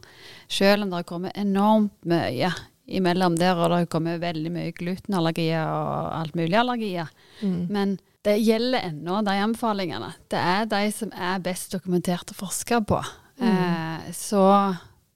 Selv 0.53 0.85
om 0.85 0.90
det 0.92 1.01
har 1.01 1.09
kommet 1.09 1.37
enormt 1.40 1.97
mye 2.09 2.53
imellom 2.87 3.37
der, 3.38 3.59
og 3.59 3.70
det 3.70 3.83
har 3.83 3.88
kommet 3.90 4.22
veldig 4.22 4.53
mye 4.55 4.75
glutenallergier 4.77 5.66
og 5.66 6.11
alt 6.20 6.37
mulig 6.38 6.59
allergier. 6.59 7.11
Mm. 7.42 7.62
Men 7.72 7.96
det 8.27 8.40
gjelder 8.42 8.88
ennå, 8.88 9.20
de 9.27 9.38
anbefalingene. 9.38 10.11
Det 10.31 10.38
er 10.40 10.68
de 10.70 10.83
som 10.94 11.12
er 11.14 11.42
best 11.44 11.75
dokumentert 11.75 12.33
og 12.35 12.40
forska 12.40 12.81
på. 12.87 13.01
Mm. 13.38 13.51
Eh, 13.51 14.07
så 14.16 14.44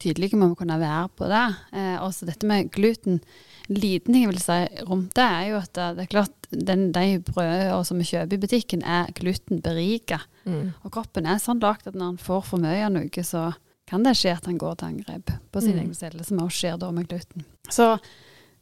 tydelige 0.01 0.39
må 0.39 0.51
vi 0.53 0.61
kunne 0.61 0.79
være 0.81 1.09
på 1.19 1.31
det. 1.31 1.47
Eh, 1.77 1.97
også 2.03 2.29
dette 2.29 2.47
med 2.49 2.71
gluten. 2.75 3.21
En 3.69 3.79
liten 3.79 4.15
ting 4.15 4.25
jeg 4.25 4.33
vil 4.33 4.43
si 4.43 4.61
rundt 4.89 5.15
det, 5.19 5.27
er 5.27 5.49
jo 5.51 5.59
at 5.61 5.81
det 5.99 6.05
er 6.05 6.13
klart 6.13 6.51
den, 6.51 6.89
de 6.95 7.21
brødene 7.23 7.83
som 7.87 8.01
vi 8.01 8.09
kjøper 8.09 8.37
i 8.37 8.43
butikken, 8.43 8.83
er 8.83 9.11
glutenberika. 9.15 10.21
Mm. 10.45 10.73
Og 10.83 10.95
kroppen 10.95 11.29
er 11.29 11.43
sånn 11.43 11.63
lagd 11.63 11.87
at 11.87 11.99
når 11.99 12.15
en 12.15 12.23
får 12.23 12.47
for 12.49 12.63
mye 12.63 12.83
av 12.87 12.95
noe, 12.95 13.27
så 13.27 13.51
kan 13.91 14.07
det 14.07 14.17
skje 14.19 14.37
at 14.39 14.49
han 14.49 14.59
går 14.61 14.81
til 14.81 14.93
angrep 14.93 15.33
på 15.51 15.63
sin 15.63 15.77
mm. 15.77 15.85
egen 15.85 15.95
celle, 15.99 16.27
som 16.27 16.43
også 16.45 16.63
skjer 16.63 16.81
da 16.81 16.91
med 16.95 17.09
gluten. 17.11 17.47
Så 17.71 17.97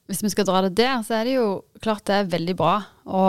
hvis 0.09 0.23
vi 0.25 0.31
skal 0.33 0.47
dra 0.49 0.63
det 0.65 0.73
der, 0.79 1.03
så 1.05 1.19
er 1.19 1.29
det 1.29 1.35
jo 1.35 1.49
klart 1.85 2.07
det 2.09 2.15
er 2.17 2.31
veldig 2.33 2.55
bra 2.57 2.77
å 3.05 3.25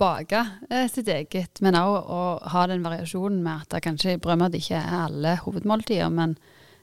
bake 0.00 0.40
eh, 0.70 0.86
sitt 0.88 1.10
eget, 1.12 1.60
men 1.64 1.76
òg 1.76 1.98
å 2.00 2.22
ha 2.54 2.62
den 2.70 2.86
variasjonen 2.86 3.42
med 3.44 3.66
at 3.66 3.74
det 3.74 3.82
kanskje 3.84 4.16
brødmat 4.24 4.56
ikke 4.56 4.80
er 4.80 5.02
alle 5.02 5.36
hovedmåltider, 5.44 6.08
men 6.08 6.38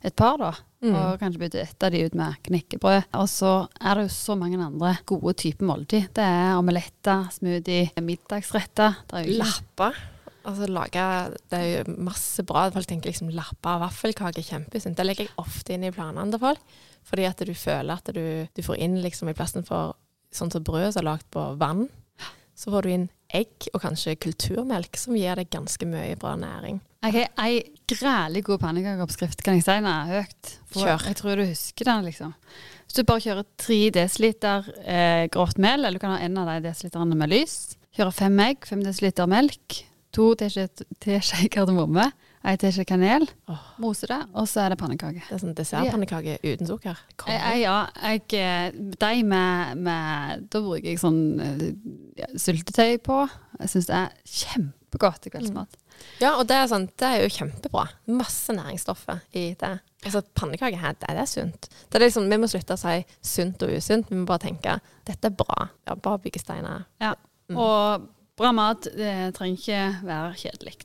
et 0.06 0.14
par, 0.14 0.38
da. 0.38 0.52
Mm. 0.86 0.94
Og 0.94 1.16
kanskje 1.18 1.42
bytte 1.42 1.64
et 1.64 1.86
av 1.88 1.94
de 1.96 2.04
ut 2.06 2.18
med 2.20 2.36
knekkebrød. 2.46 3.08
Og 3.18 3.30
så 3.32 3.54
er 3.82 3.98
det 3.98 4.04
jo 4.06 4.12
så 4.14 4.36
mange 4.38 4.60
andre 4.62 4.92
gode 5.10 5.34
typer 5.42 5.66
måltid. 5.66 6.12
Det 6.14 6.26
er 6.26 6.60
omeletter, 6.60 7.26
smoothie, 7.34 7.90
middagsretter. 8.06 9.02
Lapper. 9.34 9.98
Altså 10.46 10.68
lage, 10.70 11.06
Det 11.50 11.60
er 11.60 11.68
jo 11.72 11.98
masse 12.06 12.44
bra. 12.46 12.68
Folk 12.74 12.88
tenker 12.90 13.10
liksom 13.10 13.32
lapper 13.34 13.78
og 13.78 13.86
vaffelkake 13.88 14.42
er 14.42 14.50
kjempesunt. 14.50 14.98
Det 14.98 15.06
legger 15.06 15.28
jeg 15.28 15.38
ofte 15.42 15.76
inn 15.76 15.86
i 15.88 15.94
planene 15.96 16.30
til 16.34 16.44
folk. 16.44 16.80
Fordi 17.06 17.28
at 17.30 17.44
du 17.46 17.54
føler 17.54 17.94
at 18.00 18.10
du, 18.14 18.48
du 18.50 18.62
får 18.66 18.82
inn 18.82 18.98
liksom 19.04 19.30
i 19.30 19.38
plassen 19.38 19.66
for 19.66 19.96
sånn 20.34 20.52
som 20.52 20.66
brød 20.66 20.94
som 20.94 21.04
er 21.04 21.10
lagd 21.12 21.30
på 21.34 21.44
vann. 21.62 21.88
Så 22.56 22.72
får 22.72 22.86
du 22.86 22.94
inn 22.94 23.08
egg 23.36 23.68
og 23.74 23.82
kanskje 23.84 24.16
kulturmelk, 24.22 24.96
som 25.00 25.16
gir 25.18 25.36
deg 25.36 25.50
ganske 25.52 25.88
mye 25.90 26.16
bra 26.20 26.36
næring. 26.40 26.80
Har 27.06 27.18
ei 27.44 27.60
grælig 27.86 28.46
god 28.48 28.62
pannekakeoppskrift, 28.64 29.44
kan 29.46 29.58
jeg 29.58 29.66
si 29.66 29.74
den 29.76 29.90
er 29.90 30.08
høyt? 30.10 30.54
Kjør. 30.74 31.04
Jeg 31.06 31.18
tror 31.20 31.38
du 31.38 31.44
husker 31.46 31.90
den, 31.90 32.08
liksom. 32.08 32.32
Hvis 32.86 32.98
du 32.98 33.04
bare 33.06 33.22
kjører 33.26 33.50
tre 33.62 33.80
dl 33.94 34.08
eh, 34.82 35.26
grovt 35.34 35.60
mel, 35.62 35.84
eller 35.84 36.00
du 36.00 36.02
kan 36.02 36.16
ha 36.16 36.22
en 36.24 36.40
av 36.42 36.50
de 36.50 36.64
desiliterne 36.66 37.18
med 37.20 37.34
lys. 37.34 37.76
Kjører 37.98 38.16
fem 38.16 38.40
egg, 38.48 38.66
fem 38.66 38.82
dl 38.82 39.30
melk, 39.30 39.78
to 40.16 40.30
teskjeer 40.40 40.70
teskje 41.04 41.50
kardemomme, 41.54 42.08
ei 42.46 42.60
teskje 42.62 42.86
kanel, 42.88 43.26
oh. 43.52 43.64
mose 43.82 44.08
det, 44.10 44.20
og 44.38 44.48
så 44.50 44.64
er 44.64 44.74
det 44.74 44.80
pannekake. 44.80 45.24
Det 45.28 45.36
er 45.36 45.42
sånn 45.42 45.56
dessertpannekake 45.58 46.38
uten 46.44 46.70
sukker. 46.70 47.02
Jeg, 47.26 47.40
jeg, 47.40 47.64
ja, 47.66 47.78
jeg, 48.06 48.24
eh, 48.40 48.68
de 49.02 49.24
med, 49.28 49.82
med 49.88 50.46
Da 50.54 50.62
bruker 50.64 50.88
jeg 50.92 51.02
sånn 51.02 51.22
eh, 51.42 51.66
ja, 52.22 52.30
syltetøy 52.40 53.00
på. 53.06 53.24
Jeg 53.60 53.74
syns 53.74 53.90
det 53.90 53.98
er 54.04 54.38
kjempegodt 54.44 55.26
til 55.26 55.36
kveldsmat. 55.36 55.82
Ja, 56.22 56.36
og 56.38 56.46
det 56.48 56.58
er, 56.60 56.70
sånn, 56.72 56.88
det 57.00 57.08
er 57.08 57.24
jo 57.24 57.34
kjempebra. 57.34 57.86
Masse 58.12 58.56
næringsstoffer 58.56 59.24
i 59.36 59.48
det. 59.60 59.76
Altså, 60.06 60.22
Pannekaker 60.38 60.80
her, 60.80 60.98
det 61.02 61.12
er 61.12 61.30
sunt. 61.30 61.70
Det 61.90 61.98
er 61.98 62.06
liksom, 62.06 62.28
vi 62.30 62.40
må 62.40 62.50
slutte 62.52 62.78
å 62.78 62.80
si 62.80 63.00
sunt 63.26 63.64
og 63.66 63.74
usunt. 63.74 64.12
Vi 64.12 64.20
må 64.20 64.28
bare 64.30 64.46
tenke 64.46 64.78
dette 65.08 65.32
er 65.32 65.40
bra. 65.40 65.70
Ja, 65.88 65.98
bare 65.98 66.22
byggesteiner. 66.28 66.86
Ja. 67.02 67.16
Mm. 67.50 67.58
Og 67.62 68.06
bra 68.40 68.52
mat 68.56 68.88
det 68.96 69.34
trenger 69.38 69.60
ikke 69.60 69.82
være 70.06 70.40
kjedelig. 70.44 70.78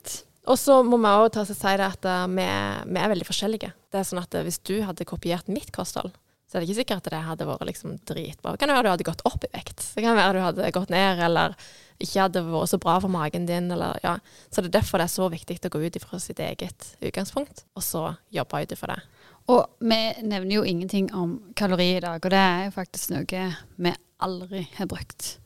Og 0.50 0.58
så 0.58 0.80
må 0.86 0.98
vi 1.02 1.10
og 1.10 1.36
si 1.46 1.54
det 1.54 1.86
at 1.86 2.08
eh, 2.08 2.26
vi, 2.32 2.48
vi 2.88 3.02
er 3.02 3.12
veldig 3.12 3.28
forskjellige. 3.28 3.70
Det 3.92 4.00
er 4.00 4.08
sånn 4.08 4.22
at 4.22 4.34
eh, 4.34 4.46
Hvis 4.46 4.60
du 4.66 4.80
hadde 4.86 5.06
kopiert 5.08 5.50
mitt 5.52 5.70
kosthold, 5.74 6.14
så 6.50 6.56
er 6.56 6.62
det 6.62 6.70
ikke 6.70 6.80
sikkert 6.80 7.04
at 7.04 7.12
det 7.12 7.20
hadde 7.22 7.46
vært 7.46 7.68
liksom 7.68 7.98
dritbra. 8.08 8.56
Det 8.56 8.62
kan 8.62 8.72
være 8.72 8.88
du 8.88 8.90
hadde 8.90 9.06
gått 9.06 9.22
opp 9.28 9.44
i 9.46 9.52
vekt. 9.52 9.84
Det 9.94 10.02
kan 10.02 10.18
være 10.18 10.34
du 10.34 10.42
hadde 10.42 10.72
gått 10.74 10.90
ned, 10.90 11.22
eller 11.22 11.54
ikke 12.00 12.24
hadde 12.24 12.42
vært 12.48 12.72
så 12.72 12.80
bra 12.82 12.96
for 13.04 13.12
magen 13.12 13.46
din. 13.46 13.68
Eller, 13.70 14.00
ja. 14.02 14.16
Så 14.50 14.64
det 14.64 14.72
er 14.72 14.80
derfor 14.80 14.98
det 14.98 15.06
er 15.06 15.14
så 15.14 15.28
viktig 15.30 15.60
å 15.68 15.70
gå 15.70 15.84
ut 15.84 16.00
ifra 16.00 16.18
sitt 16.22 16.42
eget 16.42 16.88
utgangspunkt, 16.98 17.66
og 17.78 17.86
så 17.86 18.06
jobbe 18.34 18.64
ut 18.64 18.74
ifra 18.74 18.96
det. 18.96 19.04
Og 19.50 19.62
vi 19.82 20.00
nevner 20.24 20.56
jo 20.56 20.64
ingenting 20.66 21.12
om 21.16 21.38
kalori 21.58 21.92
i 21.98 22.02
dag, 22.02 22.18
og 22.18 22.34
det 22.34 22.40
er 22.40 22.66
jo 22.66 22.74
faktisk 22.74 23.14
noe 23.14 23.46
vi 23.76 23.94
aldri 24.20 24.66
har 24.76 24.90
brukt. 24.90 25.36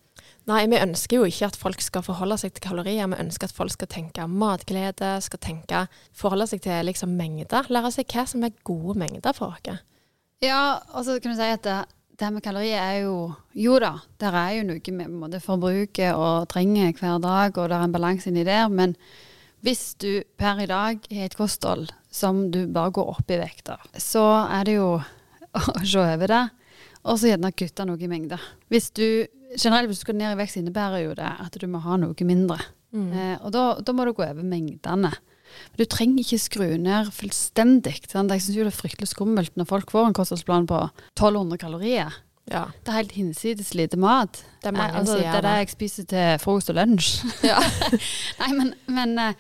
Nei, 0.44 0.66
vi 0.68 0.76
ønsker 0.76 1.22
jo 1.22 1.28
ikke 1.28 1.48
at 1.48 1.56
folk 1.56 1.80
skal 1.80 2.04
forholde 2.04 2.36
seg 2.42 2.52
til 2.52 2.66
kalorier. 2.66 3.08
Vi 3.08 3.20
ønsker 3.22 3.48
at 3.48 3.56
folk 3.56 3.72
skal 3.72 3.88
tenke 3.88 4.26
matglede, 4.28 5.14
skal 5.24 5.40
tenke, 5.40 5.86
forholde 6.12 6.46
seg 6.50 6.60
til 6.66 6.84
liksom 6.84 7.14
mengder. 7.16 7.70
Lære 7.72 7.92
seg 7.94 8.12
hva 8.12 8.26
som 8.28 8.44
er 8.44 8.52
gode 8.68 8.98
mengder 9.00 9.36
for 9.36 9.56
oss. 9.56 9.84
Ja, 10.44 10.80
og 10.92 11.06
så 11.06 11.16
kan 11.22 11.32
du 11.32 11.38
si 11.38 11.48
at 11.48 11.64
det, 11.64 11.78
det 12.20 12.30
med 12.34 12.44
kalorier 12.44 12.82
er 12.82 12.98
jo 13.06 13.32
Jo 13.56 13.78
da, 13.80 13.94
det 14.20 14.32
er 14.34 14.50
jo 14.58 14.66
noe 14.68 14.92
en 14.92 15.14
måte 15.22 15.40
forbruker 15.40 16.18
og 16.18 16.48
trenger 16.52 16.92
hver 16.98 17.22
dag, 17.22 17.56
og 17.56 17.70
det 17.70 17.78
er 17.78 17.86
en 17.86 17.94
balanse 17.94 18.28
inni 18.28 18.44
der, 18.44 18.68
men 18.68 18.92
hvis 19.64 19.94
du 19.96 20.20
per 20.36 20.60
i 20.60 20.68
dag 20.68 21.00
har 21.08 21.24
et 21.24 21.36
kosthold 21.38 21.88
som 22.12 22.50
du 22.52 22.66
bare 22.68 22.92
går 22.92 23.14
opp 23.14 23.30
i 23.32 23.40
vekta, 23.40 23.78
så 23.96 24.26
er 24.44 24.68
det 24.68 24.76
jo 24.76 24.90
å 25.56 25.64
se 25.80 26.02
over 26.02 26.28
det, 26.28 26.42
og 27.04 27.16
så 27.16 27.30
gjerne 27.30 27.54
kutte 27.56 27.86
noe 27.88 28.00
i 28.00 28.10
mengder. 28.10 28.42
Hvis 28.68 28.90
du 28.92 29.24
generelt 29.58 29.90
hvis 29.90 30.00
du 30.02 30.06
skal 30.08 30.18
ned 30.18 30.34
i 30.34 30.40
vekst, 30.40 30.58
innebærer 30.60 31.04
jo 31.04 31.14
det 31.18 31.30
at 31.44 31.58
du 31.60 31.66
må 31.70 31.80
ha 31.84 31.96
noe 32.00 32.26
mindre. 32.26 32.58
Mm. 32.94 33.08
Eh, 33.12 33.36
og 33.42 33.52
da, 33.54 33.64
da 33.82 33.94
må 33.96 34.06
du 34.06 34.12
gå 34.16 34.24
over 34.26 34.42
mengdene. 34.46 35.12
Du 35.78 35.84
trenger 35.86 36.22
ikke 36.24 36.38
skru 36.42 36.66
ned 36.82 37.10
fullstendig. 37.14 38.00
Sant? 38.10 38.32
Jeg 38.34 38.42
syns 38.42 38.56
jo 38.58 38.64
det 38.66 38.72
er 38.72 38.78
fryktelig 38.80 39.10
skummelt 39.12 39.54
når 39.58 39.68
folk 39.70 39.92
får 39.94 40.08
en 40.08 40.16
kostholdsplan 40.16 40.66
på 40.70 40.80
1200 41.14 41.58
kalorier. 41.62 42.16
Ja, 42.50 42.66
Det 42.84 42.90
er 42.92 42.98
helt 42.98 43.12
hinsides 43.16 43.70
lite 43.74 43.96
mat. 43.96 44.42
det 44.60 44.68
er 44.68 44.72
mange 44.76 44.92
Eh, 44.92 44.98
altså, 45.00 45.16
det 45.16 45.26
er 45.26 45.40
det 45.46 45.52
jeg 45.62 45.70
spiser 45.70 46.04
til 46.10 46.38
frokost 46.42 46.70
og 46.70 46.76
lunsj. 46.76 47.24
Ja. 47.46 47.60
Nei, 48.42 48.50
men, 48.58 48.74
men 48.88 49.18
eh, 49.18 49.34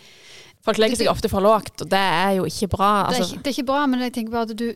Folk 0.64 0.78
legger 0.80 0.96
seg 0.96 1.10
ofte 1.12 1.28
for 1.28 1.44
lågt, 1.44 1.82
og 1.84 1.90
det 1.92 2.00
er 2.00 2.30
jo 2.38 2.46
ikke 2.48 2.70
bra. 2.72 2.92
det, 3.10 3.18
er 3.18 3.20
Altså, 3.20 3.34
ikke, 3.34 3.42
det 3.42 3.50
er 3.50 3.56
ikke 3.58 3.66
bra. 3.68 3.82
Men 3.86 4.00
jeg 4.06 4.14
tenker 4.16 4.32
bare 4.32 4.48
at 4.48 4.56
du, 4.56 4.70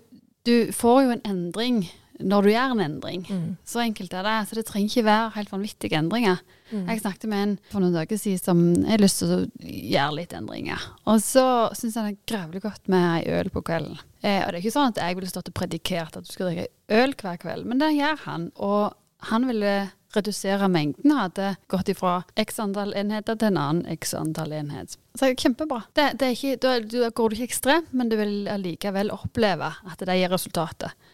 du 0.44 0.72
får 0.76 0.98
jo 1.06 1.14
en 1.14 1.22
endring 1.24 1.78
når 2.18 2.44
du 2.44 2.50
gjør 2.52 2.74
en 2.74 2.85
endring. 2.85 3.24
mm. 3.28 3.57
Så 3.64 3.83
enkelt 3.83 4.14
er 4.14 4.26
det. 4.26 4.37
Så 4.48 4.59
det 4.59 4.66
trenger 4.68 4.90
ikke 4.90 5.07
være 5.09 5.33
helt 5.37 5.52
vanvittige 5.52 5.98
endringer. 5.98 6.40
Mm. 6.70 6.85
Jeg 6.88 7.00
snakket 7.00 7.28
med 7.31 7.42
en 7.42 7.57
for 7.70 7.81
noen 7.85 7.96
dager 7.96 8.20
siden 8.20 8.42
som 8.42 8.62
har 8.88 9.02
lyst 9.02 9.22
til 9.22 9.35
å 9.35 9.40
gjøre 9.64 10.16
litt 10.18 10.35
endringer. 10.37 10.88
Og 11.09 11.22
så 11.24 11.46
syns 11.78 11.98
han 11.98 12.11
det 12.11 12.16
er 12.16 12.33
grævlig 12.35 12.64
godt 12.64 12.90
med 12.92 13.07
ei 13.18 13.38
øl 13.38 13.52
på 13.54 13.64
kvelden. 13.64 14.00
Eh, 14.22 14.42
og 14.42 14.50
det 14.50 14.59
er 14.59 14.62
ikke 14.62 14.74
sånn 14.74 14.92
at 14.92 15.02
jeg 15.02 15.18
ville 15.18 15.31
stått 15.31 15.52
og 15.52 15.59
predikert 15.61 16.18
at 16.18 16.26
du 16.26 16.33
skal 16.33 16.50
drikke 16.50 16.68
øl 16.98 17.14
hver 17.14 17.38
kveld, 17.44 17.68
men 17.68 17.81
det 17.81 17.94
gjør 17.96 18.26
han. 18.26 18.50
Og 18.57 18.96
han 19.31 19.46
ville 19.48 19.76
redusere 20.16 20.68
mengden, 20.72 21.12
hadde 21.12 21.52
gått 21.68 21.90
ifra 21.92 22.22
x 22.40 22.59
antall 22.62 22.94
enheter 22.96 23.37
til 23.37 23.50
en 23.50 23.61
annen 23.61 23.98
x 23.98 24.14
antall 24.16 24.54
enhet. 24.57 24.96
Så 25.18 25.28
det 25.28 25.40
kjempebra. 25.42 25.83
Det, 25.96 26.07
det 26.20 26.28
er 26.28 26.37
ikke, 26.37 26.61
da, 26.62 26.74
da 26.81 27.11
går 27.12 27.28
du 27.28 27.37
ikke 27.37 27.50
ekstremt, 27.50 27.92
men 27.92 28.09
du 28.09 28.16
vil 28.20 28.48
allikevel 28.48 29.12
oppleve 29.14 29.72
at 29.85 30.04
det 30.09 30.16
gir 30.20 30.33
resultatet. 30.33 31.07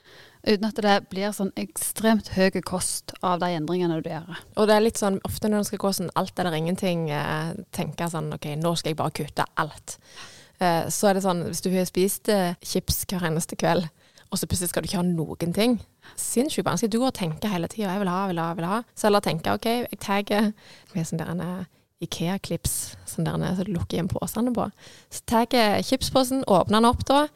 Uten 0.44 0.66
at 0.68 0.80
det 0.84 0.94
blir 1.08 1.32
sånn 1.32 1.54
ekstremt 1.56 2.28
høy 2.36 2.60
kost 2.66 3.14
av 3.24 3.38
de 3.40 3.48
endringene 3.56 3.96
du 4.04 4.10
gjør. 4.10 4.42
Og 4.60 4.68
det 4.68 4.76
er 4.76 4.84
litt 4.84 5.00
sånn, 5.00 5.16
ofte 5.24 5.48
når 5.48 5.62
det 5.62 5.70
skal 5.70 5.80
gå 5.86 5.92
sånn 5.96 6.12
alt 6.20 6.38
eller 6.40 6.56
ingenting, 6.58 7.06
eh, 7.08 7.54
tenke 7.72 8.10
sånn 8.12 8.28
OK, 8.36 8.50
nå 8.60 8.74
skal 8.76 8.92
jeg 8.92 9.00
bare 9.00 9.14
kutte 9.16 9.46
alt. 9.56 9.96
Eh, 10.60 10.84
så 10.92 11.08
er 11.08 11.16
det 11.16 11.24
sånn, 11.24 11.46
hvis 11.48 11.64
du 11.64 11.70
har 11.72 11.88
spist 11.88 12.28
eh, 12.28 12.58
chips 12.60 13.06
hver 13.08 13.24
eneste 13.30 13.56
kveld, 13.56 13.88
og 14.28 14.38
så 14.40 14.48
plutselig 14.50 14.72
skal 14.72 14.84
du 14.84 14.90
ikke 14.90 15.00
ha 15.00 15.06
noen 15.06 15.54
ting. 15.56 15.78
Sinnssykt 16.20 16.66
vanskelig. 16.66 16.92
Du 16.92 16.98
går 17.00 17.12
og 17.12 17.16
tenker 17.16 17.48
hele 17.48 17.68
tida 17.70 17.88
'jeg 17.88 18.02
vil 18.02 18.12
ha, 18.12 18.26
vil 18.26 18.38
ha', 18.38 18.54
vil 18.54 18.64
ha. 18.68 18.82
Så 18.94 19.06
heller 19.06 19.20
tenke 19.20 19.54
OK, 19.54 19.64
jeg 19.64 20.00
tagger 20.00 20.52
med 20.94 21.06
sånn 21.06 21.22
der 21.22 21.32
eh, 21.40 21.64
Ikea-klips 22.04 22.96
sånn 23.06 23.24
der 23.24 23.54
så 23.56 23.64
du 23.64 23.72
lukker 23.72 23.96
igjen 23.96 24.10
posene 24.10 24.52
på. 24.52 24.68
Så 25.10 25.22
tar 25.26 25.46
jeg 25.50 25.84
chipsposen, 25.84 26.44
åpner 26.44 26.82
den 26.82 26.90
opp 26.90 27.04
da, 27.06 27.28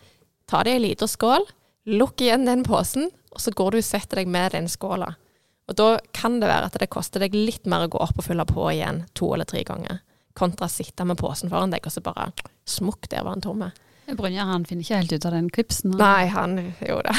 tar 0.46 0.64
det 0.64 0.72
i 0.72 0.76
en 0.76 0.82
liten 0.82 1.08
skål, 1.08 1.46
lukk 1.88 2.20
igjen 2.24 2.46
den 2.48 2.64
posen, 2.66 3.08
og 3.32 3.40
så 3.42 3.52
går 3.56 3.74
du 3.74 3.80
og 3.80 3.86
setter 3.86 4.22
deg 4.22 4.30
med 4.30 4.52
den 4.54 4.68
skåla. 4.70 5.14
Og 5.68 5.76
da 5.76 5.88
kan 6.16 6.38
det 6.40 6.48
være 6.48 6.70
at 6.70 6.78
det 6.80 6.88
koster 6.92 7.20
deg 7.24 7.36
litt 7.36 7.66
mer 7.68 7.84
å 7.84 7.90
gå 7.92 8.00
opp 8.00 8.20
og 8.20 8.24
fylle 8.24 8.46
på 8.48 8.70
igjen 8.72 9.02
to 9.18 9.28
eller 9.34 9.48
tre 9.48 9.64
ganger, 9.68 10.00
kontra 10.38 10.68
å 10.68 10.72
sitte 10.72 11.04
med 11.08 11.20
posen 11.20 11.52
foran 11.52 11.74
deg, 11.74 11.84
og 11.84 11.92
så 11.92 12.04
bare 12.04 12.30
smukk, 12.68 13.10
der 13.12 13.26
var 13.26 13.36
den 13.36 13.44
tomme. 13.44 13.72
Brynjar 14.16 14.48
han 14.48 14.64
finner 14.64 14.86
ikke 14.86 15.00
helt 15.02 15.12
ut 15.12 15.26
av 15.28 15.34
den 15.36 15.48
klipsen. 15.52 15.92
Eller? 15.92 16.00
Nei, 16.00 16.26
han 16.32 16.54
Jo 16.80 17.00
da. 17.04 17.12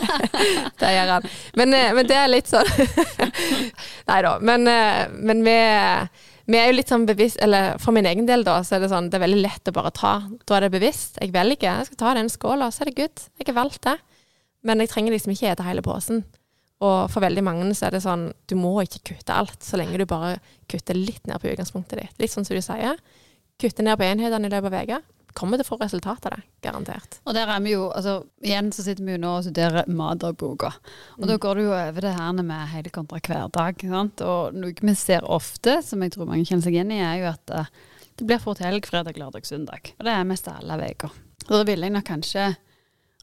det 0.80 0.92
gjør 0.94 1.10
han. 1.16 1.24
Men, 1.58 1.74
eh, 1.74 1.88
men 1.96 2.06
det 2.06 2.18
er 2.18 2.30
litt 2.30 2.50
sånn 2.50 2.68
Nei 4.10 4.20
da. 4.22 4.36
Men, 4.38 4.68
eh, 4.70 5.00
men 5.18 5.42
vi, 5.42 5.56
vi 6.50 6.58
er 6.58 6.68
jo 6.68 6.76
litt 6.76 6.90
sånn 6.90 7.06
bevisst 7.06 7.38
Eller 7.44 7.76
for 7.82 7.94
min 7.94 8.06
egen 8.08 8.26
del, 8.26 8.42
da, 8.46 8.58
så 8.66 8.76
er 8.76 8.84
det 8.84 8.90
sånn 8.92 9.10
Det 9.12 9.18
er 9.18 9.26
veldig 9.26 9.42
lett 9.44 9.70
å 9.70 9.74
bare 9.76 9.92
ta. 9.94 10.14
Da 10.48 10.56
er 10.58 10.66
det 10.66 10.74
bevisst. 10.74 11.20
Jeg 11.22 11.34
velger. 11.34 11.68
Jeg 11.80 11.90
skal 11.90 12.00
ta 12.00 12.14
den 12.18 12.30
skåla, 12.32 12.70
så 12.72 12.82
er 12.82 12.90
det 12.90 12.98
good. 12.98 13.26
Jeg 13.38 13.50
har 13.52 13.58
valgt 13.60 13.84
det. 13.86 13.96
Men 14.66 14.82
jeg 14.82 14.92
trenger 14.92 15.14
liksom 15.14 15.34
ikke 15.34 15.52
spise 15.52 15.66
hele 15.66 15.84
posen. 15.86 16.24
Og 16.82 17.10
for 17.12 17.22
veldig 17.22 17.44
mange 17.46 17.68
så 17.78 17.86
er 17.86 17.96
det 17.96 18.02
sånn 18.02 18.30
Du 18.50 18.56
må 18.58 18.74
ikke 18.82 19.12
kutte 19.12 19.34
alt, 19.34 19.60
så 19.62 19.78
lenge 19.78 20.00
du 20.00 20.06
bare 20.08 20.36
kutter 20.70 20.98
litt 20.98 21.26
ned 21.30 21.38
på 21.42 21.52
utgangspunktet 21.52 22.00
ditt. 22.00 22.14
Litt 22.18 22.34
sånn 22.34 22.46
som 22.48 22.58
du 22.58 22.64
sier. 22.64 22.98
Kutte 23.62 23.86
ned 23.86 23.98
på 23.98 24.06
enhetene 24.06 24.48
i 24.48 24.52
løpet 24.52 24.72
av 24.72 24.82
uka. 24.82 25.02
Kommer 25.38 25.58
til 25.58 25.64
å 25.66 25.70
få 25.70 25.78
resultat 25.80 26.26
av 26.28 26.34
det. 26.36 26.42
Garantert. 26.64 27.18
Og 27.26 27.36
der 27.36 27.50
er 27.50 27.62
vi 27.64 27.74
jo, 27.74 27.86
altså 27.94 28.18
igjen 28.44 28.70
så 28.74 28.84
sitter 28.84 29.06
vi 29.06 29.14
jo 29.16 29.22
nå 29.22 29.36
og 29.38 29.46
studerer 29.46 29.88
matdagboka. 29.90 30.72
Og 31.18 31.28
da 31.30 31.38
går 31.40 31.58
det 31.58 31.64
jo 31.66 31.72
over 31.76 32.06
det 32.06 32.12
her 32.18 32.34
med 32.38 32.72
hele 32.72 32.92
kontra 32.94 33.20
hverdag. 33.22 33.86
Sant? 33.94 34.24
Og 34.26 34.58
noe 34.58 34.76
vi 34.76 34.96
ser 34.98 35.24
ofte, 35.24 35.78
som 35.86 36.04
jeg 36.04 36.14
tror 36.14 36.28
mange 36.30 36.44
kjenner 36.48 36.66
seg 36.66 36.76
igjen 36.76 36.92
i, 36.94 37.00
er 37.04 37.22
jo 37.22 37.30
at 37.32 37.54
eh, 37.56 37.72
det 38.20 38.28
blir 38.28 38.42
fort 38.42 38.60
helg 38.62 38.86
fredag, 38.88 39.16
lørdag, 39.18 39.48
søndag. 39.48 39.94
Og 39.98 40.06
det 40.06 40.14
er 40.14 40.28
mest 40.28 40.50
alle 40.52 40.78
uker. 40.92 41.16
Og 41.48 41.56
da 41.56 41.64
vil 41.68 41.84
jeg 41.86 41.94
nok 41.94 42.06
kanskje 42.06 42.52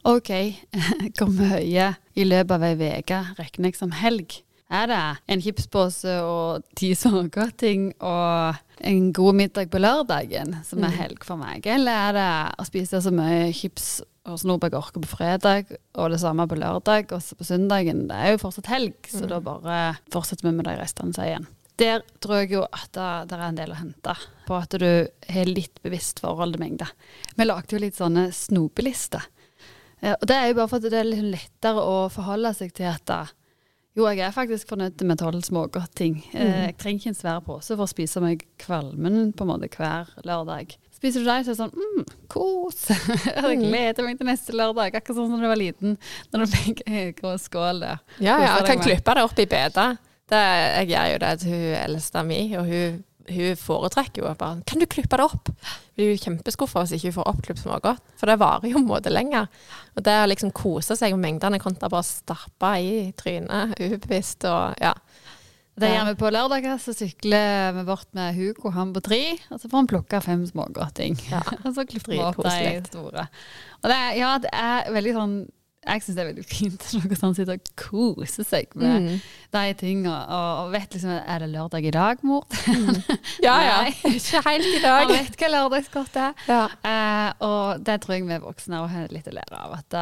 OK, 0.10 0.32
hvor 1.18 1.32
mye 1.36 1.90
i 2.16 2.28
løpet 2.28 2.56
av 2.56 2.64
ei 2.68 2.94
uke 3.00 3.24
regner 3.40 3.70
jeg 3.70 3.80
som 3.80 3.94
helg? 3.96 4.40
Er 4.70 4.86
det 4.92 4.98
en 5.34 5.42
chipspose 5.42 6.12
og 6.22 6.64
ti 6.78 6.92
smågodting 6.94 7.88
og 8.06 8.60
en 8.86 9.08
god 9.18 9.34
middag 9.40 9.72
på 9.74 9.82
lørdagen 9.82 10.60
som 10.64 10.84
er 10.84 10.92
Mm. 10.94 10.98
helg 11.00 11.24
for 11.26 11.38
meg? 11.42 11.66
Eller 11.66 11.92
er 11.92 12.14
det 12.14 12.56
å 12.60 12.66
spise 12.68 13.02
så 13.02 13.12
mye 13.12 13.52
chips 13.52 14.02
og 14.30 14.38
snop 14.38 14.62
jeg 14.62 14.74
orker 14.78 15.02
på 15.02 15.10
fredag, 15.18 15.72
og 15.96 16.12
det 16.12 16.20
samme 16.22 16.46
på 16.48 16.56
lørdag, 16.60 17.12
og 17.12 17.20
på 17.40 17.44
søndagen? 17.48 18.08
Det 18.08 18.16
er 18.16 18.32
jo 18.38 18.44
fortsatt 18.46 18.68
helg, 18.68 18.94
så 19.08 19.24
Mm. 19.26 19.30
da 19.30 19.40
bare 19.40 19.98
fortsetter 20.12 20.44
vi 20.44 20.52
med 20.52 20.66
de 20.66 20.78
restene, 20.78 21.14
sier 21.16 21.26
igjen. 21.34 21.48
Der 21.78 22.02
tror 22.22 22.36
jeg 22.42 22.52
jo 22.52 22.62
at 22.72 22.92
det, 22.92 23.30
det 23.30 23.40
er 23.40 23.48
en 23.48 23.56
del 23.56 23.70
å 23.72 23.76
hente 23.80 24.16
på 24.46 24.62
at 24.62 24.70
du 24.70 25.08
har 25.30 25.46
litt 25.46 25.82
bevisst 25.82 26.20
forhold 26.20 26.54
til 26.54 26.60
mengde. 26.62 26.88
Vi 27.38 27.44
lagde 27.46 27.70
jo 27.72 27.80
litt 27.80 27.96
sånne 27.96 28.32
snopelister. 28.32 29.22
Og 30.04 30.28
det 30.28 30.36
er 30.36 30.48
jo 30.50 30.54
bare 30.56 30.68
for 30.68 30.76
at 30.78 30.84
det 30.84 30.94
er 30.94 31.04
litt 31.06 31.24
lettere 31.40 31.82
å 31.82 32.10
forholde 32.12 32.54
seg 32.56 32.74
til 32.74 32.86
at 32.86 33.04
da, 33.06 33.26
jo, 34.00 34.06
jeg 34.10 34.24
er 34.26 34.34
faktisk 34.36 34.70
fornøyd 34.72 35.04
med 35.06 35.20
tolv 35.22 35.44
smågodtting. 35.46 36.22
Eh, 36.34 36.40
Mm. 36.40 36.54
Jeg 36.66 36.78
trenger 36.82 37.00
ikke 37.04 37.12
en 37.14 37.18
svær 37.20 37.42
pose 37.46 37.76
for 37.76 37.84
å 37.86 37.90
spise 37.92 38.22
meg 38.24 38.46
kvalmen 38.64 39.34
på 39.36 39.44
en 39.46 39.52
måte 39.52 39.70
hver 39.76 40.10
lørdag. 40.26 40.76
Spiser 41.00 41.24
du 41.24 41.30
deg, 41.30 41.46
så 41.46 41.52
er 41.52 41.56
det 41.56 41.62
sånn 41.62 41.76
mm, 41.76 42.06
kos. 42.32 42.82
jeg 43.28 43.44
Mm. 43.60 43.64
gleder 43.70 44.04
meg 44.08 44.18
til 44.20 44.28
neste 44.28 44.56
lørdag. 44.56 44.96
Akkurat 45.00 45.16
sånn 45.20 45.30
som 45.32 45.38
da 45.40 45.46
jeg 45.48 45.54
var 45.54 45.62
liten, 45.62 45.98
når 46.34 46.46
du 46.46 46.52
fikk 46.56 46.82
en 46.88 47.14
grå 47.20 47.36
skål 47.40 47.80
der. 47.86 48.02
Ja, 48.20 48.36
ja. 48.40 48.56
Jeg 48.60 48.66
kan 48.74 48.84
klippe 48.84 49.16
det 49.16 49.24
opp 49.24 49.40
i 49.40 49.46
beta. 49.52 49.86
Det, 50.30 50.40
jeg 50.84 50.90
gjør 50.92 51.08
jo 51.14 51.22
det 51.24 51.30
til 51.42 51.54
hun 51.56 51.78
eldste 51.84 52.22
mi, 52.28 52.42
og 52.60 52.68
hun, 52.70 53.00
hun 53.34 53.56
foretrekker 53.60 54.24
jo 54.24 54.34
bare 54.40 54.62
Kan 54.68 54.80
du 54.82 54.86
klippe 54.90 55.18
det 55.20 55.26
opp? 55.26 55.50
Blir 55.98 56.14
jo 56.14 56.20
kjempeskuffa 56.24 56.84
hvis 56.86 56.96
ikke 56.98 57.10
hun 57.12 57.18
får 57.20 57.30
oppklipt 57.34 57.62
smågodt, 57.64 58.04
for 58.20 58.32
det 58.32 58.38
varer 58.42 58.70
jo 58.72 58.80
en 58.82 58.88
måte 58.90 59.12
lenger. 59.14 59.48
Og 59.96 60.04
det 60.06 60.16
å 60.24 60.28
liksom 60.32 60.52
kose 60.56 60.96
seg 61.00 61.16
med 61.16 61.26
mengdene 61.28 61.60
kontra 61.62 61.90
bare 61.92 62.08
stappe 62.08 62.74
i 62.84 62.94
trynet 63.20 63.76
ubevisst 63.80 64.48
og 64.50 64.80
ja. 64.84 64.94
Det 65.80 65.94
gjør 65.94 66.10
vi 66.10 66.16
på 66.20 66.30
lørdager. 66.36 66.76
Så 66.84 66.92
sykler 66.92 67.70
vi 67.78 67.84
bort 67.88 68.10
med 68.18 68.36
Hugo, 68.36 68.68
han 68.76 68.90
på 68.92 69.00
tre. 69.06 69.20
Og 69.48 69.62
så 69.62 69.70
får 69.72 69.78
han 69.78 69.88
plukke 69.88 70.20
fem 70.26 70.42
smågodting. 70.50 71.16
Ja. 71.32 71.40
og 71.64 71.70
så 71.78 71.86
klipper 71.88 72.12
vi 72.12 72.20
opp 72.20 72.42
de 72.44 72.82
store. 72.90 73.24
Og 73.80 73.88
det, 73.88 73.96
er- 73.96 74.18
ja, 74.20 74.34
det 74.44 74.52
er 74.52 74.92
veldig 74.98 75.14
sånn 75.16 75.38
Jeg 75.88 76.02
syns 76.04 76.16
det 76.18 76.24
er 76.24 76.28
veldig 76.34 76.44
fint 76.46 76.82
at 76.84 77.14
sånn 77.22 77.36
sitter 77.38 77.56
og 77.56 77.70
koser 77.80 78.44
seg 78.46 78.74
med 78.76 79.06
Mm. 79.06 79.22
de 79.56 79.62
tingene. 79.80 80.12
Og, 80.28 80.72
vet 80.74 80.92
liksom 80.98 81.10
Er 81.16 81.40
det 81.40 81.50
lørdag 81.54 81.86
i 81.88 81.92
dag, 81.96 82.18
mor? 82.24 82.44
Ja, 83.48 83.56
ja. 83.64 83.78
Ikke 84.12 84.42
helt 84.46 84.68
i 84.68 84.80
Han 84.84 85.08
dag. 85.08 85.14
vet 85.16 85.38
hva 85.40 85.50
lørdagsgodt 85.56 86.20
er. 86.20 86.34
Ja. 86.52 86.66
Eh, 86.84 87.32
og 87.48 87.84
det 87.88 88.02
tror 88.04 88.18
jeg 88.18 88.28
vi 88.28 88.42
voksne 88.44 88.84
har 88.92 89.08
litt 89.16 89.32
å 89.32 89.36
lære 89.40 89.56
av. 89.64 89.78
At 89.80 89.98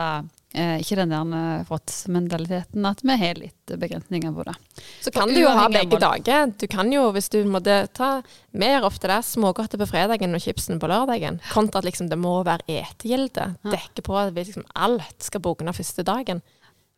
eh, 0.54 0.78
ikke 0.82 0.96
den 1.00 1.12
der 1.14 1.34
eh, 1.38 1.64
fråtsmentaliteten, 1.68 2.86
at 2.86 3.02
vi 3.04 3.16
har 3.18 3.40
litt 3.40 3.74
begrensninger 3.80 4.32
på 4.34 4.44
det. 4.48 4.56
Så 5.04 5.12
kan 5.12 5.30
du 5.32 5.40
jo 5.42 5.50
ha 5.54 5.68
begge 5.70 6.00
dager. 6.02 6.52
Du 6.60 6.68
kan 6.72 6.92
jo, 6.94 7.08
hvis 7.16 7.30
du 7.34 7.42
måtte 7.50 7.88
ta 7.94 8.22
mer 8.52 8.86
ofte 8.88 9.08
det, 9.12 9.20
smågodtet 9.28 9.80
på 9.82 9.90
fredagen 9.90 10.36
og 10.38 10.42
chipsen 10.44 10.80
på 10.82 10.90
lørdagen, 10.92 11.40
kontra 11.52 11.80
at 11.84 11.90
liksom 11.90 12.10
det 12.12 12.20
må 12.22 12.38
være 12.48 12.66
etegilde. 12.68 13.50
Ja. 13.64 13.74
Dekke 13.76 14.06
på 14.08 14.18
at 14.20 14.34
liksom 14.38 14.66
alt 14.76 15.24
skal 15.26 15.44
bugne 15.46 15.74
første 15.76 16.06
dagen. 16.08 16.42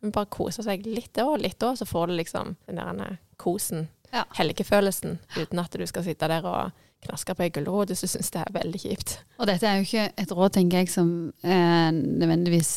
Men 0.00 0.14
bare 0.16 0.30
kose 0.32 0.62
seg 0.64 0.86
litt 0.88 1.12
da 1.18 1.26
og 1.28 1.42
litt 1.42 1.58
da, 1.60 1.74
så 1.76 1.84
får 1.84 2.08
du 2.08 2.14
liksom 2.20 2.54
den 2.70 2.78
der 2.80 3.02
eh, 3.10 3.18
kosen, 3.40 3.88
Ja. 4.12 4.24
helgefølelsen, 4.34 5.18
uten 5.36 5.58
at 5.62 5.70
du 5.76 5.84
skal 5.86 6.02
sitte 6.02 6.26
der 6.28 6.42
og 6.48 6.72
knaske 7.04 7.32
på 7.36 7.44
ei 7.46 7.50
gulrot 7.54 7.88
hvis 7.92 8.00
du 8.04 8.08
syns 8.10 8.30
det 8.34 8.40
er 8.42 8.50
veldig 8.52 8.80
kjipt. 8.82 9.12
Og 9.38 9.46
dette 9.48 9.64
er 9.68 9.78
jo 9.78 9.86
ikke 9.86 10.08
et 10.20 10.32
råd, 10.36 10.50
tenker 10.56 10.82
jeg, 10.82 10.88
som 10.92 11.12
eh, 11.44 11.90
nødvendigvis 11.94 12.72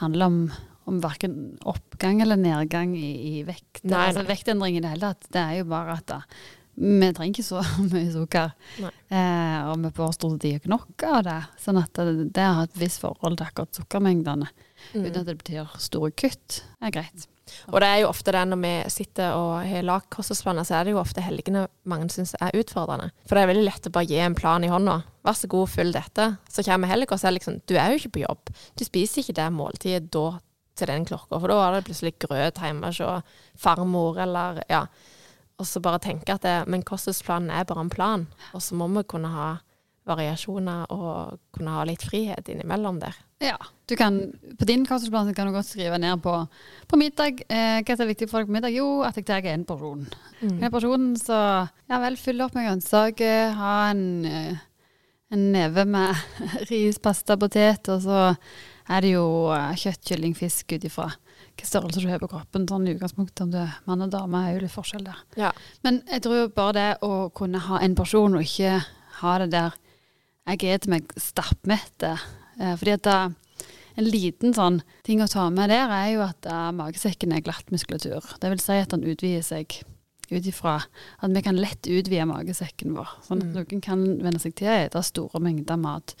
handler 0.00 0.30
om, 0.30 0.38
om 0.90 1.02
verken 1.02 1.36
oppgang 1.68 2.22
eller 2.24 2.40
nedgang 2.40 2.96
i, 2.98 3.10
i 3.38 3.42
vekt. 3.46 3.82
Nei, 3.84 4.08
altså, 4.08 4.24
nei. 4.24 4.30
vektendring 4.32 4.78
i 4.78 4.82
det 4.84 4.94
hele 4.94 5.12
tatt. 5.12 5.28
Det 5.32 5.42
er 5.42 5.60
jo 5.60 5.68
bare 5.70 5.98
at 6.00 6.08
da, 6.10 6.20
vi 6.80 7.10
trenger 7.12 7.34
ikke 7.34 7.46
så 7.46 7.62
mye 7.92 8.08
sukker. 8.14 8.54
Eh, 8.80 9.58
og 9.68 9.84
vi 9.84 9.92
får 9.96 10.16
stort 10.16 10.40
sett 10.40 10.60
ikke 10.60 10.72
nok 10.72 11.06
av 11.10 11.22
det. 11.26 11.38
Sånn 11.60 11.80
at 11.80 12.00
det, 12.00 12.30
det 12.36 12.46
har 12.46 12.66
et 12.66 12.80
visst 12.80 13.02
forhold 13.04 13.38
til 13.40 13.48
akkurat 13.50 13.80
sukkermengdene. 13.80 14.50
Mm. 14.94 15.04
Uten 15.04 15.20
at 15.20 15.28
det 15.28 15.36
betyr 15.42 15.76
store 15.78 16.10
kutt. 16.16 16.62
Er 16.82 16.94
greit. 16.94 17.26
Og 17.70 17.80
det 17.82 17.88
er 17.88 18.02
jo 18.02 18.10
ofte 18.10 18.32
det 18.34 18.42
når 18.46 18.60
vi 18.62 18.72
sitter 18.94 19.34
og 19.34 19.64
har 19.66 19.86
lagd 19.86 20.10
kostholdsplaner, 20.14 20.66
så 20.66 20.78
er 20.78 20.86
det 20.86 20.94
jo 20.94 21.00
ofte 21.00 21.24
helgene 21.24 21.66
mange 21.90 22.10
syns 22.14 22.36
er 22.38 22.54
utfordrende. 22.58 23.10
For 23.26 23.36
det 23.36 23.42
er 23.42 23.50
veldig 23.50 23.66
lett 23.66 23.88
å 23.88 23.94
bare 23.94 24.08
gi 24.10 24.20
en 24.22 24.36
plan 24.38 24.66
i 24.66 24.70
hånda. 24.70 25.00
Vær 25.26 25.36
så 25.36 25.50
god, 25.50 25.70
følg 25.72 25.96
dette. 25.96 26.28
Så 26.50 26.64
kommer 26.66 26.90
helga, 26.90 27.18
så 27.18 27.28
er 27.28 27.34
det 27.34 27.40
liksom 27.40 27.60
Du 27.66 27.74
er 27.76 27.92
jo 27.92 28.00
ikke 28.00 28.14
på 28.16 28.24
jobb. 28.24 28.52
Du 28.78 28.84
spiser 28.86 29.24
ikke 29.24 29.38
det 29.40 29.48
måltidet 29.54 30.12
da 30.14 30.26
til 30.78 30.88
den 30.88 31.04
klokka, 31.08 31.36
for 31.36 31.50
da 31.50 31.58
er 31.66 31.74
det 31.76 31.86
plutselig 31.88 32.14
grøt 32.22 32.60
hjemme 32.62 32.88
hos 32.88 33.00
farmor, 33.60 34.20
eller 34.22 34.62
ja. 34.70 34.84
Og 35.60 35.68
så 35.68 35.82
bare 35.84 36.00
tenke 36.00 36.32
at 36.32 36.46
det, 36.46 36.54
men 36.72 36.86
kostholdsplanen 36.86 37.50
er 37.52 37.66
bare 37.68 37.84
en 37.84 37.92
plan, 37.92 38.28
og 38.56 38.62
så 38.64 38.78
må 38.78 38.88
vi 38.94 39.04
kunne 39.10 39.28
ha 39.34 39.50
variasjoner 40.08 40.90
og 40.94 41.40
kunne 41.54 41.74
ha 41.74 41.84
litt 41.88 42.04
frihet 42.06 42.48
innimellom 42.50 43.00
der. 43.02 43.16
Ja, 43.40 43.56
du 43.88 43.96
kan, 43.96 44.18
På 44.58 44.66
din 44.68 44.84
kostholdsplan 44.86 45.32
kan 45.34 45.48
du 45.48 45.54
godt 45.54 45.68
skrive 45.70 45.98
ned 45.98 46.22
på, 46.22 46.34
på 46.88 46.98
middag. 47.00 47.40
Eh, 47.48 47.80
hva 47.84 47.96
er 47.96 48.10
viktig 48.10 48.28
for 48.30 48.40
deg 48.40 48.50
på 48.50 48.56
middag? 48.56 48.74
Jo, 48.74 48.88
at 49.06 49.16
jeg 49.16 49.28
tar 49.28 49.46
en 49.52 49.64
porsjon. 49.68 50.04
Mm. 50.40 50.58
En 50.58 50.72
porsjon, 50.72 51.06
så 51.20 51.38
ja 51.88 52.00
vel, 52.02 52.18
fyll 52.20 52.44
opp 52.44 52.56
med 52.56 52.68
grønnsaker. 52.68 53.54
Ha 53.56 53.72
en, 53.92 54.04
eh, 54.28 54.60
en 55.32 55.48
neve 55.54 55.86
med 55.88 56.12
ris, 56.72 57.00
pasta, 57.00 57.38
potet. 57.40 57.88
Og 57.92 58.04
så 58.04 58.22
er 58.90 59.04
det 59.04 59.14
jo 59.14 59.26
eh, 59.56 59.74
kjøtt, 59.80 60.04
kylling, 60.12 60.36
fisk 60.36 60.76
ut 60.76 60.88
ifra 60.88 61.10
hvilken 61.10 61.66
størrelse 61.66 62.00
du 62.00 62.08
har 62.08 62.20
på 62.22 62.30
kroppen. 62.30 62.68
Sånn 62.68 62.88
i 62.88 62.94
utgangspunktet 62.94 63.44
om 63.46 63.52
du 63.52 63.60
er 63.62 63.76
mann 63.88 64.04
og 64.04 64.12
dame, 64.12 64.44
er 64.46 64.56
jo 64.56 64.64
litt 64.64 64.74
forskjell 64.74 65.04
der. 65.06 65.20
Ja. 65.40 65.52
Men 65.84 66.02
jeg 66.08 66.24
tror 66.24 66.42
jo 66.42 66.48
bare 66.54 66.76
det 66.76 66.88
å 67.06 67.28
kunne 67.36 67.60
ha 67.66 67.80
en 67.80 67.96
porsjon, 67.98 68.36
og 68.36 68.44
ikke 68.44 68.80
ha 69.20 69.38
det 69.42 69.50
der 69.56 69.76
jeg 70.48 70.58
spiser 70.60 70.90
meg 70.92 71.12
stappmett. 71.20 72.02
Eh, 72.02 72.74
fordi 72.76 72.92
at 72.96 73.06
en 73.10 74.06
liten 74.06 74.54
sånn 74.56 74.80
ting 75.06 75.20
å 75.22 75.28
ta 75.30 75.48
med 75.52 75.70
der, 75.70 75.88
er 75.90 76.12
jo 76.14 76.22
at 76.24 76.46
eh, 76.46 76.70
magesekken 76.76 77.32
er 77.36 77.42
glatt 77.44 77.70
muskulatur. 77.72 78.24
Det 78.40 78.50
vil 78.52 78.62
si 78.62 78.72
at 78.80 78.88
den 78.94 79.04
utvider 79.04 79.42
seg 79.46 79.80
ut 80.30 80.46
ifra 80.46 80.76
at 81.20 81.32
vi 81.34 81.42
kan 81.42 81.58
lett 81.58 81.88
utvide 81.90 82.26
magesekken 82.30 82.94
vår. 82.94 83.08
Sånn 83.26 83.42
at 83.42 83.48
Mm. 83.50 83.54
noen 83.58 83.80
kan 83.82 84.04
venne 84.22 84.38
seg 84.40 84.54
til 84.54 84.68
å 84.68 84.88
spise 84.88 85.02
store 85.10 85.40
mengder 85.42 85.76
mat. 85.76 86.14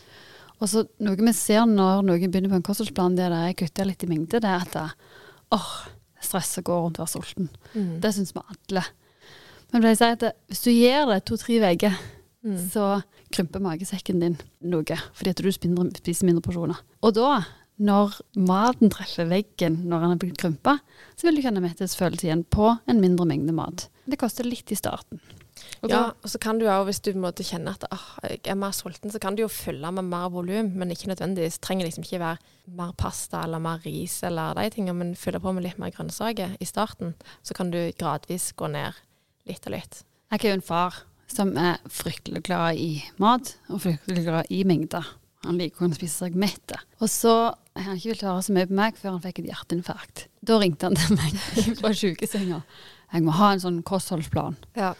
Og 0.60 0.68
så 0.68 0.82
Noe 1.00 1.16
vi 1.16 1.32
ser 1.32 1.62
når 1.64 2.02
noen 2.04 2.30
begynner 2.30 2.50
på 2.50 2.56
en 2.58 2.62
kostholdsplan 2.66 3.14
der 3.16 3.30
de 3.30 3.54
kutter 3.54 3.86
litt 3.86 4.02
i 4.04 4.06
mengde, 4.10 4.40
det 4.42 4.44
er 4.44 4.60
at 4.60 4.72
det, 4.72 4.90
åh, 5.52 5.86
det 5.86 6.20
er 6.20 6.26
stress 6.26 6.58
å 6.58 6.62
gå 6.66 6.74
rundt 6.82 6.98
og 7.00 7.06
være 7.06 7.22
sulten. 7.22 7.48
Mm. 7.74 8.00
Det 8.02 8.10
syns 8.14 8.34
vi 8.34 8.40
alle. 8.50 8.84
Men 9.72 9.82
jeg 9.82 9.96
si 9.96 10.04
at 10.04 10.26
hvis 10.50 10.62
du 10.66 10.70
gjør 10.74 11.14
det 11.14 11.24
to-tre 11.24 11.74
uker, 11.74 11.96
Mm. 12.44 12.56
så 12.70 13.02
krymper 13.34 13.62
magesekken 13.62 14.20
din 14.22 14.36
noe, 14.60 15.00
fordi 15.16 15.32
at 15.32 15.40
du 15.40 15.50
spiser 15.50 15.72
mindre, 15.74 16.02
spiser 16.02 16.28
mindre 16.28 16.44
porsjoner. 16.44 16.80
Og 17.06 17.14
da, 17.16 17.42
når 17.80 18.18
maten 18.36 18.92
treffer 18.92 19.28
veggen 19.30 19.80
når 19.88 20.04
den 20.04 20.14
er 20.14 20.22
blitt 20.24 20.40
krympa, 20.40 20.78
så 21.16 21.28
vil 21.28 21.38
du 21.38 21.44
kjenne 21.46 21.62
metthetsfølelse 21.64 22.28
igjen 22.28 22.46
på 22.52 22.74
en 22.90 23.02
mindre 23.02 23.28
mengde 23.28 23.54
mat. 23.56 23.88
Det 24.10 24.18
koster 24.20 24.48
litt 24.48 24.72
i 24.72 24.78
starten. 24.78 25.22
Og 25.80 25.90
Ja, 25.92 26.00
og 26.12 26.28
så 26.28 26.38
kan 26.40 26.58
du 26.58 26.66
jo, 26.66 26.72
hvis 26.84 27.00
du 27.04 27.12
måtte 27.16 27.44
kjenne 27.44 27.72
at 27.72 27.84
«Åh, 27.92 28.06
jeg 28.24 28.40
er 28.52 28.58
mer 28.58 28.72
sulten, 28.76 29.12
så 29.12 29.20
kan 29.20 29.36
du 29.36 29.42
jo 29.42 29.48
fylle 29.52 29.90
med 29.92 30.08
mer 30.08 30.28
volum, 30.32 30.72
men 30.76 30.90
ikke 30.90 31.08
nødvendigvis. 31.08 31.60
trenger 31.60 31.86
liksom 31.86 32.04
ikke 32.04 32.20
være 32.20 32.38
mer 32.76 32.92
pasta 32.96 33.44
eller 33.44 33.58
mer 33.58 33.80
ris 33.84 34.22
eller 34.22 34.54
de 34.54 34.70
tingene, 34.70 34.96
men 34.96 35.14
fylle 35.16 35.40
på 35.40 35.52
med 35.52 35.64
litt 35.64 35.78
mer 35.78 35.92
grønnsaker 35.92 36.56
i 36.60 36.68
starten. 36.68 37.14
Så 37.42 37.54
kan 37.54 37.70
du 37.70 37.92
gradvis 37.98 38.52
gå 38.52 38.68
ned 38.68 38.92
litt 39.46 39.66
og 39.66 39.72
litt. 39.72 40.04
jeg 40.30 40.44
er 40.44 40.48
jo 40.48 40.60
en 40.60 40.62
far 40.62 40.94
som 41.30 41.54
er 41.58 41.80
fryktelig 41.90 42.44
glad 42.48 42.78
i 42.80 43.00
mat, 43.22 43.54
og 43.70 43.84
fryktelig 43.84 44.26
glad 44.26 44.50
i 44.52 44.62
mengder. 44.68 45.06
Han 45.46 45.56
liker 45.56 45.78
å 45.78 45.86
kunne 45.86 45.96
spise 45.96 46.26
seg 46.26 46.36
mett. 46.38 46.74
Og 47.00 47.08
så 47.08 47.34
han 47.78 47.96
ikke 47.96 48.10
villet 48.10 48.26
høre 48.26 48.42
så 48.44 48.54
mye 48.54 48.68
på 48.68 48.76
meg 48.76 48.98
før 48.98 49.14
han 49.14 49.22
fikk 49.24 49.40
et 49.40 49.52
hjerteinfarkt. 49.52 50.26
Da 50.44 50.58
ringte 50.60 50.90
han 50.90 50.98
til 50.98 51.16
meg 51.16 51.38
fra 51.80 51.94
sjukesenga. 51.96 52.60
Jeg 53.10 53.24
må 53.24 53.34
ha 53.38 53.54
en 53.54 53.62
sånn 53.62 53.80
kostholdsplan. 53.86 54.58
Ja. 54.78 54.92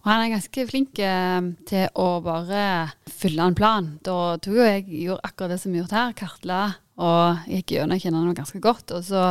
Og 0.00 0.10
han 0.10 0.24
er 0.24 0.34
ganske 0.36 0.66
flink 0.70 0.98
eh, 1.02 1.38
til 1.66 1.86
å 1.98 2.08
bare 2.24 2.64
fylle 3.10 3.46
en 3.46 3.56
plan. 3.58 3.94
Da 4.06 4.36
tok 4.42 4.58
jo 4.58 4.66
jeg 4.66 4.84
gjorde 4.86 5.28
akkurat 5.28 5.54
det 5.54 5.62
som 5.62 5.72
vi 5.74 5.80
gjort 5.80 5.96
her, 5.96 6.12
kartla 6.18 6.60
og 7.02 7.48
gikk 7.50 7.74
gjennom, 7.74 7.96
jeg 7.96 8.06
kjenner 8.06 8.24
ham 8.24 8.36
ganske 8.36 8.60
godt. 8.64 8.94
Og 8.96 9.02
så 9.06 9.24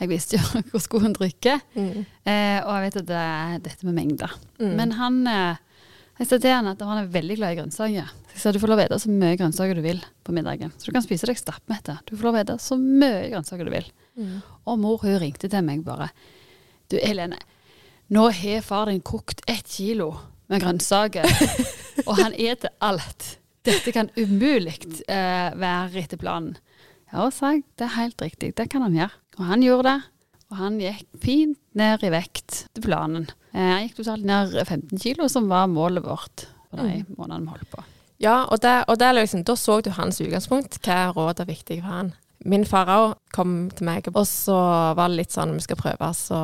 jeg 0.00 0.10
visste 0.10 0.38
jo 0.38 0.62
hvor 0.72 0.82
skoen 0.82 1.14
trykker. 1.16 1.62
Mm. 1.76 2.02
Eh, 2.26 2.58
og 2.62 2.72
jeg 2.72 2.86
vet 2.86 3.00
at 3.02 3.10
det 3.10 3.22
er 3.22 3.62
dette 3.68 3.88
med 3.88 3.98
mengder. 3.98 4.34
Mm. 4.62 4.74
Men 4.80 4.96
han 4.98 5.20
eh, 5.30 5.62
Jeg 6.14 6.28
sa 6.30 6.38
til 6.38 6.52
han 6.54 6.68
at 6.70 6.82
han 6.86 7.00
er 7.00 7.10
veldig 7.10 7.36
glad 7.40 7.54
i 7.54 7.58
grønnsaker. 7.58 8.10
Så 8.28 8.36
jeg 8.36 8.42
sa 8.42 8.52
du 8.54 8.60
får 8.62 8.70
lov 8.70 8.82
å 8.84 8.84
spise 8.86 9.00
så 9.02 9.14
mye 9.14 9.38
grønnsaker 9.40 9.78
du 9.78 9.82
vil 9.82 10.02
på 10.22 10.34
middagen. 10.36 10.70
Så 10.78 10.88
du 10.88 10.94
kan 10.94 11.02
spise 11.02 11.26
deg 11.26 11.40
stappmett. 11.40 11.90
Du 12.06 12.14
får 12.14 12.28
lov 12.28 12.38
å 12.38 12.44
spise 12.44 12.68
så 12.68 12.78
mye 12.78 13.24
grønnsaker 13.32 13.66
du 13.66 13.72
vil. 13.74 13.88
Mm. 14.14 14.36
Og 14.70 14.78
mor 14.78 15.02
hun 15.02 15.18
ringte 15.22 15.50
til 15.50 15.66
meg 15.66 15.82
bare. 15.86 16.12
Du 16.92 17.00
Helene, 17.02 17.40
nå 18.14 18.28
har 18.30 18.62
far 18.62 18.92
din 18.92 19.02
kokt 19.02 19.42
ett 19.50 19.66
kilo 19.66 20.12
med 20.52 20.62
grønnsaker, 20.62 21.24
og 22.08 22.18
han 22.20 22.34
eter 22.36 22.70
alt. 22.84 23.38
Dette 23.64 23.94
kan 23.96 24.10
umulig 24.14 24.76
eh, 25.08 25.50
være 25.56 26.02
etter 26.02 26.20
planen. 26.20 26.58
Ja, 27.14 27.30
sa 27.32 27.54
jeg, 27.54 27.64
det 27.78 27.86
er 27.86 27.96
helt 27.96 28.20
riktig, 28.22 28.52
det 28.58 28.68
kan 28.70 28.84
han 28.84 28.96
gjøre. 28.96 29.16
Og 29.38 29.46
han 29.48 29.64
gjorde 29.64 29.88
det, 29.88 30.42
og 30.50 30.58
han 30.60 30.76
gikk 30.82 31.06
fint 31.24 31.60
ned 31.78 32.04
i 32.04 32.12
vekt 32.12 32.66
til 32.74 32.84
planen. 32.84 33.30
Eh, 33.54 33.70
han 33.70 33.84
gikk 33.86 34.00
totalt 34.00 34.26
ned 34.26 34.56
15 34.66 34.98
kilo, 34.98 35.28
som 35.30 35.48
var 35.50 35.70
målet 35.70 36.04
vårt 36.04 36.48
på 36.70 36.80
de 36.82 37.04
månedene 37.14 37.46
vi 37.46 37.54
holdt 37.54 37.70
på. 37.70 37.84
Ja, 38.22 38.44
og, 38.48 38.60
det, 38.62 38.74
og 38.88 38.98
det 38.98 39.06
er 39.08 39.16
liksom, 39.18 39.44
da 39.46 39.56
så 39.58 39.80
du 39.82 39.90
hans 39.94 40.20
utgangspunkt. 40.22 40.78
Hva 40.84 41.12
råd 41.14 41.42
er 41.42 41.50
viktig 41.50 41.80
for 41.80 41.90
han? 41.90 42.12
Min 42.44 42.66
far 42.68 42.90
òg 42.92 43.14
kom 43.32 43.70
til 43.72 43.86
meg, 43.88 44.10
og 44.12 44.26
så 44.28 44.56
var 44.98 45.08
det 45.08 45.22
litt 45.22 45.32
sånn 45.32 45.54
vi 45.56 45.62
skal 45.64 45.78
prøve 45.80 46.10
å 46.10 46.40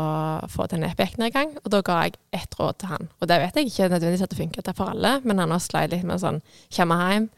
få 0.49 0.67
til 0.71 0.87
en 0.87 1.27
gang. 1.35 1.53
Og 1.61 1.69
da 1.75 1.83
ga 1.85 1.99
jeg 2.07 2.17
ett 2.33 2.57
råd 2.57 2.79
til 2.81 2.93
han. 2.95 3.11
Og 3.21 3.29
det 3.29 3.41
vet 3.43 3.59
jeg 3.59 3.69
ikke 3.69 3.91
nødvendigvis 3.91 4.25
at 4.25 4.33
det 4.33 4.41
funker 4.41 4.65
til 4.65 4.77
for 4.79 4.95
alle, 4.95 5.19
men 5.25 5.43
han 5.43 5.53
har 5.53 5.61
sleit 5.61 5.93
litt 5.93 6.07
med 6.09 6.23
sånn 6.23 6.41
Kommer 6.73 7.13
hjem, 7.13 7.29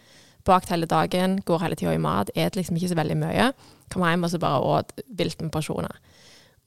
bakt 0.46 0.70
hele 0.70 0.86
dagen, 0.86 1.40
går 1.46 1.64
hele 1.64 1.78
tida 1.78 1.94
i 1.94 2.02
mat, 2.02 2.30
et 2.34 2.56
liksom 2.58 2.78
ikke 2.78 2.92
så 2.92 2.98
veldig 2.98 3.18
mye. 3.18 3.50
Kommer 3.92 4.12
hjem 4.12 4.28
og 4.28 4.32
så 4.32 4.42
bare 4.42 4.62
åt 4.78 4.94
vilt 5.10 5.42
med 5.42 5.52
porsjoner. 5.54 5.98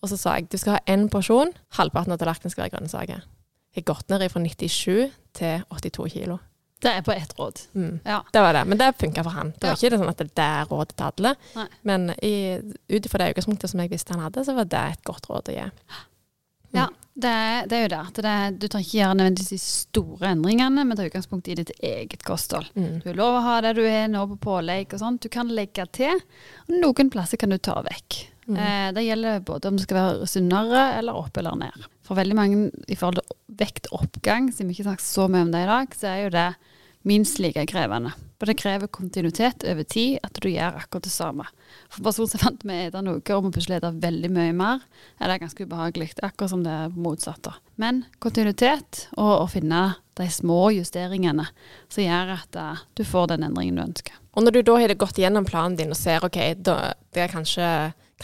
Og 0.04 0.10
så 0.12 0.18
sa 0.20 0.36
jeg 0.38 0.50
du 0.52 0.58
skal 0.58 0.78
ha 0.78 0.84
én 0.92 1.08
porsjon, 1.10 1.54
halvparten 1.80 2.14
av 2.14 2.20
tallerkenen 2.22 2.52
skal 2.54 2.66
være 2.68 2.76
grønnsaker. 2.78 3.24
Jeg 3.76 3.84
har 3.84 3.94
gått 3.94 4.10
ned 4.10 4.28
fra 4.32 4.42
97 4.42 5.12
til 5.36 5.64
82 5.70 6.10
kilo. 6.14 6.40
Det 6.84 6.92
er 6.92 7.02
på 7.08 7.14
ett 7.16 7.32
råd. 7.40 7.62
Mm. 7.74 8.00
Ja. 8.06 8.20
Det 8.32 8.42
var 8.44 8.54
det, 8.54 8.66
men 8.68 8.78
det 8.78 8.92
funka 9.00 9.24
for 9.24 9.32
han. 9.34 9.54
Det 9.56 9.64
var 9.64 9.70
Ja. 9.70 9.76
ikke 9.80 9.90
det 9.90 10.00
sånn 10.00 10.10
at 10.12 10.18
det 10.18 10.44
er 10.44 10.66
rådet 10.70 10.96
til 10.96 11.06
alle. 11.08 11.36
Nei. 11.56 11.68
Men 11.84 12.10
ut 12.12 13.06
ifra 13.08 13.18
det 13.24 13.32
utgangspunktet 13.34 13.70
som 13.72 13.80
jeg 13.80 13.90
visste 13.90 14.14
han 14.14 14.22
hadde, 14.22 14.44
så 14.46 14.54
var 14.56 14.66
det 14.66 14.84
et 14.92 15.04
godt 15.04 15.26
råd 15.32 15.50
å 15.50 15.56
gi. 15.56 15.72
Ja, 16.76 16.90
det 17.16 17.70
det 17.70 17.78
er 17.78 17.84
jo 17.88 17.92
det. 17.96 18.22
det 18.22 18.60
du 18.60 18.68
trenger 18.68 18.86
ikke 18.86 19.00
gjøre 19.00 19.16
nødvendigvis 19.16 19.50
de 19.50 19.58
store 19.64 20.28
endringene, 20.36 20.86
men 20.86 20.98
ta 20.98 21.04
utgangspunkt 21.08 21.48
i 21.48 21.56
ditt 21.56 21.72
eget 21.82 22.24
kosthold. 22.24 22.68
Mm. 22.76 23.02
Du 23.02 23.10
har 23.10 23.16
lov 23.16 23.36
å 23.40 23.44
ha 23.46 23.62
det 23.62 23.76
du 23.78 23.84
er 23.88 24.08
nå 24.12 24.28
på 24.34 24.38
pålegg 24.44 24.94
og 24.94 25.00
sånt. 25.00 25.22
Du 25.22 25.30
kan 25.30 25.48
legge 25.48 25.88
til, 25.96 26.20
og 26.68 26.76
noen 26.76 27.10
plasser 27.10 27.38
kan 27.38 27.50
du 27.50 27.58
ta 27.58 27.82
vekk. 27.82 28.28
Mm. 28.46 28.58
Eh, 28.62 28.88
det 28.94 29.06
gjelder 29.08 29.44
både 29.46 29.72
om 29.72 29.78
det 29.78 29.86
skal 29.88 30.00
være 30.00 30.30
sunnere 30.30 30.86
eller 31.00 31.18
opp 31.18 31.38
eller 31.42 31.58
ned. 31.60 31.90
For 32.06 32.18
veldig 32.20 32.38
mange 32.38 32.70
i 32.88 32.98
forhold 32.98 33.22
til 33.22 33.58
vektoppgang, 33.62 34.52
siden 34.54 34.70
vi 34.70 34.78
ikke 34.78 34.90
snakket 34.90 35.08
så 35.08 35.28
mye 35.32 35.48
om 35.48 35.54
det 35.54 35.66
i 35.66 35.72
dag, 35.72 35.98
så 35.98 36.12
er 36.12 36.24
jo 36.24 36.34
det 36.36 36.50
minst 37.06 37.40
like 37.40 37.66
krevende. 37.70 38.14
For 38.40 38.50
det 38.50 38.58
krever 38.60 38.90
kontinuitet 38.92 39.64
over 39.70 39.86
tid 39.88 40.18
at 40.26 40.40
du 40.42 40.50
gjør 40.50 40.80
akkurat 40.82 41.06
det 41.06 41.14
samme. 41.14 41.46
For 41.94 42.04
personer 42.04 42.32
som 42.34 42.42
vant 42.44 42.66
med 42.68 42.90
å 42.90 42.90
spise 42.90 43.06
noe 43.06 43.38
og 43.38 43.46
må 43.46 43.52
plutselig 43.56 43.80
spise 43.80 44.02
veldig 44.04 44.32
mye 44.36 44.56
mer, 44.58 44.82
er 45.22 45.32
det 45.32 45.42
ganske 45.44 45.68
ubehagelig. 45.68 46.10
Akkurat 46.26 46.52
som 46.52 46.66
det 46.66 46.74
er 46.74 46.98
motsatt. 46.98 47.52
Men 47.82 48.04
kontinuitet 48.24 49.06
og 49.16 49.32
å 49.46 49.48
finne 49.52 49.84
de 50.20 50.28
små 50.32 50.72
justeringene 50.76 51.48
som 51.92 52.04
gjør 52.04 52.36
at 52.38 52.60
uh, 52.60 52.84
du 52.96 53.04
får 53.08 53.34
den 53.34 53.48
endringen 53.48 53.80
du 53.80 53.86
ønsker. 53.86 54.18
Og 54.36 54.44
når 54.44 54.58
du 54.58 54.62
da 54.68 54.80
har 54.82 54.96
gått 55.00 55.20
gjennom 55.20 55.48
planen 55.48 55.78
din 55.80 55.94
og 55.94 56.00
ser 56.00 56.26
ok, 56.26 56.40
da, 56.60 56.96
det 57.16 57.26
er 57.26 57.32
kanskje, 57.32 57.70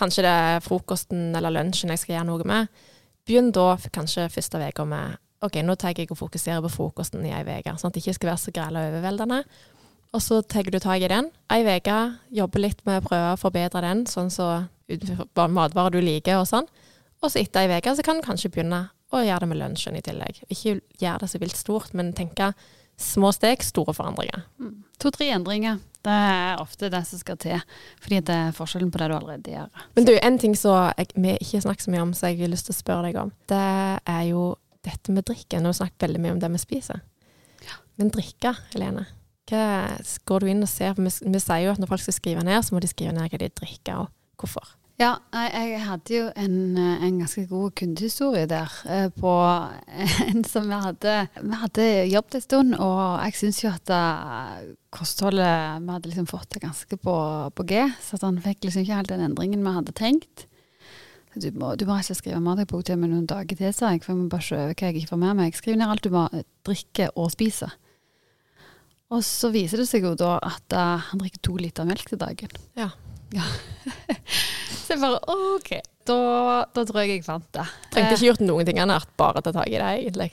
kanskje 0.02 0.26
det 0.26 0.32
er 0.32 0.64
frokosten 0.66 1.30
eller 1.38 1.54
lunsjen 1.54 1.94
jeg 1.94 2.02
skal 2.02 2.18
gjøre 2.18 2.30
noe 2.32 2.48
med, 2.50 2.82
begynn 3.28 3.52
da 3.56 3.76
kanskje 3.94 4.30
første 4.34 4.62
uka 4.62 4.86
med 4.90 5.20
ok, 5.46 5.62
nå 5.66 5.76
tar 5.80 5.98
jeg 5.98 6.12
og 6.14 6.20
fokuserer 6.20 6.62
på 6.66 6.70
frokosten 6.70 7.24
i 7.26 7.34
ei 7.34 7.42
uke, 7.46 7.74
sånn 7.78 7.90
at 7.90 7.98
det 7.98 8.04
ikke 8.04 8.18
skal 8.20 8.32
være 8.32 8.42
så 8.44 8.54
græla 8.54 8.84
overveldende. 8.92 9.40
Og 10.12 10.22
så 10.22 10.42
tar 10.44 10.68
du 10.68 10.78
tak 10.84 11.02
i 11.02 11.10
den. 11.10 11.32
Ei 11.54 11.64
uke, 11.66 11.98
jobber 12.36 12.66
litt 12.66 12.84
med 12.86 13.00
å 13.00 13.06
prøve 13.08 13.32
å 13.34 13.40
forbedre 13.40 13.82
den, 13.86 14.06
sånn 14.10 14.30
så 14.34 14.52
matvarer 15.34 15.96
du 15.96 16.02
liker 16.04 16.42
og 16.42 16.50
sånn. 16.50 16.68
Og 17.22 17.32
så 17.32 17.42
etter 17.42 17.66
ei 17.66 17.80
uke 17.80 17.96
så 17.98 18.06
kan 18.06 18.20
du 18.20 18.26
kanskje 18.26 18.52
begynne 18.54 18.84
å 19.12 19.24
gjøre 19.24 19.44
det 19.44 19.50
med 19.52 19.62
lunsjen 19.62 19.98
i 19.98 20.04
tillegg. 20.06 20.44
Ikke 20.52 20.78
gjøre 21.02 21.24
det 21.24 21.32
så 21.32 21.42
vilt 21.42 21.58
stort, 21.58 21.96
men 21.98 22.14
tenke 22.18 22.52
små 23.04 23.32
steg, 23.36 23.64
store 23.66 23.94
forandringer. 23.98 24.46
Mm. 24.62 24.76
To-tre 25.02 25.30
endringer. 25.34 25.80
Det 26.02 26.14
er 26.14 26.62
ofte 26.62 26.90
det 26.90 27.04
som 27.06 27.22
skal 27.22 27.38
til, 27.42 27.62
fordi 28.02 28.24
det 28.26 28.34
er 28.48 28.56
forskjellen 28.58 28.90
på 28.94 28.98
det 29.02 29.12
du 29.12 29.16
allerede 29.20 29.54
gjør. 29.54 29.84
Men 29.98 30.08
du, 30.08 30.16
en 30.18 30.40
ting 30.42 30.56
som 30.58 30.90
vi 31.14 31.36
ikke 31.38 31.62
snakker 31.62 31.86
så 31.86 31.94
mye 31.94 32.06
om, 32.08 32.14
som 32.18 32.32
jeg 32.32 32.42
har 32.42 32.50
lyst 32.50 32.70
til 32.70 32.74
å 32.74 32.80
spørre 32.80 33.10
deg 33.10 33.20
om, 33.22 33.34
det 33.52 33.62
er 34.10 34.24
jo 34.32 34.46
dette 34.86 35.14
med 35.14 35.28
drikke. 35.30 35.60
Nå 35.62 35.70
har 35.70 35.76
vi 35.76 35.82
snakket 35.84 36.08
veldig 36.08 36.22
mye 36.24 36.36
om 36.36 36.42
det 36.42 36.50
vi 36.56 36.62
spiser. 36.64 37.04
Ja. 37.68 37.78
Men 38.02 38.10
drikke, 38.14 38.56
Helene? 38.74 39.06
Hva 39.52 39.66
går 40.26 40.42
du 40.42 40.52
inn 40.54 40.66
og 40.66 40.72
ser? 40.72 40.96
Vi, 40.98 41.06
vi, 41.06 41.44
sier 41.44 41.66
jo 41.68 41.76
at 41.76 41.82
når 41.82 41.92
folk 41.92 42.06
skal 42.06 42.18
skrive 42.18 42.46
ned, 42.48 42.64
så 42.66 42.74
må 42.74 42.82
de 42.82 42.90
skrive 42.90 43.14
ned 43.14 43.30
hva 43.30 43.42
de 43.42 43.52
drikker, 43.62 44.06
og 44.06 44.42
hvorfor. 44.42 44.74
Ja, 45.02 45.16
jeg 45.34 45.80
hadde 45.82 46.14
jo 46.14 46.26
en, 46.38 46.78
en 46.78 47.16
ganske 47.18 47.48
god 47.50 47.72
kundehistorie 47.80 48.46
der 48.46 48.70
eh, 48.86 49.08
på 49.16 49.32
en 50.28 50.44
som 50.46 50.68
vi 50.70 50.78
hadde 50.78 51.16
Vi 51.42 51.58
hadde 51.58 51.88
jobbet 52.12 52.38
en 52.38 52.44
stund, 52.46 52.76
og 52.78 53.02
jeg 53.24 53.40
syns 53.40 53.64
jo 53.64 53.72
at 53.72 53.90
eh, 53.96 54.70
kostholdet 54.94 55.82
Vi 55.82 55.96
hadde 55.96 56.12
liksom 56.12 56.30
fått 56.30 56.54
det 56.54 56.62
ganske 56.68 57.00
på, 57.02 57.18
på 57.58 57.68
G, 57.72 57.82
så 58.04 58.22
han 58.22 58.38
fikk 58.46 58.68
liksom 58.68 58.86
ikke 58.86 59.00
helt 59.00 59.10
den 59.10 59.26
endringen 59.26 59.66
vi 59.66 59.76
hadde 59.80 59.98
tenkt. 59.98 60.46
Du 61.34 61.50
må, 61.56 61.74
du 61.80 61.88
må 61.90 61.98
ikke 61.98 62.20
skrive 62.20 62.44
matdagbok 62.44 62.86
til 62.86 63.02
meg 63.02 63.10
noen 63.10 63.26
dager 63.26 63.58
til, 63.58 63.74
sa 63.74 63.96
jeg, 63.96 64.04
for 64.06 64.14
jeg 64.14 64.22
må 64.22 64.30
bare 64.30 64.50
se 64.52 64.64
hva 64.68 64.76
jeg 64.76 65.02
ikke 65.02 65.14
får 65.16 65.24
med 65.26 65.38
meg. 65.40 65.58
Skriv 65.58 65.80
ned 65.80 65.90
alt 65.90 66.06
du 66.06 66.14
må 66.14 66.28
drikke 66.68 67.10
og 67.16 67.32
spise. 67.34 67.72
Og 69.12 69.24
så 69.26 69.50
viser 69.56 69.82
det 69.82 69.90
seg 69.90 70.06
jo 70.06 70.14
da 70.20 70.36
at 70.44 70.76
uh, 70.76 71.08
han 71.10 71.24
drikker 71.24 71.42
to 71.48 71.56
liter 71.58 71.88
melk 71.88 72.12
til 72.12 72.20
dagen. 72.20 72.52
Ja. 72.78 72.92
ja. 73.34 73.48
så 74.92 74.98
jeg 74.98 75.04
bare 75.04 75.36
OK, 75.56 75.70
da, 76.10 76.18
da, 76.76 76.84
tror 76.84 77.04
jeg 77.04 77.16
jeg 77.16 77.26
fant 77.26 77.48
det. 77.56 77.68
Trengte 77.94 78.18
ikke 78.18 78.28
gjort 78.32 78.44
noen 78.44 78.68
ting 78.68 78.82
annet 78.84 79.08
bare 79.20 79.44
ta 79.46 79.54
tak 79.56 79.70
i 79.72 79.78
det, 79.78 79.92
egentlig. 80.02 80.32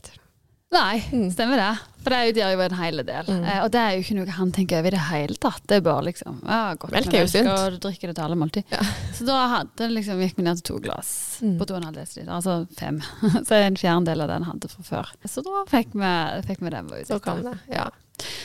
Nei, 0.69 0.99
mm. 1.13 1.31
stemmer 1.33 1.57
det. 1.57 1.71
For 2.05 2.13
det 2.13 2.33
utgjør 2.33 2.51
jo 2.53 2.65
en 2.67 2.75
hel 2.77 3.01
del. 3.01 3.29
Mm. 3.33 3.45
Eh, 3.49 3.61
og 3.65 3.71
det 3.73 3.81
er 3.81 3.95
jo 3.97 4.03
ikke 4.05 4.17
noe 4.19 4.35
han 4.37 4.51
tenker 4.53 4.83
over 4.83 4.93
i 4.93 4.97
det 4.97 5.05
hele 5.09 5.37
tatt. 5.41 5.63
Det 5.71 5.79
bare 5.85 6.05
liksom 6.11 6.43
ja, 6.45 6.59
godt 6.81 6.93
Melk 6.93 7.15
er 7.17 7.25
jo 7.25 7.31
sunt. 7.33 7.49
Og 7.53 7.77
du 7.77 7.79
drikker 7.87 8.11
det 8.11 8.17
til 8.19 8.27
alle 8.27 8.37
måltid. 8.39 8.75
Ja. 8.75 8.83
Så 9.17 9.25
da 9.29 9.39
hadde 9.55 9.89
liksom, 9.95 10.21
gikk 10.25 10.37
vi 10.37 10.45
ned 10.45 10.61
til 10.61 10.75
to 10.75 10.83
glass 10.85 11.13
mm. 11.41 11.55
på 11.61 11.71
2,5 11.73 11.89
dl, 11.97 12.29
altså 12.37 12.59
fem. 12.77 13.01
så 13.49 13.63
en 13.63 13.81
fjerdedel 13.81 14.27
av 14.27 14.35
den 14.35 14.47
hadde 14.51 14.71
fra 14.75 14.85
før. 14.91 15.15
Så 15.25 15.47
da 15.47 15.65
fikk 15.73 15.97
vi, 15.97 16.13
fikk 16.51 16.63
vi 16.67 16.75
den. 16.77 16.93
Så 17.09 17.21
kom 17.25 17.43
det, 17.49 17.57
ja. 17.73 17.89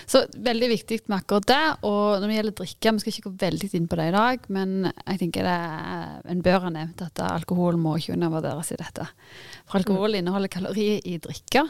Så 0.05 0.24
veldig 0.45 0.67
viktig 0.69 0.99
med 1.09 1.19
akkurat 1.19 1.47
det. 1.49 1.61
Og 1.89 2.21
når 2.21 2.28
det 2.30 2.39
gjelder 2.39 2.57
drikke, 2.61 2.95
vi 2.95 3.03
skal 3.03 3.13
ikke 3.13 3.28
gå 3.28 3.36
veldig 3.43 3.71
inn 3.76 3.88
på 3.91 3.99
det 3.99 4.09
i 4.09 4.15
dag, 4.15 4.49
men 4.53 4.76
jeg 4.88 5.24
tenker 5.26 5.47
det 5.49 5.59
en 6.32 6.43
bør 6.45 6.67
ha 6.69 6.76
nevnt 6.80 7.03
at 7.03 7.24
alkohol 7.28 7.80
må 7.82 7.97
ikke 7.99 8.15
undervurderes 8.15 8.71
i 8.71 8.80
dette. 8.80 9.07
For 9.67 9.82
alkohol 9.82 10.19
inneholder 10.19 10.55
kalorier 10.55 11.03
i 11.03 11.19
drikke. 11.24 11.67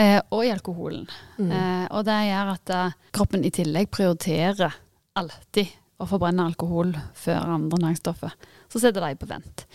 Eh, 0.00 0.18
og 0.32 0.44
i 0.46 0.52
alkoholen. 0.52 1.04
Mm. 1.36 1.50
Eh, 1.52 1.86
og 1.92 2.06
det 2.08 2.16
gjør 2.30 2.52
at 2.54 2.72
uh, 2.72 2.98
kroppen 3.12 3.44
i 3.44 3.52
tillegg 3.52 3.90
prioriterer 3.92 4.76
alltid 5.20 5.74
å 6.00 6.06
forbrenne 6.08 6.46
alkohol 6.48 6.94
før 7.18 7.56
andre 7.56 7.80
næringsstoffer. 7.82 8.36
Så 8.72 8.80
setter 8.80 9.04
de 9.04 9.18
på 9.20 9.28
vent. 9.28 9.66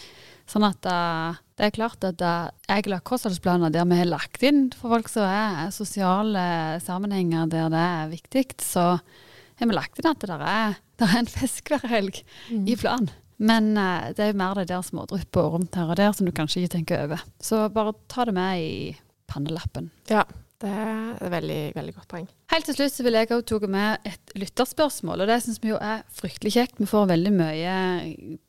Sånn 0.49 0.65
at 0.65 0.88
uh, 0.89 1.38
det 1.57 1.67
er 1.67 1.76
klart 1.76 2.05
at 2.07 2.21
uh, 2.26 2.49
jeg 2.69 2.88
har 2.88 3.05
kostholdsplaner 3.05 3.73
der 3.73 3.86
vi 3.89 3.99
har 4.01 4.09
lagt 4.09 4.45
inn 4.45 4.67
for 4.73 4.95
folk 4.95 5.11
som 5.11 5.28
er 5.30 5.69
sosiale 5.76 6.47
sammenhenger 6.86 7.49
der 7.51 7.69
det 7.73 7.86
er 7.86 8.11
viktig, 8.15 8.47
så 8.65 8.95
har 8.95 9.69
vi 9.69 9.78
lagt 9.78 10.01
inn 10.01 10.09
at 10.09 10.21
det 10.23 10.32
der 10.32 10.47
er, 10.49 10.82
der 11.01 11.13
er 11.13 11.21
en 11.21 11.32
fisk 11.32 11.69
hver 11.69 11.86
helg 11.91 12.23
mm. 12.49 12.65
i 12.65 12.78
planen. 12.82 13.13
Men 13.38 13.73
uh, 13.78 14.09
det 14.15 14.26
er 14.26 14.34
jo 14.34 14.41
mer 14.41 14.57
det 14.57 14.69
der 14.71 14.86
smådryppet 14.86 15.53
rundt 15.53 15.78
her 15.78 15.91
og 15.91 15.99
der 16.01 16.13
som 16.17 16.26
du 16.26 16.34
kanskje 16.34 16.63
ikke 16.63 16.78
tenker 16.80 17.05
over. 17.05 17.26
Så 17.43 17.67
bare 17.73 17.97
ta 18.09 18.26
det 18.26 18.38
med 18.38 18.61
i 18.63 18.78
pannelappen. 19.32 19.91
Ja, 20.11 20.23
det 20.63 20.71
er 20.71 21.17
et 21.19 21.32
veldig, 21.34 21.59
veldig 21.76 21.93
godt 21.97 22.07
poeng. 22.13 22.28
Helt 22.53 22.67
til 22.69 22.78
slutt 22.78 22.93
så 22.93 23.03
vil 23.03 23.17
jeg 23.17 23.28
òg 23.36 23.41
ta 23.49 23.57
med 23.67 24.07
et 24.07 24.34
lytterspørsmål, 24.39 25.23
og 25.23 25.28
det 25.28 25.36
syns 25.43 25.59
vi 25.59 25.73
jo 25.73 25.80
er 25.84 26.05
fryktelig 26.15 26.53
kjekt. 26.55 26.80
Vi 26.80 26.88
får 26.88 27.09
veldig 27.11 27.34
mye 27.36 27.73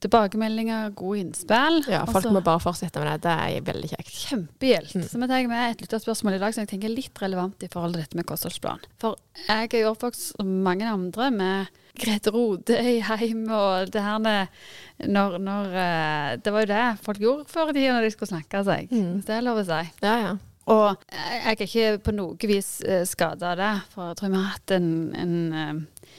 tilbakemeldinger, 0.04 0.94
gode 0.98 1.24
innspill. 1.24 1.80
Ja, 1.90 2.04
folk 2.06 2.22
Også, 2.22 2.32
må 2.36 2.44
bare 2.46 2.62
fortsette 2.62 3.02
med 3.02 3.10
det. 3.10 3.18
Det 3.26 3.34
er 3.34 3.66
veldig 3.66 3.90
kjekt. 3.90 4.14
Kjempehjelp. 4.30 4.94
Mm. 4.94 5.08
Så 5.10 5.22
vi 5.22 5.30
tar 5.32 5.50
med 5.50 5.64
et 5.66 5.82
lytterspørsmål 5.82 6.38
i 6.38 6.40
dag 6.44 6.54
som 6.54 6.62
jeg 6.62 6.72
tenker 6.76 6.92
er 6.92 6.96
litt 6.96 7.22
relevant 7.26 7.66
i 7.66 7.72
forhold 7.74 7.96
til 7.96 8.06
dette 8.06 8.20
med 8.20 8.30
kostholdsplan. 8.30 8.86
For 9.02 9.18
jeg 9.48 9.72
er 9.72 9.82
jo 9.82 9.92
oppvokst 9.96 10.30
som 10.36 10.56
mange 10.62 10.86
andre 10.86 11.30
med 11.34 11.84
Grete 11.96 12.30
Rode 12.30 12.76
i 12.76 12.98
heim 13.00 13.46
og 13.50 13.90
det 13.90 14.02
her 14.04 14.20
når, 14.20 15.38
når, 15.40 15.78
eh, 15.80 16.34
Det 16.44 16.52
var 16.52 16.66
jo 16.66 16.68
det 16.70 16.82
folk 17.02 17.22
gjorde 17.22 17.48
før 17.48 17.72
i 17.72 17.78
tida 17.78 17.94
når 17.96 18.06
de 18.06 18.10
skulle 18.14 18.34
snakke 18.36 18.62
seg. 18.68 18.92
Mm. 18.92 19.24
Det 19.26 19.34
er 19.34 19.46
lov 19.48 19.64
å 19.64 19.66
si. 19.66 19.80
Ja, 20.04 20.18
ja. 20.22 20.36
Og 20.66 20.96
jeg 21.12 21.42
er 21.52 21.62
ikke 21.62 21.90
på 22.08 22.14
noe 22.16 22.50
vis 22.50 22.80
eh, 22.82 23.04
skada 23.06 23.52
av 23.52 23.60
det, 23.60 23.72
for 23.92 24.10
jeg 24.10 24.18
tror 24.18 24.32
vi 24.32 24.40
har 24.40 24.54
hatt 24.56 24.74
en, 24.74 24.88
en 25.14 25.36
uh, 25.54 26.16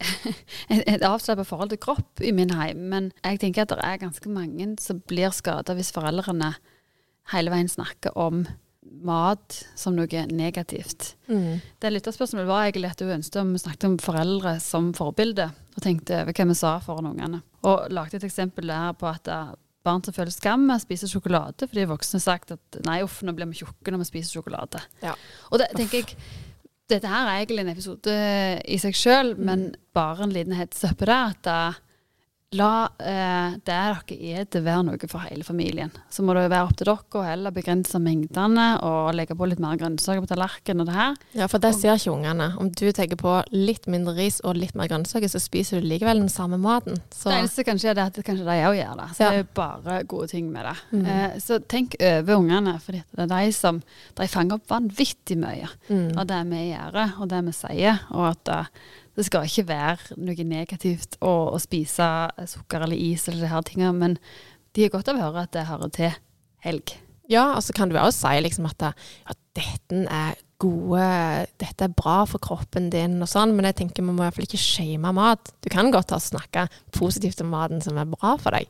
et 0.94 1.04
avslappa 1.04 1.44
forhold 1.44 1.72
til 1.74 1.82
kropp 1.82 2.22
i 2.24 2.32
min 2.36 2.54
heim. 2.54 2.86
Men 2.92 3.10
jeg 3.24 3.40
tenker 3.42 3.66
at 3.66 3.74
det 3.74 3.84
er 3.84 4.02
ganske 4.02 4.32
mange 4.32 4.72
som 4.82 5.02
blir 5.10 5.34
skada 5.34 5.76
hvis 5.76 5.92
foreldrene 5.96 6.54
hele 7.34 7.52
veien 7.52 7.70
snakker 7.70 8.16
om 8.18 8.44
mat 9.06 9.60
som 9.78 9.94
noe 9.96 10.22
negativt. 10.32 11.14
Mm. 11.28 11.60
Det 11.78 11.92
lytterspørsmålet 11.92 12.48
var 12.48 12.66
egentlig 12.66 12.90
at 12.90 13.02
hun 13.04 13.16
ønsket 13.18 13.40
om 13.42 13.52
vi 13.54 13.62
snakket 13.62 13.88
om 13.88 13.98
foreldre 14.02 14.54
som 14.62 14.90
forbilde, 14.96 15.50
og 15.76 15.84
tenkte 15.84 16.22
over 16.24 16.34
hva 16.36 16.46
vi 16.50 16.56
sa 16.58 16.72
foran 16.84 17.10
ungene. 17.12 17.42
Og 17.68 17.90
lagde 17.92 18.18
et 18.18 18.26
eksempel 18.26 18.72
der 18.72 18.96
på 18.98 19.08
at 19.10 19.30
barn 19.90 20.06
som 20.06 20.16
føler 20.16 20.34
skam 20.34 20.68
med 20.68 20.78
å 20.78 20.84
spise 20.84 21.10
sjokolade 21.10 21.66
fordi 21.66 21.88
voksne 21.90 22.20
har 22.20 22.26
sagt 22.28 22.54
at 22.56 22.80
nei, 22.86 23.00
uff, 23.06 23.20
nå 23.26 23.34
blir 23.36 23.50
vi 23.50 23.60
tjukke 23.60 23.92
når 23.92 24.04
vi 24.04 24.12
spiser 24.12 24.38
sjokolade. 24.38 24.82
Ja. 25.02 25.16
Og 25.50 25.60
det 25.62 25.72
tenker 25.76 26.00
jeg 26.00 26.16
dette 26.90 27.10
her 27.10 27.28
er 27.28 27.44
egentlig 27.44 27.62
en 27.62 27.70
episode 27.70 28.14
i 28.66 28.76
seg 28.82 28.96
sjøl, 28.98 29.36
mm. 29.36 29.44
men 29.46 29.60
bare 29.94 30.24
en 30.26 30.34
liten 30.34 30.56
heads 30.58 30.82
up 30.88 30.98
på 30.98 31.06
det. 31.06 31.20
At 31.36 31.50
La 32.58 32.88
eh, 32.98 33.52
det 33.62 33.74
dere 33.78 34.16
spiser 34.50 34.60
være 34.64 34.82
noe 34.88 35.06
for 35.06 35.22
hele 35.22 35.44
familien. 35.46 35.92
Så 36.10 36.24
må 36.26 36.34
det 36.34 36.48
være 36.50 36.66
opp 36.66 36.72
til 36.80 36.88
dere 36.88 37.20
å 37.20 37.22
heller 37.22 37.52
begrense 37.54 38.00
mengdene 38.02 38.64
og 38.82 39.12
legge 39.14 39.36
på 39.38 39.46
litt 39.46 39.60
mer 39.62 39.76
grønnsaker 39.78 40.24
på 40.24 40.30
tallerkenen 40.32 40.82
og 40.82 40.88
det 40.88 40.96
her. 40.96 41.20
Ja, 41.38 41.46
for 41.52 41.62
det 41.62 41.70
ser 41.78 41.94
ikke 41.94 42.16
ungene. 42.16 42.48
Om 42.58 42.72
du 42.74 42.88
tenker 42.90 43.20
på 43.20 43.36
litt 43.54 43.86
mindre 43.86 44.16
ris 44.16 44.40
og 44.42 44.58
litt 44.58 44.74
mer 44.74 44.90
grønnsaker, 44.90 45.30
så 45.30 45.38
spiser 45.38 45.78
du 45.78 45.86
likevel 45.92 46.24
den 46.24 46.32
samme 46.32 46.58
maten. 46.58 46.98
Så. 47.14 47.28
Det 47.30 47.36
eneste 47.36 47.64
kanskje 47.68 47.92
er 47.92 48.00
at 48.02 48.18
kanskje 48.18 48.48
de 48.48 48.56
òg 48.66 48.80
gjør 48.80 48.98
det. 48.98 49.06
Så 49.14 49.22
ja. 49.22 49.28
det 49.28 49.38
er 49.38 49.44
jo 49.44 49.48
bare 49.60 50.00
gode 50.10 50.30
ting 50.34 50.48
med 50.50 50.66
det. 50.66 50.74
Mm. 50.90 51.06
Eh, 51.14 51.38
så 51.46 51.60
tenk 51.70 51.94
over 52.02 52.40
ungene, 52.40 52.74
for 52.82 52.98
det 52.98 53.28
er 53.28 53.30
de 53.30 53.54
som 53.54 53.78
de 54.18 54.28
fanger 54.34 54.58
opp 54.58 54.66
vanvittig 54.74 55.38
mye 55.38 55.70
mm. 55.86 56.18
av 56.18 56.26
det 56.34 56.42
vi 56.50 56.66
gjør 56.72 56.98
og 57.12 57.30
det 57.30 57.44
vi 57.46 57.54
sier. 57.62 58.02
og 58.10 58.32
at 58.32 58.52
uh, 58.58 58.90
det 59.18 59.26
skal 59.26 59.46
ikke 59.48 59.68
være 59.68 60.18
noe 60.20 60.46
negativt 60.46 61.18
å, 61.20 61.52
å 61.54 61.58
spise 61.60 62.06
sukker 62.48 62.86
eller 62.86 62.98
is 62.98 63.26
eller 63.28 63.46
disse 63.46 63.62
tingene, 63.70 63.92
men 63.96 64.18
de 64.76 64.86
har 64.86 64.92
godt 64.94 65.10
av 65.10 65.18
å 65.18 65.24
høre 65.24 65.46
at 65.46 65.54
det 65.56 65.66
hører 65.68 65.94
til 65.96 66.12
helg. 66.64 66.94
Ja, 67.30 67.52
og 67.54 67.62
så 67.62 67.74
kan 67.74 67.90
du 67.90 67.98
også 67.98 68.26
si 68.26 68.42
liksom 68.42 68.66
at, 68.70 68.90
at 68.90 69.38
dette 69.58 70.04
er 70.06 70.38
gode 70.60 71.04
Dette 71.56 71.86
er 71.86 71.92
bra 71.96 72.18
for 72.28 72.42
kroppen 72.42 72.90
din 72.92 73.14
og 73.24 73.30
sånn, 73.30 73.54
men 73.56 73.64
jeg 73.70 73.78
tenker 73.78 74.04
vi 74.04 74.12
må 74.12 74.18
i 74.18 74.26
hvert 74.26 74.36
fall 74.36 74.44
ikke 74.44 74.60
shame 74.60 75.12
mat. 75.16 75.52
Du 75.64 75.70
kan 75.72 75.88
godt 75.94 76.12
snakke 76.20 76.66
positivt 76.92 77.40
om 77.40 77.48
maten 77.54 77.80
som 77.80 77.96
er 77.96 78.10
bra 78.10 78.34
for 78.40 78.52
deg, 78.52 78.68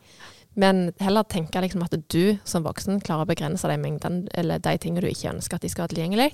men 0.61 0.93
heller 1.03 1.27
tenke 1.27 1.63
liksom 1.63 1.83
at 1.87 1.97
du 2.13 2.37
som 2.47 2.67
voksen 2.67 3.03
klarer 3.03 3.27
å 3.27 3.31
begrense 3.31 3.67
de 3.67 3.79
mengdene 3.81 4.31
eller 4.39 4.63
de 4.63 4.77
tingene 4.79 5.03
du 5.03 5.11
ikke 5.11 5.33
ønsker 5.33 5.59
at 5.59 5.67
de 5.67 5.73
skal 5.73 5.89
ha 5.89 5.93
tilgjengelig. 5.93 6.31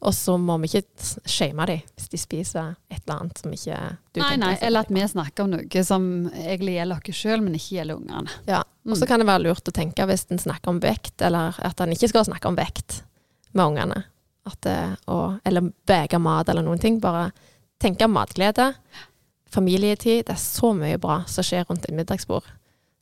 Og 0.00 0.14
så 0.14 0.36
må 0.38 0.54
vi 0.62 0.68
ikke 0.70 1.08
shame 1.26 1.64
dem 1.66 1.80
hvis 1.96 2.08
de 2.12 2.18
spiser 2.22 2.74
et 2.90 3.00
eller 3.02 3.16
annet 3.24 3.40
som 3.42 3.54
ikke 3.56 3.78
du 4.14 4.20
Nei, 4.22 4.36
nei, 4.38 4.52
er 4.54 4.66
eller 4.68 4.86
at 4.86 4.92
vi 4.94 5.06
snakker 5.10 5.42
om 5.42 5.50
noe 5.56 5.82
som 5.84 6.04
egentlig 6.38 6.76
gjelder 6.76 7.00
oss 7.10 7.18
sjøl, 7.18 7.42
men 7.42 7.56
ikke 7.58 7.80
gjelder 7.80 7.98
ungene. 7.98 8.36
Ja, 8.46 8.60
og 8.86 8.94
så 8.96 9.04
Mm. 9.04 9.08
kan 9.10 9.20
det 9.20 9.26
være 9.26 9.42
lurt 9.48 9.68
å 9.68 9.74
tenke 9.74 10.06
hvis 10.06 10.26
en 10.30 10.38
snakker 10.38 10.68
om 10.70 10.78
vekt, 10.80 11.20
eller 11.22 11.58
at 11.66 11.80
en 11.80 11.90
ikke 11.96 12.08
skal 12.08 12.24
snakke 12.24 12.46
om 12.48 12.56
vekt 12.56 13.02
med 13.52 13.64
ungene. 13.72 14.04
At 14.46 14.60
det, 14.62 14.78
og, 15.08 15.40
eller 15.44 15.72
veie 15.86 16.18
mat 16.22 16.48
eller 16.48 16.62
noen 16.62 16.78
ting. 16.80 17.00
Bare 17.00 17.32
tenke 17.82 18.06
matglede, 18.08 18.74
familietid. 19.50 20.24
Det 20.26 20.32
er 20.36 20.40
så 20.40 20.72
mye 20.76 20.98
bra 21.00 21.22
som 21.26 21.44
skjer 21.44 21.66
rundt 21.68 21.84
et 21.88 21.94
middagsbord, 21.96 22.46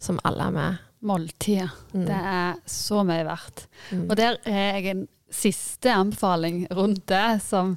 som 0.01 0.19
alle 0.25 0.49
er 0.49 0.51
med. 0.57 0.79
Måltider. 1.07 1.71
Mm. 1.93 2.07
Det 2.09 2.17
er 2.33 2.57
så 2.67 3.03
mye 3.07 3.25
verdt. 3.29 3.67
Mm. 3.93 4.07
Og 4.11 4.17
der 4.19 4.39
er 4.49 4.81
jeg 4.81 4.87
en 4.95 5.05
siste 5.33 5.93
anbefaling 5.93 6.67
rundt 6.71 7.07
det, 7.11 7.41
som 7.45 7.77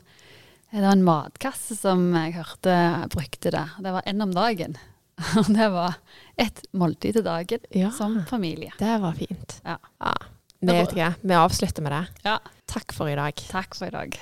det 0.71 0.81
var 0.83 0.91
en 0.93 1.03
matkasse 1.03 1.75
som 1.79 2.03
jeg 2.13 2.35
hørte 2.37 2.73
brukte 3.09 3.51
det. 3.55 3.65
Det 3.81 3.93
var 3.95 4.05
én 4.05 4.21
om 4.23 4.33
dagen. 4.35 4.77
Og 5.41 5.49
det 5.51 5.69
var 5.73 5.97
ett 6.39 6.61
måltid 6.71 7.17
til 7.17 7.25
dagen 7.25 7.65
Ja, 7.75 7.89
som 7.91 8.21
familie. 8.29 8.71
det 8.79 8.97
var 9.01 9.17
fint. 9.17 9.61
Ja. 9.65 9.77
Ikke, 10.61 11.13
vi 11.21 11.33
avslutter 11.39 11.81
med 11.83 11.91
det. 11.95 12.03
Ja. 12.27 12.37
Takk 12.69 12.93
for 12.93 13.09
i 13.09 13.15
dag. 13.17 13.33
Takk 13.49 13.75
for 13.75 13.87
i 13.89 13.95
dag. 13.95 14.19